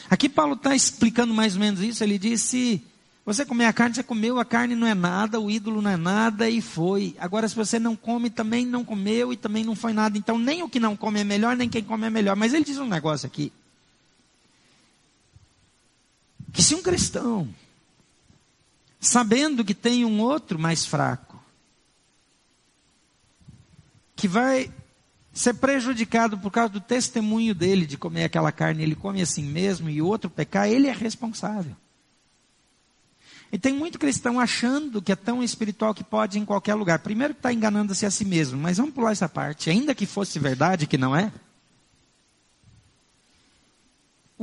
Aqui 0.10 0.30
Paulo 0.30 0.54
está 0.54 0.74
explicando 0.74 1.34
mais 1.34 1.56
ou 1.56 1.60
menos 1.60 1.82
isso, 1.82 2.02
ele 2.06 2.18
disse: 2.18 2.82
Você 3.26 3.46
comer 3.46 3.66
a 3.66 3.74
carne, 3.74 3.96
você 3.96 4.02
comeu, 4.02 4.40
a 4.40 4.46
carne 4.46 4.78
não 4.78 4.88
é 4.88 4.94
nada, 4.94 5.42
o 5.42 5.52
ídolo 5.52 5.82
não 5.82 5.92
é 5.92 5.98
nada 5.98 6.50
e 6.50 6.62
foi. 6.62 7.18
Agora, 7.20 7.50
se 7.50 7.56
você 7.58 7.78
não 7.78 7.98
come, 7.98 8.30
também 8.30 8.66
não 8.66 8.86
comeu 8.86 9.34
e 9.34 9.36
também 9.36 9.66
não 9.66 9.76
foi 9.76 9.92
nada. 9.92 10.18
Então, 10.18 10.40
nem 10.40 10.64
o 10.64 10.70
que 10.70 10.80
não 10.80 10.96
come 10.96 11.20
é 11.20 11.26
melhor, 11.26 11.58
nem 11.58 11.68
quem 11.68 11.84
come 11.84 12.08
é 12.08 12.10
melhor. 12.10 12.38
Mas 12.38 12.54
ele 12.54 12.64
diz 12.64 12.78
um 12.78 12.88
negócio 12.88 13.28
aqui. 13.28 13.52
Que 16.54 16.64
se 16.64 16.74
um 16.74 16.82
cristão, 16.82 17.54
sabendo 19.04 19.66
que 19.66 19.74
tem 19.74 20.06
um 20.06 20.22
outro 20.22 20.58
mais 20.58 20.86
fraco, 20.86 21.38
que 24.16 24.28
vai 24.28 24.72
ser 25.34 25.56
prejudicado 25.56 26.38
por 26.38 26.52
causa 26.52 26.70
do 26.70 26.80
testemunho 26.80 27.54
dele 27.54 27.86
de 27.86 27.98
comer 27.98 28.24
aquela 28.24 28.52
carne, 28.52 28.84
ele 28.84 28.96
come 28.96 29.22
assim 29.22 29.44
mesmo 29.44 29.90
e 29.90 30.02
o 30.02 30.08
outro 30.08 30.30
pecar, 30.30 30.70
ele 30.70 30.88
é 30.88 30.94
responsável. 30.94 31.76
E 33.52 33.58
tem 33.58 33.74
muito 33.74 34.00
cristão 34.00 34.40
achando 34.40 35.02
que 35.02 35.12
é 35.12 35.16
tão 35.16 35.44
espiritual 35.44 35.94
que 35.94 36.04
pode 36.04 36.38
ir 36.38 36.42
em 36.42 36.46
qualquer 36.46 36.74
lugar. 36.74 37.00
Primeiro 37.00 37.34
está 37.34 37.54
enganando-se 37.54 38.06
a 38.06 38.10
si 38.10 38.26
mesmo, 38.26 38.60
mas 38.60 38.78
vamos 38.78 38.96
pular 38.96 39.12
essa 39.12 39.30
parte. 39.30 39.70
Ainda 39.70 39.94
que 39.94 40.08
fosse 40.08 40.40
verdade, 40.40 40.88
que 40.88 40.98
não 40.98 41.16
é. 41.16 41.32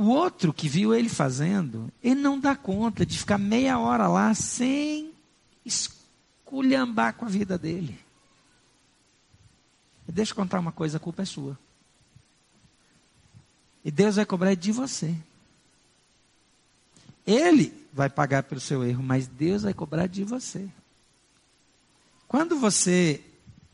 O 0.01 0.05
outro 0.05 0.51
que 0.51 0.67
viu 0.67 0.95
ele 0.95 1.07
fazendo, 1.07 1.93
ele 2.01 2.19
não 2.19 2.39
dá 2.39 2.55
conta 2.55 3.05
de 3.05 3.19
ficar 3.19 3.37
meia 3.37 3.77
hora 3.77 4.07
lá 4.07 4.33
sem 4.33 5.13
esculhambar 5.63 7.13
com 7.13 7.25
a 7.25 7.29
vida 7.29 7.55
dele. 7.55 7.99
Deixa 10.07 10.31
eu 10.31 10.35
contar 10.35 10.59
uma 10.59 10.71
coisa, 10.71 10.97
a 10.97 10.99
culpa 10.99 11.21
é 11.21 11.25
sua. 11.25 11.55
E 13.85 13.91
Deus 13.91 14.15
vai 14.15 14.25
cobrar 14.25 14.55
de 14.55 14.71
você. 14.71 15.15
Ele 17.23 17.71
vai 17.93 18.09
pagar 18.09 18.41
pelo 18.41 18.59
seu 18.59 18.83
erro, 18.83 19.03
mas 19.03 19.27
Deus 19.27 19.61
vai 19.61 19.73
cobrar 19.75 20.07
de 20.07 20.23
você. 20.23 20.67
Quando 22.27 22.57
você 22.57 23.23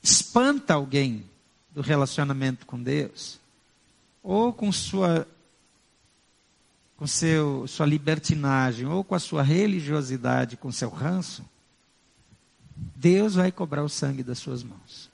espanta 0.03 0.73
alguém 0.73 1.23
do 1.71 1.79
relacionamento 1.79 2.65
com 2.65 2.83
Deus, 2.83 3.39
ou 4.21 4.51
com 4.51 4.69
sua 4.73 5.25
com 6.97 7.05
seu, 7.05 7.67
sua 7.67 7.85
libertinagem, 7.85 8.87
ou 8.87 9.03
com 9.03 9.13
a 9.13 9.19
sua 9.19 9.43
religiosidade, 9.43 10.57
com 10.57 10.71
seu 10.71 10.89
ranço, 10.89 11.45
Deus 12.95 13.35
vai 13.35 13.51
cobrar 13.51 13.83
o 13.83 13.89
sangue 13.89 14.23
das 14.23 14.39
suas 14.39 14.63
mãos, 14.63 15.09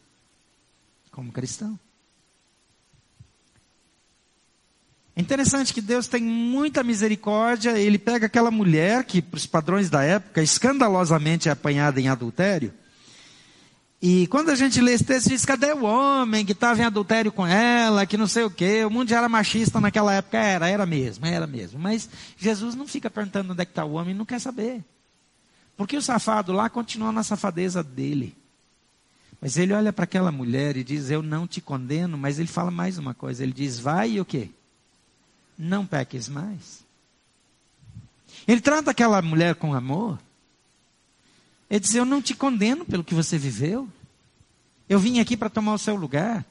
como 1.11 1.31
cristão. 1.31 1.77
É 5.15 5.21
interessante 5.21 5.73
que 5.73 5.81
Deus 5.81 6.07
tem 6.07 6.23
muita 6.23 6.83
misericórdia, 6.83 7.77
ele 7.77 7.99
pega 7.99 8.25
aquela 8.25 8.49
mulher 8.49 9.03
que, 9.03 9.21
para 9.21 9.37
os 9.37 9.45
padrões 9.45 9.89
da 9.89 10.01
época, 10.03 10.41
escandalosamente 10.41 11.49
é 11.49 11.51
apanhada 11.51 12.01
em 12.01 12.07
adultério. 12.07 12.73
E 14.05 14.27
quando 14.27 14.49
a 14.49 14.55
gente 14.55 14.81
lê 14.81 14.91
esse 14.91 15.05
texto, 15.05 15.29
diz: 15.29 15.45
cadê 15.45 15.71
o 15.71 15.85
homem 15.85 16.45
que 16.45 16.51
estava 16.51 16.81
em 16.81 16.83
adultério 16.83 17.31
com 17.31 17.47
ela, 17.47 18.05
que 18.05 18.17
não 18.17 18.27
sei 18.27 18.43
o 18.43 18.51
quê? 18.51 18.83
O 18.83 18.89
mundo 18.89 19.07
já 19.07 19.19
era 19.19 19.29
machista 19.29 19.79
naquela 19.79 20.13
época. 20.13 20.37
Era, 20.37 20.67
era 20.67 20.85
mesmo, 20.85 21.25
era 21.25 21.47
mesmo. 21.47 21.79
Mas 21.79 22.09
Jesus 22.37 22.75
não 22.75 22.85
fica 22.85 23.09
perguntando 23.09 23.53
onde 23.53 23.61
é 23.61 23.65
que 23.65 23.71
está 23.71 23.85
o 23.85 23.93
homem, 23.93 24.13
não 24.13 24.25
quer 24.25 24.41
saber. 24.41 24.83
Porque 25.77 25.95
o 25.95 26.01
safado 26.01 26.51
lá 26.51 26.69
continua 26.69 27.13
na 27.13 27.23
safadeza 27.23 27.81
dele. 27.81 28.35
Mas 29.39 29.55
ele 29.55 29.71
olha 29.71 29.93
para 29.93 30.03
aquela 30.03 30.33
mulher 30.33 30.75
e 30.75 30.83
diz: 30.83 31.09
Eu 31.09 31.23
não 31.23 31.47
te 31.47 31.61
condeno, 31.61 32.17
mas 32.17 32.39
ele 32.39 32.49
fala 32.49 32.69
mais 32.69 32.97
uma 32.97 33.13
coisa: 33.13 33.41
ele 33.41 33.53
diz: 33.53 33.79
Vai 33.79 34.11
e 34.11 34.19
o 34.19 34.25
quê? 34.25 34.49
não 35.57 35.85
peques 35.85 36.27
mais. 36.27 36.83
Ele 38.47 38.59
trata 38.59 38.91
aquela 38.91 39.21
mulher 39.21 39.55
com 39.55 39.73
amor. 39.73 40.19
Ele 41.73 41.79
diz: 41.79 41.95
Eu 41.95 42.05
não 42.05 42.21
te 42.21 42.35
condeno 42.35 42.85
pelo 42.85 43.03
que 43.03 43.15
você 43.15 43.35
viveu. 43.35 43.89
Eu 44.87 44.99
vim 44.99 45.19
aqui 45.19 45.35
para 45.35 45.49
tomar 45.49 45.73
o 45.73 45.79
seu 45.79 45.95
lugar. 45.95 46.45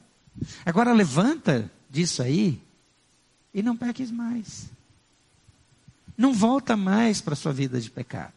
Agora 0.67 0.93
levanta 0.93 1.71
disso 1.89 2.23
aí 2.23 2.61
e 3.55 3.63
não 3.63 3.77
peques 3.77 4.11
mais. 4.11 4.69
Não 6.19 6.35
volta 6.35 6.77
mais 6.77 7.21
para 7.21 7.35
a 7.35 7.37
sua 7.37 7.53
vida 7.53 7.81
de 7.81 7.89
pecado. 7.89 8.33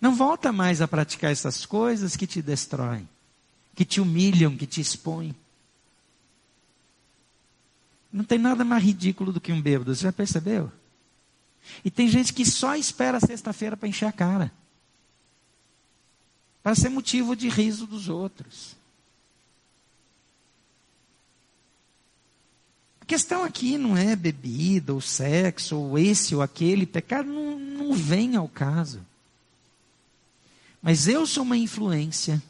Não 0.00 0.14
volta 0.14 0.50
mais 0.50 0.80
a 0.80 0.88
praticar 0.88 1.30
essas 1.30 1.66
coisas 1.66 2.16
que 2.16 2.26
te 2.26 2.40
destroem, 2.40 3.06
que 3.74 3.84
te 3.84 4.00
humilham, 4.00 4.56
que 4.56 4.66
te 4.66 4.80
expõem. 4.80 5.36
Não 8.10 8.24
tem 8.24 8.38
nada 8.38 8.64
mais 8.64 8.82
ridículo 8.82 9.30
do 9.30 9.42
que 9.42 9.52
um 9.52 9.60
bêbado, 9.60 9.94
você 9.94 10.04
já 10.04 10.12
percebeu? 10.12 10.72
E 11.84 11.90
tem 11.90 12.08
gente 12.08 12.32
que 12.32 12.46
só 12.46 12.74
espera 12.74 13.20
sexta-feira 13.20 13.76
para 13.76 13.88
encher 13.88 14.06
a 14.06 14.12
cara. 14.12 14.50
Para 16.66 16.74
ser 16.74 16.88
motivo 16.88 17.36
de 17.36 17.48
riso 17.48 17.86
dos 17.86 18.08
outros. 18.08 18.74
A 23.00 23.04
questão 23.04 23.44
aqui 23.44 23.78
não 23.78 23.96
é 23.96 24.16
bebida, 24.16 24.92
ou 24.92 25.00
sexo, 25.00 25.76
ou 25.76 25.96
esse 25.96 26.34
ou 26.34 26.42
aquele. 26.42 26.84
Pecado 26.84 27.28
não, 27.28 27.56
não 27.56 27.92
vem 27.92 28.34
ao 28.34 28.48
caso. 28.48 29.00
Mas 30.82 31.06
eu 31.06 31.24
sou 31.24 31.44
uma 31.44 31.56
influência. 31.56 32.42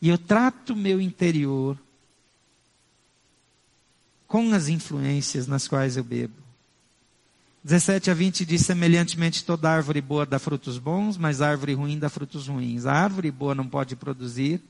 E 0.00 0.08
eu 0.08 0.16
trato 0.16 0.74
meu 0.74 0.98
interior 0.98 1.78
com 4.26 4.50
as 4.54 4.68
influências 4.68 5.46
nas 5.46 5.68
quais 5.68 5.98
eu 5.98 6.04
bebo. 6.04 6.45
17 7.66 8.12
a 8.12 8.14
20 8.14 8.46
diz: 8.46 8.64
semelhantemente, 8.64 9.44
toda 9.44 9.68
árvore 9.68 10.00
boa 10.00 10.24
dá 10.24 10.38
frutos 10.38 10.78
bons, 10.78 11.18
mas 11.18 11.42
árvore 11.42 11.74
ruim 11.74 11.98
dá 11.98 12.08
frutos 12.08 12.46
ruins. 12.46 12.86
A 12.86 12.92
árvore 12.92 13.28
boa 13.28 13.56
não 13.56 13.66
pode 13.66 13.96
produzir 13.96 14.62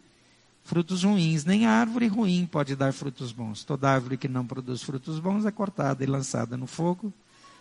frutos 0.64 1.04
ruins, 1.04 1.44
nem 1.44 1.66
a 1.66 1.72
árvore 1.72 2.06
ruim 2.06 2.48
pode 2.50 2.74
dar 2.74 2.94
frutos 2.94 3.32
bons. 3.32 3.64
Toda 3.64 3.90
árvore 3.90 4.16
que 4.16 4.26
não 4.26 4.46
produz 4.46 4.82
frutos 4.82 5.18
bons 5.18 5.44
é 5.44 5.50
cortada 5.50 6.02
e 6.02 6.06
lançada 6.06 6.56
no 6.56 6.66
fogo. 6.66 7.12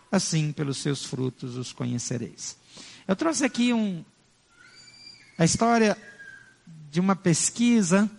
Assim, 0.10 0.54
pelos 0.54 0.78
seus 0.78 1.04
frutos 1.04 1.58
os 1.58 1.74
conhecereis. 1.74 2.56
Eu 3.06 3.14
trouxe 3.14 3.44
aqui 3.44 3.74
um, 3.74 4.06
a 5.38 5.44
história 5.44 5.98
de 6.90 7.02
uma 7.02 7.14
pesquisa 7.14 8.10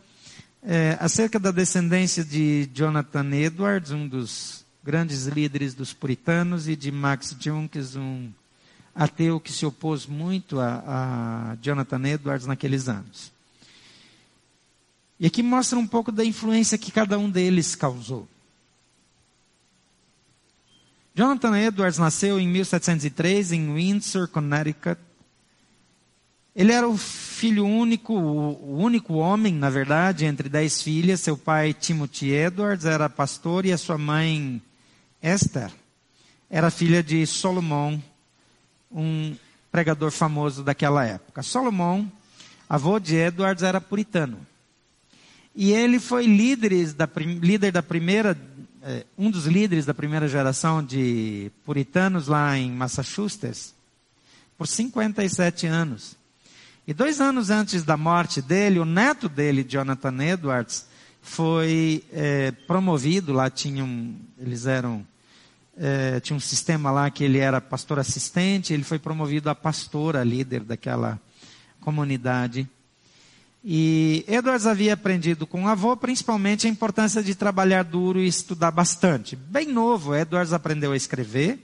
é, 0.63 0.99
acerca 1.01 1.41
da 1.41 1.51
descendência 1.51 2.23
de 2.23 2.69
Jonathan 2.75 3.31
Edwards, 3.35 3.91
um 3.91 4.07
dos 4.07 4.66
grandes 4.87 5.27
líderes 5.27 5.75
dos 5.75 5.93
puritanos, 5.93 6.69
e 6.69 6.77
de 6.77 6.93
Max 6.93 7.37
Junks, 7.41 7.97
um 7.97 8.31
ateu 8.95 9.41
que 9.41 9.53
se 9.53 9.67
opôs 9.67 10.07
muito 10.07 10.61
a, 10.61 11.51
a 11.53 11.57
Jonathan 11.61 12.01
Edwards 12.07 12.47
naqueles 12.47 12.89
anos. 12.89 13.33
E 15.19 15.27
aqui 15.27 15.43
mostra 15.43 15.77
um 15.77 15.87
pouco 15.87 16.13
da 16.13 16.25
influência 16.25 16.79
que 16.79 16.93
cada 16.93 17.19
um 17.19 17.29
deles 17.29 17.75
causou. 17.75 18.29
Jonathan 21.15 21.59
Edwards 21.59 21.99
nasceu 21.99 22.39
em 22.39 22.47
1703 22.47 23.51
em 23.51 23.75
Windsor, 23.75 24.29
Connecticut, 24.29 25.01
ele 26.57 26.73
era 26.73 26.89
o 26.89 26.97
filho 26.97 27.67
único, 27.67 28.15
o 28.15 28.79
único 28.79 29.13
homem, 29.13 29.53
na 29.53 29.69
verdade, 29.69 30.25
entre 30.25 30.49
dez 30.49 30.81
filhas. 30.81 31.21
Seu 31.21 31.37
pai, 31.37 31.75
Timothy 31.75 32.31
Edwards, 32.31 32.87
era 32.87 33.11
pastor 33.11 33.67
e 33.67 33.73
a 33.73 33.77
sua 33.77 33.99
mãe, 33.99 34.63
Esther, 35.27 35.73
era 36.49 36.71
filha 36.71 37.03
de 37.03 37.27
Solomon, 37.27 37.99
um 38.93 39.35
pregador 39.73 40.13
famoso 40.13 40.63
daquela 40.63 41.05
época. 41.05 41.43
Solomon, 41.43 42.07
avô 42.69 43.01
de 43.01 43.17
Edwards, 43.17 43.65
era 43.65 43.81
puritano. 43.81 44.39
E 45.55 45.73
ele 45.73 45.99
foi 45.99 46.27
líder 46.27 46.93
da, 46.93 47.09
líder 47.17 47.73
da 47.73 47.83
primeira, 47.83 48.39
eh, 48.83 49.05
um 49.19 49.31
dos 49.31 49.47
líderes 49.47 49.85
da 49.85 49.93
primeira 49.93 50.29
geração 50.29 50.85
de 50.85 51.51
puritanos 51.65 52.29
lá 52.29 52.57
em 52.57 52.71
Massachusetts, 52.71 53.75
por 54.57 54.69
57 54.69 55.67
anos. 55.67 56.17
E 56.87 56.95
dois 56.95 57.21
anos 57.21 57.51
antes 57.51 57.83
da 57.83 57.97
morte 57.97 58.41
dele, 58.41 58.79
o 58.79 58.85
neto 58.85 59.29
dele, 59.29 59.67
Jonathan 59.69 60.23
Edwards, 60.23 60.87
foi 61.27 62.05
é, 62.13 62.53
promovido. 62.53 63.33
Lá 63.33 63.51
tinham, 63.51 64.15
eles 64.39 64.67
eram, 64.67 65.05
é, 65.77 66.21
tinha 66.21 66.37
um 66.37 66.41
sistema 66.41 66.91
lá 66.91 67.11
que 67.11 67.23
ele 67.23 67.39
era 67.39 67.61
pastor 67.61 67.99
assistente. 67.99 68.73
Ele 68.73 68.83
foi 68.83 68.99
promovido 68.99 69.51
a 69.51 69.55
pastor, 69.55 70.17
a 70.17 70.25
líder 70.25 70.61
daquela 70.61 71.21
comunidade. 71.81 72.69
E 73.65 74.25
Edwards 74.29 74.67
havia 74.67 74.95
aprendido 74.95 75.47
com 75.47 75.65
o 75.65 75.69
avô, 75.69 75.97
principalmente 75.97 76.67
a 76.67 76.71
importância 76.71 77.23
de 77.23 77.35
trabalhar 77.35 77.83
duro 77.83 78.21
e 78.21 78.27
estudar 78.29 78.71
bastante. 78.71 79.35
Bem 79.35 79.67
novo, 79.67 80.15
Edwards 80.15 80.53
aprendeu 80.53 80.93
a 80.93 80.97
escrever. 80.97 81.59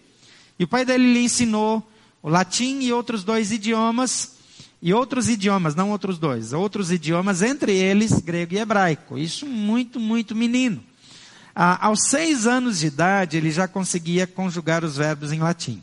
E 0.58 0.64
o 0.64 0.68
pai 0.68 0.84
dele 0.84 1.12
lhe 1.12 1.24
ensinou 1.24 1.88
o 2.20 2.28
latim 2.28 2.80
e 2.80 2.92
outros 2.92 3.24
dois 3.24 3.52
idiomas 3.52 4.36
e 4.80 4.92
outros 4.92 5.28
idiomas, 5.28 5.76
não 5.76 5.92
outros 5.92 6.18
dois, 6.18 6.52
outros 6.52 6.90
idiomas, 6.90 7.40
entre 7.40 7.72
eles 7.72 8.18
grego 8.20 8.54
e 8.54 8.58
hebraico. 8.58 9.16
Isso 9.16 9.46
muito, 9.46 10.00
muito 10.00 10.34
menino. 10.34 10.82
Ah, 11.54 11.86
aos 11.86 12.08
seis 12.08 12.46
anos 12.46 12.78
de 12.78 12.86
idade, 12.86 13.36
ele 13.36 13.50
já 13.50 13.68
conseguia 13.68 14.26
conjugar 14.26 14.84
os 14.84 14.96
verbos 14.96 15.32
em 15.32 15.38
latim. 15.38 15.82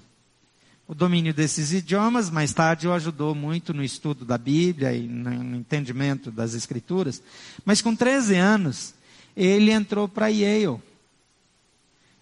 o 0.87 0.95
domínio 0.95 1.31
desses 1.35 1.71
idiomas, 1.71 2.31
mais 2.31 2.51
tarde 2.51 2.87
o 2.87 2.93
ajudou 2.93 3.35
muito 3.35 3.75
no 3.75 3.83
estudo 3.83 4.25
da 4.25 4.39
Bíblia 4.39 4.91
e 4.91 5.07
no 5.07 5.55
entendimento 5.55 6.31
das 6.31 6.55
Escrituras. 6.55 7.21
Mas 7.63 7.79
com 7.79 7.95
13 7.95 8.35
anos, 8.35 8.95
ele 9.37 9.69
entrou 9.69 10.07
para 10.07 10.29
Yale. 10.29 10.81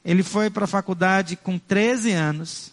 Ele 0.03 0.21
foi 0.21 0.49
para 0.49 0.65
a 0.65 0.67
faculdade 0.67 1.37
com 1.37 1.57
13 1.57 2.11
anos 2.11 2.71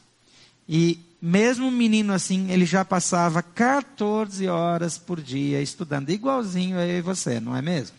e, 0.68 0.98
mesmo 1.22 1.70
menino 1.70 2.12
assim, 2.12 2.50
ele 2.50 2.66
já 2.66 2.84
passava 2.84 3.40
14 3.40 4.48
horas 4.48 4.98
por 4.98 5.20
dia 5.20 5.62
estudando, 5.62 6.10
igualzinho 6.10 6.76
eu 6.76 6.98
e 6.98 7.02
você, 7.02 7.38
não 7.38 7.56
é 7.56 7.62
mesmo? 7.62 7.96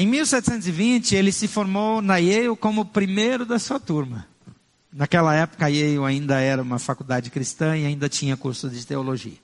Em 0.00 0.06
1720, 0.06 1.16
ele 1.16 1.32
se 1.32 1.48
formou 1.48 2.00
na 2.00 2.18
Yale 2.18 2.56
como 2.56 2.82
o 2.82 2.84
primeiro 2.84 3.44
da 3.44 3.58
sua 3.58 3.80
turma. 3.80 4.28
Naquela 4.92 5.34
época, 5.34 5.66
a 5.66 5.68
Yale 5.68 5.98
ainda 6.06 6.38
era 6.38 6.62
uma 6.62 6.78
faculdade 6.78 7.30
cristã 7.30 7.76
e 7.76 7.84
ainda 7.84 8.08
tinha 8.08 8.36
curso 8.36 8.70
de 8.70 8.86
teologia. 8.86 9.36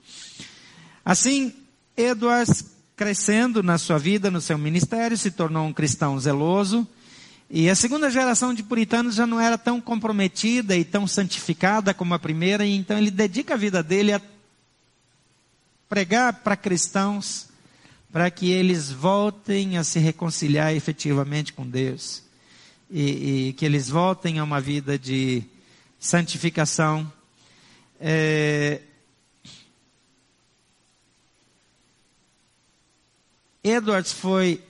Assim, 1.03 1.53
Edwards, 1.97 2.67
crescendo 2.95 3.61
na 3.61 3.77
sua 3.77 3.97
vida, 3.97 4.31
no 4.31 4.39
seu 4.39 4.57
ministério, 4.57 5.17
se 5.17 5.29
tornou 5.29 5.67
um 5.67 5.73
cristão 5.73 6.17
zeloso. 6.17 6.87
E 7.49 7.69
a 7.69 7.75
segunda 7.75 8.09
geração 8.09 8.53
de 8.53 8.63
puritanos 8.63 9.15
já 9.15 9.27
não 9.27 9.41
era 9.41 9.57
tão 9.57 9.81
comprometida 9.81 10.73
e 10.73 10.85
tão 10.85 11.05
santificada 11.05 11.93
como 11.93 12.13
a 12.13 12.19
primeira, 12.19 12.65
e 12.65 12.77
então 12.77 12.97
ele 12.97 13.11
dedica 13.11 13.55
a 13.55 13.57
vida 13.57 13.83
dele 13.83 14.13
a 14.13 14.21
pregar 15.89 16.31
para 16.31 16.55
cristãos, 16.55 17.49
para 18.15 18.31
que 18.31 18.49
eles 18.49 18.89
voltem 18.89 19.77
a 19.77 19.83
se 19.83 19.99
reconciliar 19.99 20.73
efetivamente 20.73 21.51
com 21.51 21.67
Deus 21.67 22.23
e, 22.89 23.49
e 23.49 23.53
que 23.53 23.65
eles 23.65 23.89
voltem 23.89 24.39
a 24.39 24.43
uma 24.45 24.61
vida 24.61 24.97
de 24.97 25.43
santificação. 25.99 27.11
É... 27.99 28.79
Edwards 33.61 34.13
foi 34.13 34.63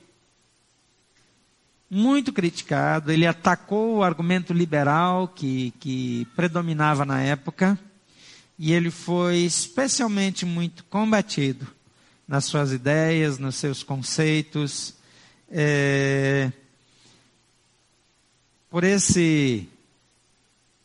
muito 1.88 2.34
criticado, 2.34 3.12
ele 3.12 3.28
atacou 3.28 3.98
o 3.98 4.04
argumento 4.04 4.54
liberal 4.54 5.28
que, 5.28 5.70
que 5.80 6.28
predominava 6.36 7.06
na 7.06 7.22
época, 7.22 7.78
e 8.58 8.74
ele 8.74 8.90
foi 8.90 9.42
especialmente 9.42 10.48
muito 10.48 10.84
combatido 10.86 11.75
nas 12.28 12.46
suas 12.46 12.72
ideias, 12.72 13.38
nos 13.38 13.56
seus 13.56 13.84
conceitos. 13.84 14.94
É 15.50 16.52
por 18.76 18.84
esse 18.84 19.70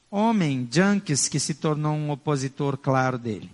homem, 0.09 0.68
Junks, 0.70 1.26
que 1.26 1.41
se 1.41 1.55
tornou 1.55 1.93
um 1.93 2.12
opositor 2.12 2.78
claro 2.78 3.18
dele. 3.18 3.51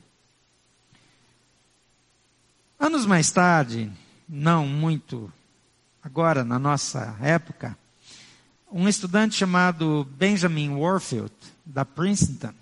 Anos 2.79 3.07
mais 3.07 3.31
tarde, 3.31 3.91
não 4.29 4.67
muito 4.67 5.33
agora 6.03 6.45
na 6.45 6.59
nossa 6.59 7.17
época, 7.23 7.79
um 8.71 8.87
estudante 8.87 9.37
chamado 9.37 10.07
Benjamin 10.19 10.69
Warfield, 10.69 11.33
da 11.65 11.87
Princeton, 11.87 12.53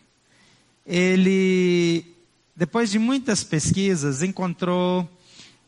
ele, 0.86 2.06
depois 2.54 2.88
de 2.88 3.00
muitas 3.00 3.42
pesquisas, 3.42 4.22
encontrou 4.22 5.10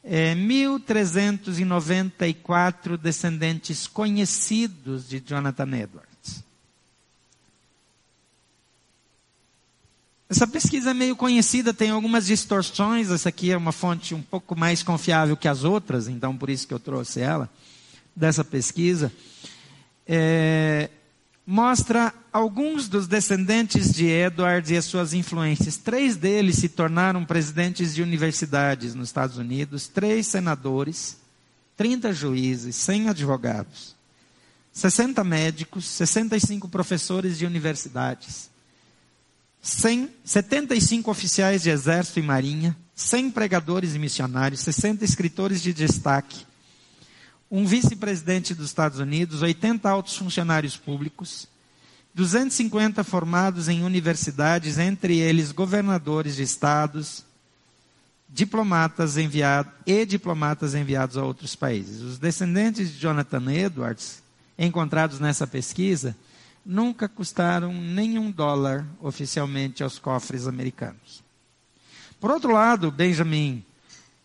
é, 0.09 0.37
1.394 0.37 2.97
descendentes 2.97 3.89
conhecidos 3.89 5.09
de 5.09 5.21
Jonathan 5.21 5.77
Edwards. 5.77 6.45
Essa 10.29 10.47
pesquisa 10.47 10.91
é 10.91 10.95
meio 10.95 11.17
conhecida, 11.17 11.75
tem 11.75 11.91
algumas 11.91 12.27
distorções. 12.27 13.11
Essa 13.11 13.31
aqui 13.31 13.51
é 13.51 13.57
uma 13.57 13.73
fonte 13.73 14.15
um 14.15 14.23
pouco 14.23 14.57
mais 14.57 14.81
confiável 14.83 15.37
que 15.37 15.49
as 15.49 15.65
outras, 15.65 16.07
então 16.09 16.37
por 16.37 16.51
isso 16.51 16.69
que 16.69 16.75
eu 16.75 16.81
trouxe 16.81 17.21
ela, 17.21 17.51
dessa 18.15 18.45
pesquisa. 18.45 19.11
É, 20.07 20.91
mostra 21.47 22.13
alguns 22.33 22.89
dos 22.89 23.07
descendentes 23.07 23.95
de 23.95 24.07
Edward 24.07 24.73
e 24.73 24.77
as 24.77 24.85
suas 24.85 25.15
influências. 25.15 25.77
Três 25.77 26.17
deles 26.17 26.57
se 26.57 26.69
tornaram 26.69 27.25
presidentes 27.25 27.95
de 27.95 28.03
universidades 28.03 28.97
nos 28.97 29.09
Estados 29.09 29.39
Unidos, 29.39 29.87
três 29.87 30.27
senadores, 30.27 31.17
30 31.77 32.13
juízes, 32.13 32.75
100 32.75 33.11
advogados, 33.11 33.95
60 34.73 35.23
médicos, 35.23 35.87
65 35.87 36.69
professores 36.69 37.39
de 37.39 37.47
universidades, 37.47 38.51
100, 39.63 40.11
75 40.25 41.11
oficiais 41.11 41.63
de 41.63 41.71
exército 41.71 42.19
e 42.19 42.23
marinha, 42.23 42.77
100 42.95 43.31
pregadores 43.31 43.95
e 43.95 43.99
missionários, 43.99 44.61
60 44.61 45.05
escritores 45.05 45.63
de 45.63 45.73
destaque, 45.73 46.45
um 47.51 47.65
vice-presidente 47.65 48.55
dos 48.55 48.67
Estados 48.67 48.99
Unidos, 48.99 49.43
80 49.43 49.89
altos 49.89 50.17
funcionários 50.17 50.77
públicos, 50.77 51.49
250 52.15 53.05
formados 53.05 53.69
em 53.69 53.85
universidades, 53.85 54.79
entre 54.79 55.19
eles 55.19 55.53
governadores 55.53 56.37
de 56.37 56.43
estados, 56.43 57.25
diplomatas 58.29 59.17
enviados 59.17 59.73
e 59.87 60.05
diplomatas 60.05 60.75
enviados 60.75 61.17
a 61.17 61.25
outros 61.25 61.55
países. 61.55 62.01
Os 62.01 62.19
descendentes 62.19 62.93
de 62.93 62.99
Jonathan 62.99 63.53
Edwards, 63.53 64.23
encontrados 64.59 65.21
nessa 65.21 65.47
pesquisa, 65.47 66.17
nunca 66.65 67.09
custaram 67.09 67.73
nenhum 67.73 68.31
dólar 68.31 68.85
oficialmente 69.01 69.83
aos 69.83 69.99
cofres 69.99 70.47
americanos. 70.47 71.23
Por 72.19 72.31
outro 72.31 72.51
lado, 72.51 72.91
Benjamin 72.91 73.65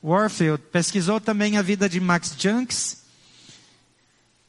Warfield 0.01 0.63
pesquisou 0.71 1.19
também 1.19 1.57
a 1.57 1.61
vida 1.61 1.87
de 1.87 1.99
Max 1.99 2.35
Junks 2.39 3.00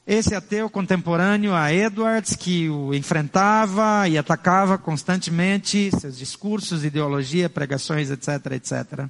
esse 0.06 0.34
ateu 0.34 0.68
contemporâneo 0.68 1.54
a 1.54 1.72
Edwards, 1.72 2.34
que 2.34 2.68
o 2.68 2.92
enfrentava 2.92 4.08
e 4.08 4.18
atacava 4.18 4.76
constantemente, 4.76 5.90
seus 5.98 6.18
discursos, 6.18 6.84
ideologia, 6.84 7.48
pregações, 7.48 8.10
etc, 8.10 8.52
etc. 8.52 9.06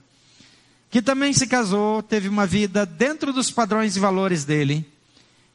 Que 0.90 1.00
também 1.00 1.32
se 1.32 1.46
casou, 1.46 2.02
teve 2.02 2.28
uma 2.28 2.46
vida 2.46 2.84
dentro 2.84 3.32
dos 3.32 3.50
padrões 3.50 3.96
e 3.96 4.00
valores 4.00 4.44
dele, 4.44 4.86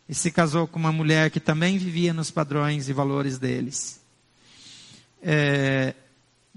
e 0.10 0.16
se 0.16 0.32
casou 0.32 0.66
com 0.68 0.80
uma 0.80 0.92
mulher 0.92 1.30
que 1.30 1.40
também 1.40 1.78
vivia 1.78 2.14
nos 2.14 2.32
padrões 2.32 2.90
e 2.90 2.94
valores 2.94 3.38
deles. 3.38 4.00
É, 5.22 5.94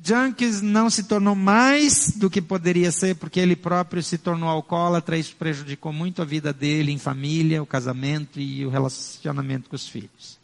Junks 0.02 0.62
não 0.62 0.88
se 0.88 1.04
tornou 1.04 1.34
mais 1.34 2.12
do 2.16 2.30
que 2.30 2.40
poderia 2.40 2.90
ser, 2.90 3.16
porque 3.16 3.38
ele 3.38 3.54
próprio 3.54 4.02
se 4.02 4.16
tornou 4.16 4.48
alcoólatra, 4.48 5.18
isso 5.18 5.36
prejudicou 5.36 5.92
muito 5.92 6.22
a 6.22 6.24
vida 6.24 6.52
dele 6.52 6.90
em 6.90 6.98
família, 6.98 7.62
o 7.62 7.66
casamento 7.66 8.40
e 8.40 8.64
o 8.64 8.70
relacionamento 8.70 9.68
com 9.68 9.76
os 9.76 9.86
filhos. 9.86 10.38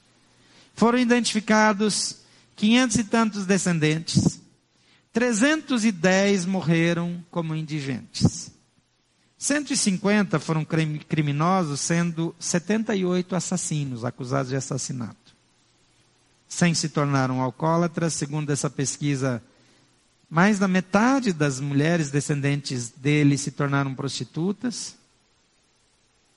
Foram 0.74 0.98
identificados 0.98 2.18
quinhentos 2.54 2.96
e 2.96 3.04
tantos 3.04 3.46
descendentes, 3.46 4.40
310 5.12 6.44
morreram 6.44 7.24
como 7.30 7.54
indigentes. 7.54 8.50
150 9.38 10.38
foram 10.38 10.66
criminosos, 11.08 11.80
sendo 11.80 12.34
78 12.38 13.34
assassinos 13.34 14.04
acusados 14.04 14.50
de 14.50 14.56
assassinato 14.56 15.25
sem 16.48 16.74
se 16.74 16.88
tornaram 16.88 17.40
alcoólatras. 17.40 18.14
Segundo 18.14 18.50
essa 18.50 18.70
pesquisa, 18.70 19.42
mais 20.28 20.58
da 20.58 20.66
metade 20.66 21.32
das 21.32 21.60
mulheres 21.60 22.10
descendentes 22.10 22.90
dele 22.90 23.38
se 23.38 23.50
tornaram 23.50 23.94
prostitutas. 23.94 24.96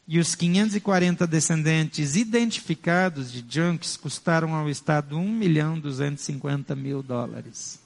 E 0.07 0.18
os 0.18 0.34
540 0.34 1.28
descendentes 1.28 2.16
identificados 2.16 3.32
de 3.32 3.45
Junks 3.47 3.95
custaram 3.95 4.55
ao 4.55 4.70
Estado 4.70 5.18
1 5.18 5.32
milhão 5.32 5.80
250 5.80 6.76
mil 6.76 7.03
dólares. 7.03 7.79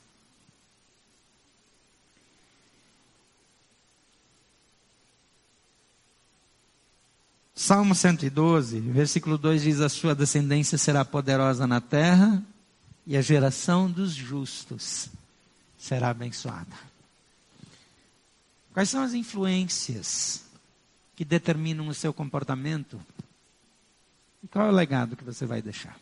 Salmo 7.56 7.94
112, 7.94 8.80
versículo 8.80 9.38
2 9.38 9.62
diz: 9.62 9.80
A 9.80 9.90
sua 9.90 10.16
descendência 10.16 10.78
será 10.78 11.06
poderosa 11.06 11.68
na 11.68 11.80
terra 11.80 12.44
e 13.06 13.16
a 13.16 13.22
geração 13.22 13.90
dos 13.90 14.14
justos 14.14 15.10
será 15.78 16.10
abençoada. 16.10 16.76
Quais 18.74 18.90
são 18.90 19.04
as 19.04 19.14
influências 19.14 20.44
que 21.16 21.24
determinam 21.24 21.88
o 21.88 21.94
seu 21.94 22.12
comportamento? 22.12 23.00
E 24.44 24.48
qual 24.48 24.66
é 24.66 24.70
o 24.70 24.74
legado 24.74 25.16
que 25.16 25.24
você 25.24 25.46
vai 25.46 25.62
deixar? 25.62 25.96